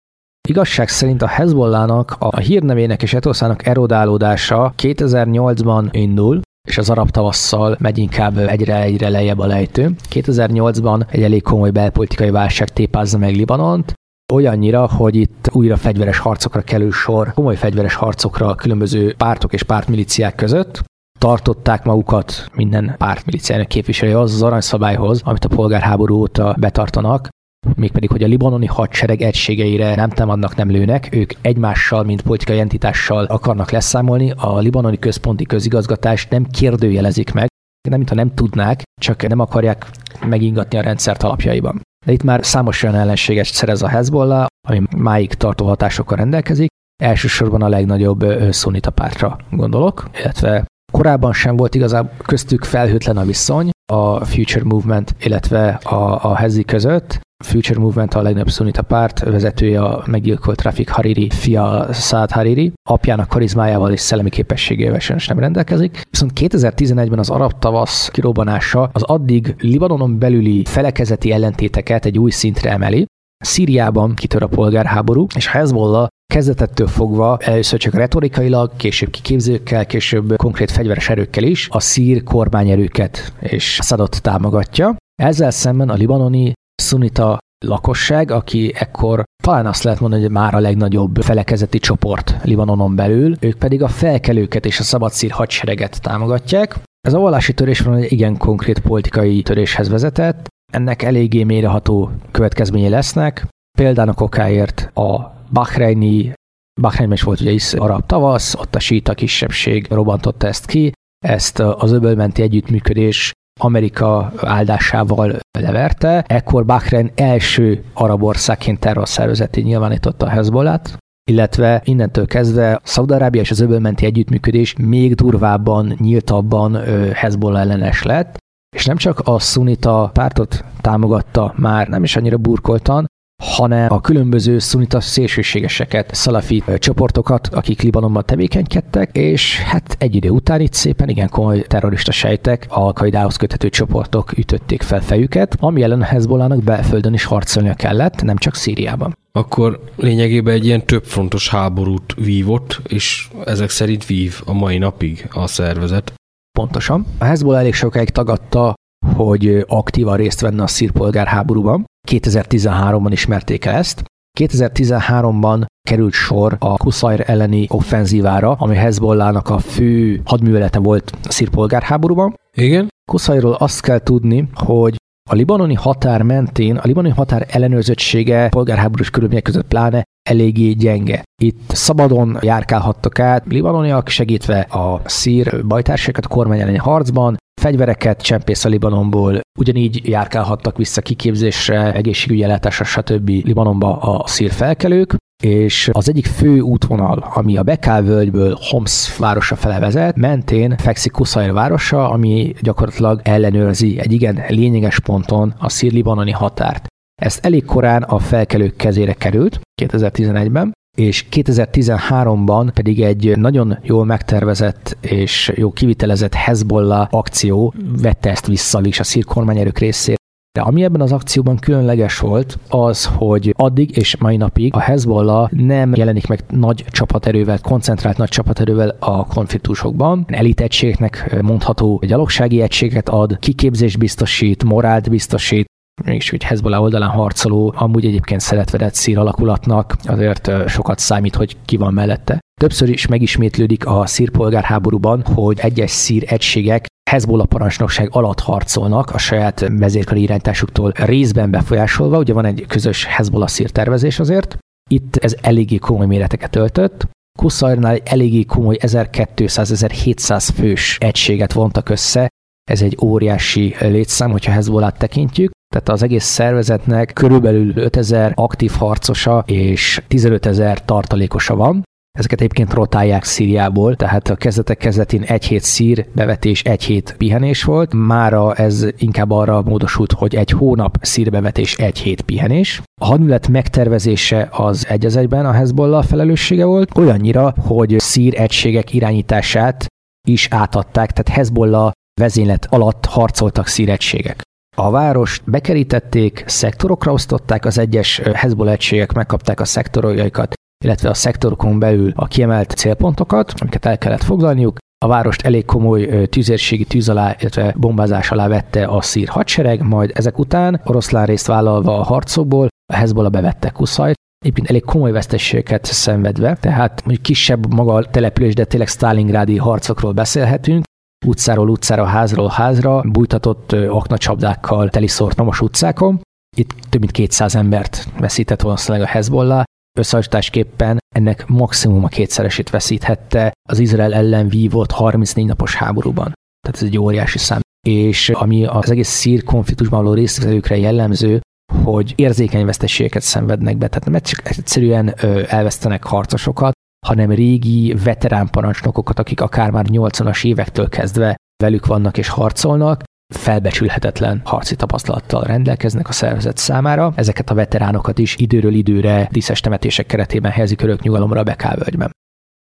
Igazság 0.48 0.88
szerint 0.88 1.22
a 1.22 1.26
Hezbollahnak 1.26 2.16
a 2.18 2.38
hírnevének 2.38 3.02
és 3.02 3.14
etoszának 3.14 3.66
erodálódása 3.66 4.72
2008-ban 4.82 5.88
indul, 5.90 6.40
és 6.68 6.78
az 6.78 6.90
arab 6.90 7.10
tavasszal 7.10 7.76
megy 7.80 7.98
inkább 7.98 8.38
egyre-egyre 8.38 9.08
lejjebb 9.08 9.38
a 9.38 9.46
lejtő. 9.46 9.94
2008-ban 10.10 11.06
egy 11.10 11.22
elég 11.22 11.42
komoly 11.42 11.70
belpolitikai 11.70 12.30
válság 12.30 12.68
tépázza 12.68 13.18
meg 13.18 13.34
Libanont, 13.34 13.92
olyannyira, 14.32 14.88
hogy 14.88 15.14
itt 15.14 15.48
újra 15.52 15.76
fegyveres 15.76 16.18
harcokra 16.18 16.60
kerül 16.60 16.92
sor, 16.92 17.32
komoly 17.34 17.56
fegyveres 17.56 17.94
harcokra 17.94 18.54
különböző 18.54 19.14
pártok 19.14 19.52
és 19.52 19.62
pártmiliciák 19.62 20.34
között. 20.34 20.82
Tartották 21.18 21.84
magukat 21.84 22.50
minden 22.54 22.94
pártmiliciának 22.98 23.68
képviselője 23.68 24.18
az 24.18 24.34
az 24.34 24.42
aranyszabályhoz, 24.42 25.20
amit 25.24 25.44
a 25.44 25.48
polgárháború 25.48 26.16
óta 26.16 26.56
betartanak, 26.58 27.28
mégpedig, 27.76 28.10
hogy 28.10 28.22
a 28.22 28.26
libanoni 28.26 28.66
hadsereg 28.66 29.22
egységeire 29.22 29.94
nem 29.94 30.10
támadnak, 30.10 30.56
nem 30.56 30.70
lőnek, 30.70 31.08
ők 31.10 31.32
egymással, 31.40 32.04
mint 32.04 32.22
politikai 32.22 32.58
entitással 32.58 33.24
akarnak 33.24 33.70
leszámolni, 33.70 34.32
a 34.36 34.58
libanoni 34.58 34.98
központi 34.98 35.44
közigazgatást 35.44 36.30
nem 36.30 36.44
kérdőjelezik 36.44 37.32
meg, 37.32 37.48
nem 37.88 37.98
mintha 37.98 38.14
nem 38.14 38.34
tudnák, 38.34 38.82
csak 39.00 39.28
nem 39.28 39.40
akarják 39.40 39.86
megingatni 40.26 40.78
a 40.78 40.82
rendszert 40.82 41.22
alapjaiban. 41.22 41.80
De 42.06 42.12
itt 42.12 42.22
már 42.22 42.44
számos 42.44 42.82
olyan 42.82 42.94
ellenséget 42.94 43.44
szerez 43.44 43.82
a 43.82 43.88
Hezbollah, 43.88 44.46
ami 44.68 44.82
máig 44.96 45.34
tartó 45.34 45.66
hatásokkal 45.66 46.16
rendelkezik, 46.16 46.68
elsősorban 47.02 47.62
a 47.62 47.68
legnagyobb 47.68 48.24
szunita 48.50 48.90
pártra 48.90 49.38
gondolok, 49.50 50.10
illetve 50.20 50.66
korábban 50.92 51.32
sem 51.32 51.56
volt 51.56 51.74
igazából 51.74 52.12
köztük 52.26 52.64
felhőtlen 52.64 53.16
a 53.16 53.24
viszony 53.24 53.70
a 53.92 54.24
Future 54.24 54.64
Movement, 54.64 55.14
illetve 55.18 55.68
a, 55.68 56.24
a 56.24 56.34
Hezi 56.34 56.64
között, 56.64 57.20
Future 57.44 57.80
Movement 57.80 58.14
a 58.14 58.22
legnagyobb 58.22 58.50
szunita 58.50 58.82
párt, 58.82 59.18
vezetője 59.18 59.82
a 59.82 60.04
meggyilkolt 60.06 60.62
Rafik 60.62 60.88
Hariri, 60.88 61.30
fia 61.30 61.92
Saad 61.92 62.30
Hariri, 62.30 62.72
apjának 62.88 63.28
karizmájával 63.28 63.92
és 63.92 64.00
szellemi 64.00 64.30
képességével 64.30 64.98
sem 64.98 65.16
nem 65.26 65.38
rendelkezik. 65.38 66.02
Viszont 66.10 66.32
2011-ben 66.34 67.18
az 67.18 67.30
arab 67.30 67.58
tavasz 67.58 68.08
kirobbanása 68.08 68.90
az 68.92 69.02
addig 69.02 69.54
Libanonon 69.58 70.18
belüli 70.18 70.64
felekezeti 70.64 71.32
ellentéteket 71.32 72.04
egy 72.04 72.18
új 72.18 72.30
szintre 72.30 72.70
emeli, 72.70 73.06
Szíriában 73.38 74.14
kitör 74.14 74.42
a 74.42 74.46
polgárháború, 74.46 75.26
és 75.34 75.46
Hezbollah 75.46 76.06
kezdetettől 76.34 76.86
fogva 76.86 77.38
először 77.40 77.78
csak 77.78 77.94
retorikailag, 77.94 78.76
később 78.76 79.10
kiképzőkkel, 79.10 79.86
később 79.86 80.36
konkrét 80.36 80.70
fegyveres 80.70 81.08
erőkkel 81.08 81.42
is 81.42 81.68
a 81.70 81.80
szír 81.80 82.22
kormányerőket 82.22 83.32
és 83.40 83.78
Assadot 83.78 84.22
támogatja. 84.22 84.96
Ezzel 85.22 85.50
szemben 85.50 85.88
a 85.88 85.94
libanoni 85.94 86.52
szunita 86.82 87.38
lakosság, 87.64 88.30
aki 88.30 88.72
ekkor 88.74 89.24
talán 89.42 89.66
azt 89.66 89.82
lehet 89.82 90.00
mondani, 90.00 90.22
hogy 90.22 90.30
már 90.30 90.54
a 90.54 90.58
legnagyobb 90.58 91.16
felekezeti 91.22 91.78
csoport 91.78 92.34
Libanonon 92.42 92.94
belül, 92.94 93.36
ők 93.40 93.58
pedig 93.58 93.82
a 93.82 93.88
felkelőket 93.88 94.66
és 94.66 94.80
a 94.80 94.82
szabadszír 94.82 95.30
hadsereget 95.30 96.00
támogatják. 96.00 96.78
Ez 97.00 97.14
a 97.14 97.18
vallási 97.18 97.54
törés 97.54 97.80
van 97.80 97.94
egy 97.94 98.12
igen 98.12 98.36
konkrét 98.36 98.78
politikai 98.78 99.42
töréshez 99.42 99.88
vezetett, 99.88 100.46
ennek 100.72 101.02
eléggé 101.02 101.42
méreható 101.42 102.10
következményei 102.30 102.88
lesznek. 102.88 103.46
Példának 103.78 104.20
okáért 104.20 104.90
a 104.94 105.34
Bahreini, 105.50 106.32
Bahreinben 106.80 107.16
is 107.16 107.22
volt 107.22 107.40
ugye 107.40 107.50
is 107.50 107.72
arab 107.72 108.06
tavasz, 108.06 108.54
ott 108.54 108.74
a 108.74 108.78
síta 108.78 109.14
kisebbség 109.14 109.86
robbantotta 109.90 110.46
ezt 110.46 110.66
ki, 110.66 110.92
ezt 111.24 111.58
az 111.58 111.92
öbölmenti 111.92 112.42
együttműködés 112.42 113.32
Amerika 113.60 114.32
áldásával 114.36 115.38
leverte. 115.58 116.24
Ekkor 116.26 116.64
Bahrein 116.64 117.10
első 117.14 117.84
arab 117.94 118.22
országként 118.22 118.80
terrorszervezetén 118.80 119.64
nyilvánította 119.64 120.26
a 120.26 120.28
Hezbollat, 120.28 120.96
illetve 121.30 121.80
innentől 121.84 122.26
kezdve 122.26 122.80
Szaudarábia 122.82 123.40
és 123.40 123.50
az 123.50 123.60
öbölmenti 123.60 124.04
együttműködés 124.04 124.74
még 124.78 125.14
durvábban, 125.14 125.94
nyíltabban 125.98 126.76
Hezbollah 127.12 127.60
ellenes 127.60 128.02
lett, 128.02 128.36
és 128.76 128.86
nem 128.86 128.96
csak 128.96 129.20
a 129.24 129.38
szunita 129.38 130.10
pártot 130.12 130.64
támogatta 130.80 131.54
már, 131.56 131.88
nem 131.88 132.02
is 132.02 132.16
annyira 132.16 132.36
burkoltan, 132.36 133.06
hanem 133.42 133.92
a 133.92 134.00
különböző 134.00 134.58
szunita 134.58 135.00
szélsőségeseket, 135.00 136.14
szalafi 136.14 136.62
csoportokat, 136.78 137.46
akik 137.46 137.82
Libanonban 137.82 138.24
tevékenykedtek, 138.26 139.16
és 139.16 139.60
hát 139.60 139.96
egy 139.98 140.14
idő 140.14 140.28
után 140.28 140.60
itt 140.60 140.72
szépen 140.72 141.08
igen 141.08 141.28
komoly 141.28 141.62
terrorista 141.62 142.12
sejtek, 142.12 142.66
al 142.68 142.92
köthető 143.38 143.68
csoportok 143.68 144.38
ütötték 144.38 144.82
fel 144.82 145.00
fejüket, 145.00 145.56
ami 145.60 145.82
ellen 145.82 146.00
a 146.00 146.04
Hezbollahnak 146.04 146.62
belföldön 146.62 147.14
is 147.14 147.24
harcolnia 147.24 147.74
kellett, 147.74 148.22
nem 148.22 148.36
csak 148.36 148.54
Szíriában. 148.54 149.16
akkor 149.32 149.80
lényegében 149.96 150.54
egy 150.54 150.64
ilyen 150.64 150.86
többfrontos 150.86 151.48
háborút 151.48 152.14
vívott, 152.14 152.80
és 152.88 153.28
ezek 153.44 153.70
szerint 153.70 154.06
vív 154.06 154.40
a 154.44 154.52
mai 154.52 154.78
napig 154.78 155.28
a 155.32 155.46
szervezet. 155.46 156.12
Pontosan. 156.58 157.06
A 157.18 157.24
Hezbollah 157.24 157.60
elég 157.60 157.74
sokáig 157.74 158.10
tagadta, 158.10 158.74
hogy 159.14 159.64
aktívan 159.68 160.16
részt 160.16 160.40
venne 160.40 160.62
a 160.62 160.66
szírpolgárháborúban. 160.66 161.84
2013-ban 162.06 163.08
ismerték 163.10 163.64
el 163.64 163.74
ezt. 163.74 164.04
2013-ban 164.38 165.66
került 165.88 166.12
sor 166.12 166.56
a 166.58 166.76
Kuszajr 166.76 167.22
elleni 167.26 167.66
offenzívára, 167.70 168.52
ami 168.52 168.76
Hezbollahnak 168.76 169.48
a 169.48 169.58
fő 169.58 170.20
hadművelete 170.24 170.78
volt 170.78 171.12
a 171.28 171.32
szírpolgárháborúban. 171.32 172.34
Igen? 172.52 172.88
Kuszajról 173.10 173.52
azt 173.52 173.80
kell 173.80 173.98
tudni, 173.98 174.48
hogy 174.54 174.96
a 175.30 175.34
libanoni 175.34 175.74
határ 175.74 176.22
mentén 176.22 176.76
a 176.76 176.86
libanoni 176.86 177.14
határ 177.14 177.46
ellenőrzöttsége 177.48 178.48
polgárháborús 178.48 179.10
körülmények 179.10 179.42
között 179.42 179.66
pláne 179.66 180.04
eléggé 180.28 180.72
gyenge. 180.72 181.22
Itt 181.42 181.60
szabadon 181.68 182.38
járkálhattak 182.40 183.18
át 183.18 183.44
libanoniak, 183.46 184.08
segítve 184.08 184.60
a 184.60 185.00
szír 185.04 185.66
bajtársakat 185.66 186.24
a 186.24 186.28
kormány 186.28 186.60
elleni 186.60 186.76
harcban, 186.76 187.36
fegyvereket 187.60 188.22
csempész 188.22 188.64
a 188.64 188.68
Libanonból, 188.68 189.40
ugyanígy 189.58 190.08
járkálhattak 190.08 190.76
vissza 190.76 191.00
kiképzésre, 191.00 191.92
egészségügyi 191.92 192.42
ellátásra, 192.42 192.84
stb. 192.84 193.28
Libanonba 193.28 193.98
a 193.98 194.26
szír 194.26 194.50
felkelők, 194.50 195.16
és 195.42 195.90
az 195.92 196.08
egyik 196.08 196.26
fő 196.26 196.60
útvonal, 196.60 197.18
ami 197.34 197.56
a 197.56 197.62
Bekál 197.62 198.02
völgyből 198.02 198.58
Homs 198.60 199.16
városa 199.16 199.56
fele 199.56 199.78
vezet, 199.78 200.16
mentén 200.16 200.76
fekszik 200.76 201.12
Kuszajr 201.12 201.52
városa, 201.52 202.10
ami 202.10 202.54
gyakorlatilag 202.60 203.20
ellenőrzi 203.24 203.98
egy 203.98 204.12
igen 204.12 204.44
lényeges 204.48 205.00
ponton 205.00 205.54
a 205.58 205.68
szír-libanoni 205.68 206.30
határt. 206.30 206.86
Ezt 207.22 207.44
elég 207.44 207.64
korán 207.64 208.02
a 208.02 208.18
felkelők 208.18 208.76
kezére 208.76 209.12
került, 209.12 209.60
2011-ben, 209.82 210.72
és 210.96 211.24
2013-ban 211.30 212.70
pedig 212.74 213.02
egy 213.02 213.36
nagyon 213.36 213.78
jól 213.82 214.04
megtervezett 214.04 214.96
és 215.00 215.52
jó 215.54 215.72
kivitelezett 215.72 216.34
Hezbollah 216.34 217.08
akció 217.10 217.74
vette 218.02 218.30
ezt 218.30 218.46
vissza 218.46 218.80
is 218.82 219.00
a 219.00 219.04
szír 219.04 219.24
kormányerők 219.24 219.78
részére. 219.78 220.16
De 220.56 220.62
ami 220.62 220.84
ebben 220.84 221.00
az 221.00 221.12
akcióban 221.12 221.56
különleges 221.56 222.18
volt, 222.18 222.58
az, 222.68 223.04
hogy 223.04 223.54
addig 223.56 223.96
és 223.96 224.16
mai 224.16 224.36
napig 224.36 224.74
a 224.74 224.78
Hezbollah 224.78 225.50
nem 225.50 225.94
jelenik 225.94 226.26
meg 226.26 226.44
nagy 226.50 226.84
csapaterővel, 226.90 227.58
koncentrált 227.60 228.16
nagy 228.16 228.28
csapaterővel 228.28 228.96
a 228.98 229.26
konfliktusokban. 229.26 230.24
Elit 230.28 230.60
egységeknek 230.60 231.42
mondható 231.42 232.02
gyalogsági 232.06 232.60
egységet 232.60 233.08
ad, 233.08 233.38
kiképzést 233.38 233.98
biztosít, 233.98 234.64
morált 234.64 235.10
biztosít, 235.10 235.66
mégis 236.04 236.30
hogy 236.30 236.42
Hezbollah 236.42 236.82
oldalán 236.82 237.10
harcoló, 237.10 237.74
amúgy 237.76 238.04
egyébként 238.04 238.40
szeretvedett 238.40 238.94
szír 238.94 239.18
alakulatnak, 239.18 239.96
azért 240.04 240.68
sokat 240.68 240.98
számít, 240.98 241.34
hogy 241.34 241.56
ki 241.64 241.76
van 241.76 241.92
mellette. 241.92 242.38
Többször 242.60 242.88
is 242.88 243.06
megismétlődik 243.06 243.86
a 243.86 244.06
szírpolgárháborúban, 244.06 245.22
hogy 245.22 245.58
egyes 245.60 245.90
szír 245.90 246.24
egységek 246.26 246.86
Hezbollah 247.10 247.46
parancsnokság 247.46 248.08
alatt 248.12 248.40
harcolnak 248.40 249.10
a 249.10 249.18
saját 249.18 249.68
vezérkari 249.68 250.22
irányításuktól 250.22 250.92
részben 250.94 251.50
befolyásolva, 251.50 252.18
ugye 252.18 252.32
van 252.32 252.44
egy 252.44 252.64
közös 252.68 253.04
Hezbollah 253.04 253.48
szír 253.48 253.70
tervezés 253.70 254.18
azért. 254.18 254.58
Itt 254.90 255.16
ez 255.16 255.36
eléggé 255.40 255.76
komoly 255.76 256.06
méreteket 256.06 256.56
öltött. 256.56 257.06
Kuszajrnál 257.38 257.94
egy 257.94 258.02
eléggé 258.04 258.44
komoly 258.44 258.76
1200-1700 258.80 260.48
fős 260.54 260.98
egységet 261.00 261.52
vontak 261.52 261.88
össze, 261.88 262.28
ez 262.70 262.82
egy 262.82 262.98
óriási 263.02 263.74
létszám, 263.80 264.30
hogyha 264.30 264.52
hezbollah 264.52 264.92
tekintjük. 264.92 265.50
Tehát 265.68 265.88
az 265.88 266.02
egész 266.02 266.24
szervezetnek 266.24 267.12
körülbelül 267.12 267.76
5000 267.76 268.32
aktív 268.34 268.72
harcosa 268.72 269.44
és 269.46 270.02
15 270.08 270.46
ezer 270.46 270.84
tartalékosa 270.84 271.56
van. 271.56 271.82
Ezeket 272.16 272.40
egyébként 272.40 272.72
rotálják 272.72 273.24
Szíriából, 273.24 273.96
tehát 273.96 274.28
a 274.28 274.36
kezdetek 274.36 274.76
kezdetén 274.76 275.22
egy 275.22 275.44
hét 275.44 275.62
szír 275.62 276.06
bevetés, 276.14 276.62
egy 276.62 276.84
hét 276.84 277.14
pihenés 277.18 277.64
volt. 277.64 277.94
Mára 277.94 278.54
ez 278.54 278.86
inkább 278.96 279.30
arra 279.30 279.62
módosult, 279.62 280.12
hogy 280.12 280.34
egy 280.34 280.50
hónap 280.50 280.96
szír 281.00 281.30
bevetés, 281.30 281.76
egy 281.76 281.98
hét 281.98 282.20
pihenés. 282.20 282.82
A 283.00 283.04
hadművelet 283.04 283.48
megtervezése 283.48 284.48
az 284.52 284.86
egy 284.88 285.06
az 285.06 285.16
egyben 285.16 285.46
a 285.46 285.52
Hezbollah 285.52 286.04
felelőssége 286.04 286.64
volt, 286.64 286.96
olyannyira, 286.98 287.54
hogy 287.58 287.94
szír 287.98 288.40
egységek 288.40 288.94
irányítását 288.94 289.86
is 290.28 290.48
átadták, 290.50 291.10
tehát 291.10 291.38
Hezbollah 291.38 291.90
vezénylet 292.20 292.66
alatt 292.70 293.04
harcoltak 293.04 293.66
szír 293.66 293.88
egységek. 293.88 294.40
A 294.76 294.90
várost 294.90 295.50
bekerítették, 295.50 296.44
szektorokra 296.46 297.12
osztották, 297.12 297.64
az 297.64 297.78
egyes 297.78 298.18
Hezbollah 298.18 298.72
egységek 298.72 299.12
megkapták 299.12 299.60
a 299.60 299.64
szektorjaikat, 299.64 300.54
illetve 300.84 301.08
a 301.08 301.14
szektorokon 301.14 301.78
belül 301.78 302.12
a 302.14 302.26
kiemelt 302.26 302.70
célpontokat, 302.70 303.52
amiket 303.56 303.86
el 303.86 303.98
kellett 303.98 304.22
foglalniuk. 304.22 304.76
A 305.04 305.08
várost 305.08 305.42
elég 305.42 305.64
komoly 305.64 306.28
tüzérségi 306.28 306.84
tűz 306.84 307.08
alá, 307.08 307.36
illetve 307.40 307.74
bombázás 307.76 308.30
alá 308.30 308.48
vette 308.48 308.86
a 308.86 309.00
szír 309.00 309.28
hadsereg, 309.28 309.82
majd 309.82 310.10
ezek 310.14 310.38
után 310.38 310.80
oroszlán 310.84 311.26
részt 311.26 311.46
vállalva 311.46 311.98
a 311.98 312.02
harcokból 312.02 312.68
a 312.92 312.96
Hezbollah 312.96 313.32
bevette 313.32 313.70
Kuszajt, 313.70 314.14
éppen 314.44 314.64
elég 314.66 314.84
komoly 314.84 315.12
vesztességeket 315.12 315.84
szenvedve, 315.84 316.56
tehát 316.60 317.02
mondjuk 317.04 317.22
kisebb 317.22 317.74
maga 317.74 317.94
a 317.94 318.04
település, 318.04 318.54
de 318.54 318.64
tényleg 318.64 318.88
Stalingrádi 318.88 319.56
harcokról 319.56 320.12
beszélhetünk, 320.12 320.84
utcáról 321.26 321.68
utcára, 321.68 322.04
házról 322.04 322.48
házra, 322.48 323.02
bújtatott 323.02 323.72
aknacsapdákkal 323.72 324.88
teli 324.88 325.06
szortnomos 325.06 325.60
utcákon. 325.60 326.20
Itt 326.56 326.74
több 326.88 327.00
mint 327.00 327.12
200 327.12 327.54
embert 327.54 328.08
veszített 328.18 328.60
valószínűleg 328.60 329.06
a 329.06 329.10
Hezbollah, 329.10 329.62
összehasonlításképpen 329.98 330.98
ennek 331.14 331.46
maximum 331.46 332.04
a 332.04 332.08
kétszeresét 332.08 332.70
veszíthette 332.70 333.52
az 333.68 333.78
Izrael 333.78 334.14
ellen 334.14 334.48
vívott 334.48 334.90
34 334.90 335.46
napos 335.46 335.74
háborúban. 335.74 336.32
Tehát 336.60 336.82
ez 336.82 336.82
egy 336.82 336.98
óriási 336.98 337.38
szám. 337.38 337.60
És 337.88 338.28
ami 338.28 338.64
az 338.64 338.90
egész 338.90 339.08
szír 339.08 339.44
konfliktusban 339.44 340.02
való 340.02 340.14
résztvevőkre 340.14 340.76
jellemző, 340.76 341.40
hogy 341.84 342.12
érzékeny 342.16 342.64
veszteségeket 342.64 343.22
szenvednek 343.22 343.76
be, 343.76 343.88
tehát 343.88 344.04
nem 344.04 344.14
egyszerűen 344.44 345.14
elvesztenek 345.48 346.04
harcosokat, 346.04 346.72
hanem 347.06 347.30
régi 347.30 347.94
veterán 348.04 348.50
parancsnokokat, 348.50 349.18
akik 349.18 349.40
akár 349.40 349.70
már 349.70 349.86
80-as 349.88 350.44
évektől 350.44 350.88
kezdve 350.88 351.36
velük 351.62 351.86
vannak 351.86 352.18
és 352.18 352.28
harcolnak, 352.28 353.02
felbecsülhetetlen 353.34 354.40
harci 354.44 354.76
tapasztalattal 354.76 355.42
rendelkeznek 355.42 356.08
a 356.08 356.12
szervezet 356.12 356.56
számára. 356.56 357.12
Ezeket 357.14 357.50
a 357.50 357.54
veteránokat 357.54 358.18
is 358.18 358.36
időről 358.36 358.74
időre 358.74 359.28
díszes 359.30 359.60
temetések 359.60 360.06
keretében 360.06 360.50
helyezik 360.50 360.82
örök 360.82 361.02
nyugalomra 361.02 361.40
a 361.40 361.42
Bekálvölgyben. 361.42 362.10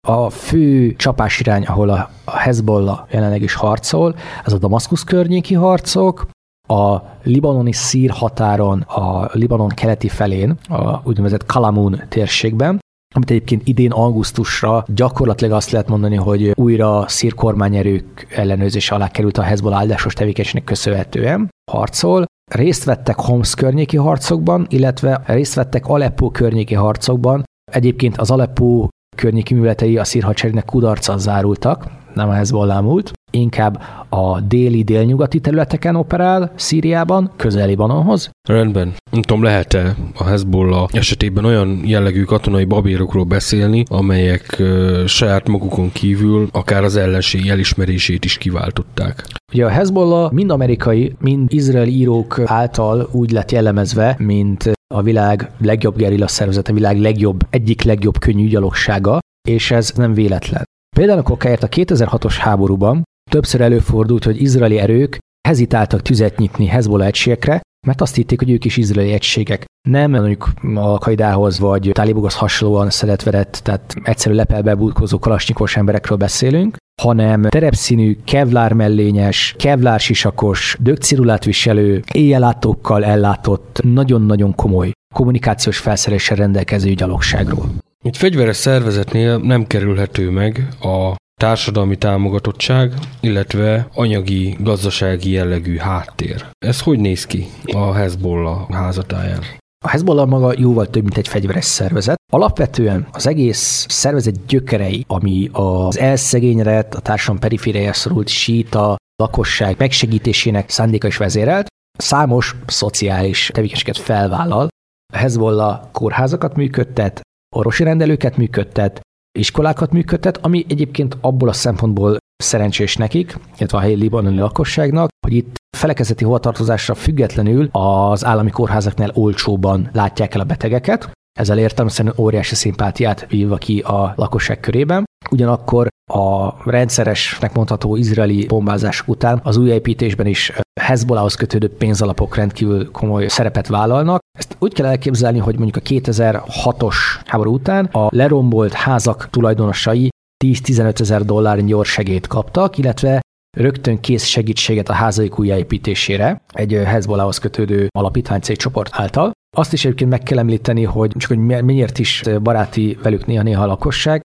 A 0.08 0.30
fő 0.30 0.96
irány, 1.40 1.66
ahol 1.66 1.90
a 1.90 2.10
Hezbollah 2.32 3.06
jelenleg 3.10 3.42
is 3.42 3.54
harcol, 3.54 4.16
az 4.44 4.54
a 4.54 4.58
Damaszkusz 4.58 5.04
környéki 5.04 5.54
harcok, 5.54 6.28
a 6.68 6.98
libanoni 7.24 7.72
szír 7.72 8.10
határon, 8.10 8.82
a 8.82 9.30
Libanon 9.32 9.70
keleti 9.70 10.08
felén, 10.08 10.58
a 10.70 11.02
úgynevezett 11.04 11.46
Kalamun 11.46 12.02
térségben, 12.10 12.80
amit 13.16 13.30
egyébként 13.30 13.68
idén 13.68 13.92
augusztusra 13.92 14.86
gyakorlatilag 14.88 15.54
azt 15.54 15.72
lehet 15.72 15.88
mondani, 15.88 16.16
hogy 16.16 16.52
újra 16.56 17.08
szír 17.08 17.34
kormányerők 17.34 18.28
ellenőrzése 18.30 18.96
alá 18.96 19.08
került 19.08 19.38
a 19.38 19.42
Hezbollah 19.42 19.80
áldásos 19.80 20.14
tevékenységnek 20.14 20.64
köszönhetően, 20.64 21.50
harcol. 21.72 22.26
Részt 22.52 22.84
vettek 22.84 23.20
Homs 23.20 23.54
környéki 23.56 23.98
harcokban, 23.98 24.66
illetve 24.70 25.22
részt 25.26 25.54
vettek 25.54 25.88
Aleppo 25.88 26.30
környéki 26.30 26.74
harcokban. 26.74 27.44
Egyébként 27.72 28.18
az 28.18 28.32
Aleppo 28.32 28.88
környéki 29.18 29.54
műveletei 29.54 29.98
a 29.98 30.04
szír 30.04 30.24
hadseregnek 30.24 30.66
kudarccal 30.66 31.20
zárultak, 31.20 31.86
nem 32.16 32.30
a 32.30 32.34
Hezbollah 32.34 32.82
múlt, 32.82 33.12
inkább 33.32 33.82
a 34.10 34.40
déli-délnyugati 34.40 35.40
területeken 35.40 35.96
operál 35.96 36.52
Szíriában, 36.56 37.32
közel 37.36 37.68
Libanonhoz. 37.68 38.30
Rendben. 38.48 38.94
Nem 39.12 39.22
tudom, 39.22 39.44
lehet-e 39.44 39.96
a 40.18 40.24
Hezbollah 40.24 40.88
esetében 40.92 41.46
olyan 41.46 41.82
jellegű 41.84 42.24
katonai 42.24 42.66
babérokról 42.66 43.24
beszélni, 43.24 43.84
amelyek 43.88 44.56
uh, 44.60 45.06
saját 45.06 45.48
magukon 45.48 45.92
kívül 45.92 46.48
akár 46.52 46.84
az 46.84 46.96
ellenség 46.96 47.48
elismerését 47.48 48.26
is 48.26 48.38
kiváltották? 48.38 49.24
Ugye 49.54 49.66
a 49.66 49.70
Hezbollah 49.70 50.32
mind 50.32 50.52
amerikai, 50.52 51.16
mind 51.20 51.54
izraeli 51.54 51.92
írók 51.92 52.42
által 52.46 53.10
úgy 53.12 53.32
lett 53.32 53.52
jellemezve, 53.52 54.16
mint 54.20 54.72
a 54.94 55.02
világ 55.02 55.52
legjobb 55.58 55.96
gerilla 55.96 56.28
szervezete, 56.28 56.72
a 56.72 56.76
világ 56.76 57.00
legjobb, 57.00 57.40
egyik 57.50 57.82
legjobb 57.82 58.20
könnyű 58.20 58.48
gyalogsága, 58.48 59.20
és 59.48 59.72
ez 59.72 59.92
nem 59.96 60.14
véletlen. 60.14 60.64
Például 61.00 61.20
a 61.20 61.24
kokáért 61.24 61.64
a 61.64 61.68
2006-os 61.68 62.36
háborúban 62.40 63.04
többször 63.32 63.62
előfordult, 63.62 64.24
hogy 64.24 64.42
izraeli 64.42 64.78
erők 64.78 65.18
hezitáltak 65.48 66.02
tüzet 66.02 66.38
nyitni 66.38 66.66
Hezbollah 66.66 67.08
egységekre, 67.08 67.62
mert 67.88 68.02
azt 68.02 68.16
hitték, 68.16 68.40
hogy 68.40 68.50
ők 68.52 68.66
is 68.66 68.78
izraeli 68.78 69.12
egységek. 69.12 69.66
Nem 69.90 70.12
mondjuk 70.12 70.54
a 70.76 70.98
Kaidához 70.98 71.60
vagy 71.60 71.90
Táliboghoz 71.94 72.36
hasonlóan 72.36 72.90
szeretvedett, 72.90 73.60
tehát 73.64 73.96
egyszerű 74.04 74.36
lepelbe 74.36 74.76
bújkozó 74.76 75.20
kalasnyikos 75.20 75.76
emberekről 75.76 76.18
beszélünk, 76.18 76.76
hanem 77.02 77.42
terepszínű, 77.42 78.18
kevlár 78.24 78.74
mellényes, 78.74 79.56
kevlár 79.58 80.00
sisakos, 80.00 80.78
dögcirulát 80.80 81.44
viselő, 81.44 82.04
éjjelátókkal 82.12 83.06
ellátott, 83.06 83.80
nagyon-nagyon 83.84 84.56
komoly 84.56 84.92
kommunikációs 85.14 85.78
felszereléssel 85.78 86.38
rendelkező 86.38 86.94
gyalogságról. 86.94 87.66
Egy 88.06 88.18
fegyveres 88.18 88.56
szervezetnél 88.56 89.38
nem 89.38 89.68
kerülhető 89.68 90.30
meg 90.30 90.68
a 90.82 91.16
társadalmi 91.42 91.98
támogatottság, 91.98 92.94
illetve 93.20 93.88
anyagi, 93.94 94.58
gazdasági 94.60 95.32
jellegű 95.32 95.78
háttér. 95.78 96.46
Ez 96.66 96.82
hogy 96.82 97.00
néz 97.00 97.26
ki 97.26 97.46
a 97.74 97.94
Hezbollah 97.94 98.70
házatáján? 98.70 99.42
A 99.86 99.90
Hezbollah 99.90 100.28
maga 100.28 100.54
jóval 100.58 100.90
több, 100.90 101.04
mint 101.04 101.18
egy 101.18 101.28
fegyveres 101.28 101.66
szervezet. 101.66 102.18
Alapvetően 102.34 103.08
az 103.12 103.28
egész 103.28 103.86
szervezet 103.90 104.46
gyökerei, 104.46 105.04
ami 105.08 105.50
az 105.52 105.98
elszegényedett, 105.98 106.94
a 106.94 107.00
társadalom 107.00 107.42
perifériája 107.42 107.94
szorult 107.94 108.28
síta 108.28 108.96
lakosság 109.24 109.76
megsegítésének 109.78 110.70
szándéka 110.70 111.08
is 111.08 111.18
vezérelt, 111.18 111.68
számos 111.98 112.56
szociális 112.66 113.50
tevékenységet 113.54 113.98
felvállal. 113.98 114.68
A 115.14 115.18
Hezbollah 115.18 115.82
kórházakat 115.92 116.56
működtet, 116.56 117.22
orvosi 117.56 117.84
rendelőket 117.84 118.38
működtet, 118.38 119.00
iskolákat 119.40 119.92
működtet, 119.92 120.38
ami 120.38 120.66
egyébként 120.68 121.18
abból 121.22 121.50
a 121.50 121.54
szempontból 121.54 122.18
szerencsés 122.44 122.96
nekik, 122.96 123.38
illetve 123.58 123.78
a 123.78 123.82
helyi 123.82 123.96
libanoni 123.96 124.40
lakosságnak, 124.40 125.10
hogy 125.28 125.36
itt 125.36 125.56
felekezeti 125.78 126.24
hovatartozásra 126.24 126.96
függetlenül 126.96 127.70
az 127.72 128.26
állami 128.26 128.50
kórházaknál 128.50 129.12
olcsóban 129.14 129.90
látják 129.94 130.34
el 130.34 130.42
a 130.42 130.44
betegeket, 130.44 131.12
ezzel 131.40 131.58
értelmesen 131.58 132.14
óriási 132.18 132.56
szimpátiát 132.56 133.28
vívva 133.30 133.56
ki 133.56 133.80
a 133.80 134.14
lakosság 134.16 134.60
körében. 134.60 135.04
Ugyanakkor 135.32 135.88
a 136.14 136.54
rendszeresnek 136.70 137.54
mondható 137.54 137.96
izraeli 137.96 138.46
bombázások 138.46 139.08
után 139.08 139.40
az 139.44 139.58
új 139.58 139.70
építésben 139.70 140.26
is 140.26 140.52
Hezbollahhoz 140.82 141.36
kötődő 141.36 141.70
pénzalapok 141.70 142.36
rendkívül 142.36 142.92
komoly 142.92 143.28
szerepet 143.28 143.68
vállalnak. 143.68 144.20
Ezt 144.38 144.56
úgy 144.60 144.74
kell 144.74 144.86
elképzelni, 144.86 145.40
hogy 145.40 145.58
mondjuk 145.58 145.84
a 145.86 145.90
2006-os 145.90 146.96
háború 147.26 147.54
után 147.54 147.86
a 147.86 148.08
lerombolt 148.10 148.74
házak 148.74 149.30
tulajdonosai 149.30 150.10
10-15 150.46 151.00
ezer 151.00 151.26
dollár 151.26 151.66
gyors 151.66 151.90
segét 151.90 152.28
kaptak, 152.28 152.78
illetve 152.78 153.22
rögtön 153.58 154.00
kész 154.00 154.24
segítséget 154.24 154.90
a 154.90 154.94
házaik 154.94 155.40
újjáépítésére 155.40 156.42
egy 156.54 156.82
Hezbollahhoz 156.86 157.38
kötődő 157.38 157.88
alapítvány 157.98 158.40
cégcsoport 158.40 158.90
által. 158.92 159.32
Azt 159.58 159.74
is 159.74 159.86
egyébként 159.86 160.10
meg 160.10 160.24
kell 160.24 160.38
említeni, 160.38 160.84
hogy 160.84 161.12
csak 161.18 161.30
hogy 161.30 161.64
miért 161.64 162.00
is 162.00 162.24
baráti 162.42 162.98
velük 163.02 163.26
néha-néha 163.26 163.64
a 163.64 163.68
lakosság, 163.68 164.22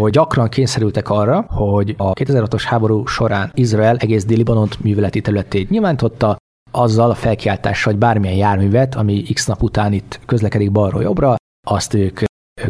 hogy 0.00 0.12
gyakran 0.12 0.48
kényszerültek 0.48 1.10
arra, 1.10 1.40
hogy 1.48 1.94
a 1.98 2.12
2006-os 2.12 2.62
háború 2.66 3.06
során 3.06 3.50
Izrael 3.54 3.96
egész 3.96 4.24
Dél-Libanont 4.24 4.80
műveleti 4.80 5.20
területét 5.20 5.70
nyilvántotta, 5.70 6.36
azzal 6.70 7.10
a 7.10 7.14
felkiáltással, 7.14 7.92
hogy 7.92 8.00
bármilyen 8.00 8.36
járművet, 8.36 8.94
ami 8.94 9.22
x 9.22 9.46
nap 9.46 9.62
után 9.62 9.92
itt 9.92 10.20
közlekedik 10.26 10.72
balról 10.72 11.02
jobbra, 11.02 11.34
azt 11.66 11.94
ők, 11.94 12.20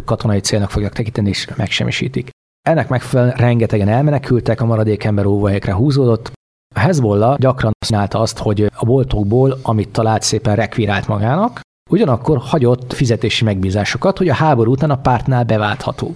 katonai 0.05 0.39
célnak 0.39 0.69
fogják 0.69 0.93
tekinteni 0.93 1.29
és 1.29 1.47
megsemmisítik. 1.55 2.29
Ennek 2.61 2.89
megfelelően 2.89 3.37
rengetegen 3.37 3.87
elmenekültek, 3.87 4.61
a 4.61 4.65
maradék 4.65 5.03
ember 5.03 5.25
óvahelyekre 5.25 5.73
húzódott. 5.73 6.31
A 6.75 6.79
Hezbollah 6.79 7.37
gyakran 7.37 7.71
csinálta 7.85 8.19
azt, 8.19 8.37
hogy 8.37 8.71
a 8.75 8.85
boltokból, 8.85 9.57
amit 9.61 9.89
talált, 9.89 10.21
szépen 10.21 10.55
rekvírált 10.55 11.07
magának, 11.07 11.59
ugyanakkor 11.89 12.37
hagyott 12.37 12.93
fizetési 12.93 13.43
megbízásokat, 13.43 14.17
hogy 14.17 14.29
a 14.29 14.33
háború 14.33 14.71
után 14.71 14.89
a 14.89 15.01
pártnál 15.01 15.43
beváltható 15.43 16.15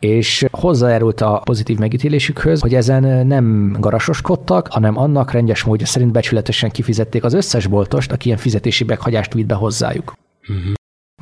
és 0.00 0.46
hozzájárult 0.50 1.20
a 1.20 1.40
pozitív 1.44 1.78
megítélésükhöz, 1.78 2.60
hogy 2.60 2.74
ezen 2.74 3.26
nem 3.26 3.76
garasoskodtak, 3.80 4.68
hanem 4.72 4.98
annak 4.98 5.30
rendes 5.30 5.62
módja 5.62 5.86
szerint 5.86 6.12
becsületesen 6.12 6.70
kifizették 6.70 7.24
az 7.24 7.34
összes 7.34 7.66
boltost, 7.66 8.12
aki 8.12 8.26
ilyen 8.26 8.38
fizetési 8.38 8.84
meghagyást 8.84 9.32
vitt 9.32 9.46
be 9.46 9.54
hozzájuk. 9.54 10.12
Uh-huh. 10.48 10.72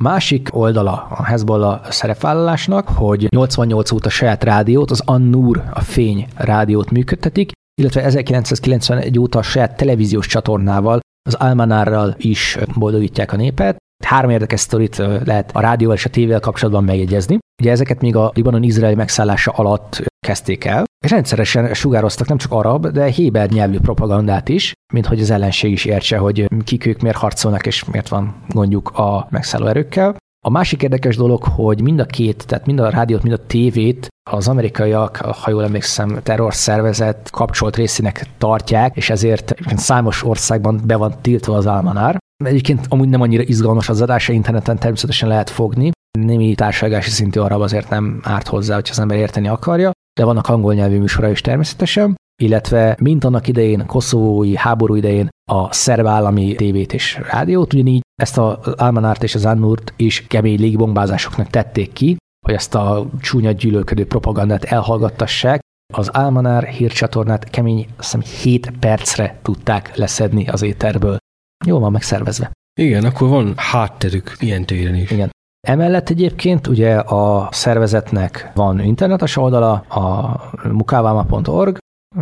Másik 0.01 0.49
oldala 0.51 1.07
a 1.09 1.23
Hezbollah 1.23 1.91
szerepvállalásnak, 1.91 2.87
hogy 2.87 3.27
88 3.29 3.91
óta 3.91 4.09
saját 4.09 4.43
rádiót, 4.43 4.91
az 4.91 5.01
Annur, 5.05 5.63
a 5.73 5.81
Fény 5.81 6.27
rádiót 6.35 6.91
működtetik, 6.91 7.51
illetve 7.81 8.03
1991 8.03 9.19
óta 9.19 9.39
a 9.39 9.41
saját 9.41 9.77
televíziós 9.77 10.27
csatornával, 10.27 10.99
az 11.29 11.33
Almanárral 11.33 12.15
is 12.17 12.57
boldogítják 12.75 13.31
a 13.31 13.35
népet. 13.35 13.77
Három 14.03 14.29
érdekes 14.29 14.59
sztorit 14.59 14.97
lehet 15.25 15.49
a 15.53 15.59
rádióval 15.59 15.95
és 15.95 16.05
a 16.05 16.09
tévével 16.09 16.39
kapcsolatban 16.39 16.83
megjegyezni. 16.83 17.37
Ugye 17.61 17.71
ezeket 17.71 18.01
még 18.01 18.15
a 18.15 18.31
Libanon-Izraeli 18.33 18.95
megszállása 18.95 19.51
alatt 19.51 20.03
kezdték 20.19 20.65
el, 20.65 20.83
és 21.05 21.11
rendszeresen 21.11 21.73
sugároztak 21.73 22.27
nem 22.27 22.37
csak 22.37 22.51
arab, 22.51 22.87
de 22.87 23.05
héber 23.05 23.49
nyelvű 23.49 23.79
propagandát 23.79 24.49
is, 24.49 24.73
mint 24.93 25.05
hogy 25.05 25.19
az 25.19 25.29
ellenség 25.29 25.71
is 25.71 25.85
értse, 25.85 26.17
hogy 26.17 26.47
kik 26.63 26.85
ők 26.85 27.01
miért 27.01 27.17
harcolnak, 27.17 27.65
és 27.65 27.83
miért 27.83 28.07
van 28.07 28.35
gondjuk 28.49 28.89
a 28.89 29.27
megszálló 29.29 29.65
erőkkel. 29.65 30.15
A 30.45 30.49
másik 30.49 30.83
érdekes 30.83 31.15
dolog, 31.15 31.43
hogy 31.43 31.81
mind 31.81 31.99
a 31.99 32.05
két, 32.05 32.45
tehát 32.47 32.65
mind 32.65 32.79
a 32.79 32.89
rádiót, 32.89 33.23
mind 33.23 33.35
a 33.35 33.45
tévét 33.45 34.07
az 34.29 34.47
amerikaiak, 34.47 35.15
ha 35.15 35.49
jól 35.49 35.63
emlékszem, 35.63 36.19
terrorszervezet 36.23 37.29
kapcsolt 37.31 37.75
részének 37.75 38.25
tartják, 38.37 38.95
és 38.95 39.09
ezért 39.09 39.53
számos 39.75 40.23
országban 40.23 40.81
be 40.85 40.95
van 40.95 41.15
tiltva 41.21 41.55
az 41.55 41.65
almanár. 41.65 42.17
Egyébként 42.45 42.85
amúgy 42.89 43.09
nem 43.09 43.21
annyira 43.21 43.43
izgalmas 43.43 43.89
az 43.89 44.01
adása, 44.01 44.33
interneten 44.33 44.77
természetesen 44.77 45.29
lehet 45.29 45.49
fogni, 45.49 45.91
némi 46.19 46.55
társadalmi 46.55 47.03
szintű 47.03 47.39
arab 47.39 47.61
azért 47.61 47.89
nem 47.89 48.19
árt 48.23 48.47
hozzá, 48.47 48.75
hogyha 48.75 48.93
az 48.93 48.99
ember 48.99 49.17
érteni 49.17 49.47
akarja, 49.47 49.91
de 50.19 50.25
vannak 50.25 50.47
angol 50.47 50.73
nyelvű 50.73 50.99
műsora 50.99 51.29
is 51.29 51.41
természetesen, 51.41 52.15
illetve 52.41 52.95
mint 52.99 53.23
annak 53.23 53.47
idején, 53.47 53.85
koszovói 53.85 54.55
háború 54.55 54.95
idején 54.95 55.29
a 55.51 55.73
szerb 55.73 56.05
állami 56.05 56.55
tévét 56.55 56.93
és 56.93 57.19
rádiót, 57.29 57.73
ugyanígy 57.73 58.01
ezt 58.21 58.37
az 58.37 58.67
Almanárt 58.67 59.23
és 59.23 59.35
az 59.35 59.45
Annurt 59.45 59.93
is 59.95 60.27
kemény 60.27 60.59
légbombázásoknak 60.59 61.47
tették 61.47 61.93
ki, 61.93 62.17
hogy 62.45 62.53
ezt 62.53 62.75
a 62.75 63.05
csúnya 63.21 63.51
gyűlölködő 63.51 64.05
propagandát 64.05 64.63
elhallgattassák. 64.63 65.59
Az 65.93 66.07
Almanár 66.07 66.63
hírcsatornát 66.63 67.49
kemény, 67.49 67.87
azt 67.97 68.11
hiszem 68.11 68.41
7 68.41 68.71
percre 68.79 69.39
tudták 69.41 69.95
leszedni 69.95 70.47
az 70.47 70.61
éterből. 70.61 71.17
Jól 71.65 71.79
van 71.79 71.91
megszervezve. 71.91 72.51
Igen, 72.79 73.05
akkor 73.05 73.29
van 73.29 73.53
hátterük 73.55 74.35
ilyen 74.39 74.65
téren 74.65 74.95
is. 74.95 75.11
Igen. 75.11 75.29
Emellett 75.67 76.09
egyébként 76.09 76.67
ugye 76.67 76.95
a 76.95 77.49
szervezetnek 77.51 78.51
van 78.53 78.79
internetes 78.79 79.37
oldala, 79.37 79.71
a 79.73 80.39
mukavama.org, 80.71 81.77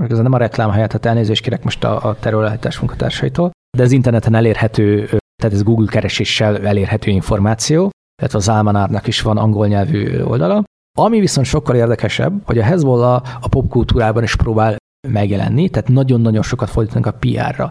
ez 0.10 0.18
nem 0.18 0.34
a 0.34 0.38
reklám 0.38 0.72
helyett, 0.72 0.90
tehát 0.90 1.06
elnézést 1.06 1.42
kérek 1.42 1.64
most 1.64 1.84
a, 1.84 2.04
a 2.10 2.16
területes 2.20 2.80
munkatársaitól, 2.80 3.52
de 3.78 3.84
az 3.84 3.92
interneten 3.92 4.36
elérhető, 4.36 5.06
tehát 5.06 5.56
ez 5.56 5.64
Google 5.64 5.88
kereséssel 5.88 6.68
elérhető 6.68 7.12
információ, 7.12 7.90
tehát 8.16 8.34
az 8.34 8.50
Almanárnak 8.50 9.08
is 9.08 9.22
van 9.22 9.38
angol 9.38 9.68
nyelvű 9.68 10.22
oldala. 10.22 10.64
Ami 10.98 11.20
viszont 11.20 11.48
sokkal 11.48 11.76
érdekesebb, 11.76 12.42
hogy 12.46 12.58
a 12.58 12.64
Hezbollah 12.64 13.22
a 13.42 13.48
popkultúrában 13.48 14.24
is 14.24 14.36
próbál 14.36 14.76
megjelenni, 15.08 15.70
tehát 15.70 15.90
nagyon-nagyon 15.90 16.44
sokat 16.44 16.70
fordítanak 16.70 17.06
a 17.06 17.18
PR-ra. 17.20 17.70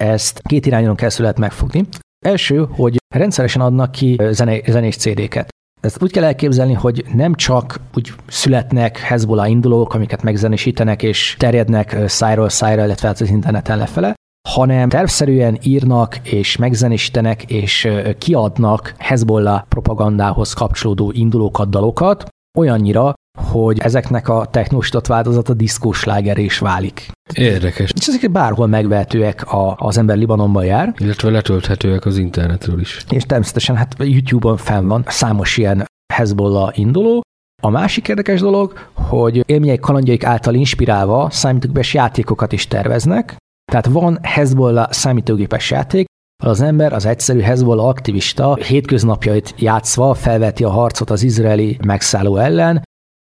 Ezt 0.00 0.40
két 0.42 0.66
irányon 0.66 0.94
kell 0.94 1.10
lehet 1.16 1.38
megfogni. 1.38 1.84
Első, 2.26 2.66
hogy 2.70 2.96
rendszeresen 3.14 3.62
adnak 3.62 3.92
ki 3.92 4.18
zené, 4.30 4.62
zenés 4.66 4.96
CD-ket. 4.96 5.48
Ezt 5.80 6.02
úgy 6.02 6.10
kell 6.10 6.24
elképzelni, 6.24 6.72
hogy 6.72 7.04
nem 7.14 7.34
csak 7.34 7.80
úgy 7.94 8.12
születnek 8.26 8.98
Hezbollah 8.98 9.50
indulók, 9.50 9.94
amiket 9.94 10.22
megzenésítenek 10.22 11.02
és 11.02 11.36
terjednek 11.38 11.96
szájról 12.06 12.48
szájra, 12.48 12.84
illetve 12.84 13.08
az 13.08 13.30
interneten 13.30 13.78
lefele, 13.78 14.14
hanem 14.48 14.88
tervszerűen 14.88 15.58
írnak 15.62 16.16
és 16.16 16.56
megzenésítenek 16.56 17.50
és 17.50 17.88
kiadnak 18.18 18.94
Hezbollah 18.98 19.62
propagandához 19.68 20.52
kapcsolódó 20.52 21.10
indulókat, 21.14 21.70
dalokat, 21.70 22.26
olyannyira, 22.58 23.14
hogy 23.42 23.78
ezeknek 23.78 24.28
a 24.28 24.46
technósított 24.50 25.06
változata 25.06 25.54
diszkósláger 25.54 26.38
is 26.38 26.58
válik. 26.58 27.10
Érdekes. 27.34 27.92
És 27.96 28.06
ezek 28.06 28.30
bárhol 28.30 28.66
megvehetőek, 28.66 29.52
a, 29.52 29.76
az 29.78 29.98
ember 29.98 30.16
Libanonban 30.16 30.64
jár. 30.64 30.94
Illetve 30.98 31.30
letölthetőek 31.30 32.04
az 32.04 32.18
internetről 32.18 32.80
is. 32.80 33.04
És 33.08 33.22
természetesen 33.22 33.76
hát 33.76 33.94
YouTube-on 33.98 34.56
fenn 34.56 34.86
van 34.86 35.04
számos 35.06 35.56
ilyen 35.56 35.84
Hezbollah 36.12 36.78
induló. 36.78 37.22
A 37.62 37.70
másik 37.70 38.08
érdekes 38.08 38.40
dolog, 38.40 38.88
hogy 38.92 39.42
élmények 39.46 39.80
kalandjaik 39.80 40.24
által 40.24 40.54
inspirálva 40.54 41.30
számítógépes 41.30 41.94
játékokat 41.94 42.52
is 42.52 42.68
terveznek. 42.68 43.36
Tehát 43.72 43.86
van 43.86 44.18
Hezbollah 44.22 44.90
számítógépes 44.90 45.70
játék, 45.70 46.06
az 46.42 46.60
ember, 46.60 46.92
az 46.92 47.06
egyszerű 47.06 47.40
Hezbollah 47.40 47.86
aktivista 47.86 48.54
hétköznapjait 48.54 49.54
játszva 49.58 50.14
felveti 50.14 50.64
a 50.64 50.70
harcot 50.70 51.10
az 51.10 51.22
izraeli 51.22 51.78
megszálló 51.84 52.36
ellen, 52.36 52.82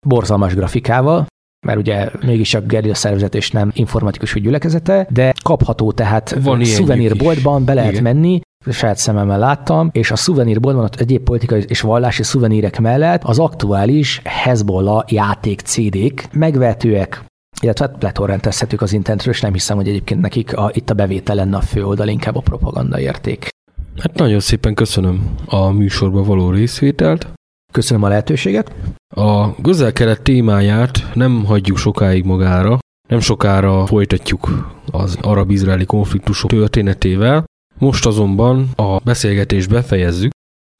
borzalmas 0.08 0.54
grafikával, 0.56 1.26
mert 1.68 1.80
ugye 1.80 2.10
mégis 2.26 2.54
a 2.54 2.62
gerilla 2.62 2.94
szervezet 2.94 3.36
és 3.36 3.52
nem 3.52 3.72
informatikus 3.74 4.34
gyülekezete, 4.34 5.08
de 5.10 5.34
kapható, 5.44 5.92
tehát 5.92 6.38
Van 6.42 6.64
szuvenírboltban 6.64 7.66
be 7.66 7.74
lehet 7.74 7.92
Igen. 7.92 8.04
menni, 8.04 8.42
saját 8.72 8.98
szememmel 8.98 9.40
láttam, 9.40 9.90
és 9.92 10.12
a 10.12 10.16
szuvenírboltban 10.16 10.84
ott 10.84 10.96
egyéb 10.96 11.24
politikai 11.24 11.64
és 11.68 11.82
vallási 11.82 12.24
szuvenírek 12.24 12.80
mellett 12.80 13.24
az 13.24 13.40
aktuális 13.40 14.22
Hezbollah 14.24 15.04
játék 15.12 15.60
CD-k 15.60 16.28
megvetőek 16.32 17.24
illetve 17.62 17.88
hát 17.88 18.04
letorrentezhetők 18.04 18.82
az 18.82 18.94
internetről, 18.94 19.34
és 19.34 19.42
nem 19.42 19.54
hiszem, 19.54 19.78
hogy 19.78 19.88
egyébként 19.88 20.22
nekik 20.22 20.58
a, 20.58 20.72
itt 20.74 20.90
a 20.90 20.94
bevétel 20.94 21.36
lenne 21.36 21.58
a 21.58 21.62
fő 21.62 21.86
oldal, 21.86 22.08
inkább 22.08 22.36
a 22.36 22.40
propaganda 22.40 23.00
érték. 23.00 23.50
Hát 23.98 24.18
nagyon 24.18 24.40
szépen 24.40 24.74
köszönöm 24.74 25.36
a 25.46 25.70
műsorba 25.70 26.24
való 26.24 26.50
részvételt. 26.50 27.28
Köszönöm 27.72 28.04
a 28.04 28.08
lehetőséget. 28.08 28.74
A 29.16 29.62
közel-kelet 29.62 30.22
témáját 30.22 31.14
nem 31.14 31.46
hagyjuk 31.46 31.78
sokáig 31.78 32.24
magára, 32.24 32.80
nem 33.10 33.20
sokára 33.20 33.86
folytatjuk 33.86 34.72
az 34.92 35.18
arab-izraeli 35.22 35.86
konfliktusok 35.86 36.50
történetével, 36.50 37.44
most 37.78 38.06
azonban 38.06 38.70
a 38.76 38.98
beszélgetést 38.98 39.70
befejezzük. 39.70 40.32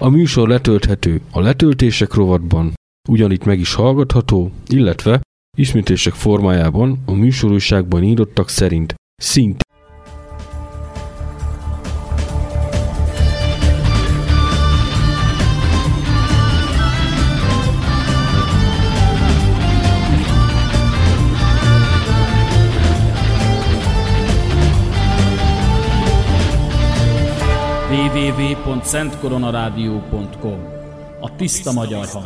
A 0.04 0.10
műsor 0.10 0.48
letölthető 0.48 1.22
a 1.32 1.40
letöltések 1.40 2.14
rovatban, 2.14 2.74
ugyanitt 3.10 3.46
meg 3.46 3.60
is 3.60 3.74
hallgatható, 3.74 4.52
illetve 4.68 5.22
ismétlések 5.58 6.14
formájában 6.14 7.02
a 7.06 7.12
műsorúságban 7.12 8.04
írottak 8.04 8.50
szerint 8.50 8.94
szint 9.22 9.64
www.szentkoronarádió.com 28.66 30.60
A 31.20 31.36
tiszta 31.36 31.72
magyar 31.72 32.06
hang. 32.06 32.26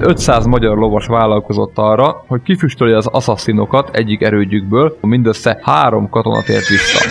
Ö 0.00 0.08
500 0.08 0.46
magyar 0.46 0.78
lovas 0.78 1.06
vállalkozott 1.06 1.78
arra, 1.78 2.24
hogy 2.26 2.42
kifüstölje 2.42 2.96
az 2.96 3.06
assasszinokat 3.06 3.96
egyik 3.96 4.22
erődjükből, 4.22 4.98
mindössze 5.00 5.58
három 5.62 6.08
katona 6.08 6.42
tért 6.42 6.68
vissza. 6.68 7.08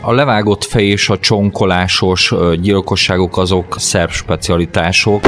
A 0.00 0.12
levágott 0.12 0.64
fej 0.64 0.84
és 0.84 1.08
a 1.08 1.18
csonkolásos 1.18 2.34
gyilkosságok 2.60 3.38
azok 3.38 3.74
szerb 3.78 4.10
specialitások. 4.10 5.20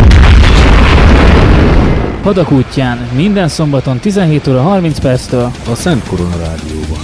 Hadak 2.22 2.52
útján 2.52 2.98
minden 3.14 3.48
szombaton 3.48 3.98
17 3.98 4.46
óra 4.46 4.60
30 4.60 5.00
perctől 5.00 5.50
a 5.70 5.74
Szent 5.74 6.06
Korona 6.06 6.36
Rádióban. 6.36 6.98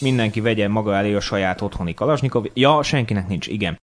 Mindenki 0.00 0.40
vegye 0.40 0.68
maga 0.68 0.94
elé 0.94 1.14
a 1.14 1.20
saját 1.20 1.60
otthoni 1.60 1.94
kalasnyikov. 1.94 2.44
Ja, 2.54 2.82
senkinek 2.82 3.28
nincs, 3.28 3.46
igen. 3.46 3.80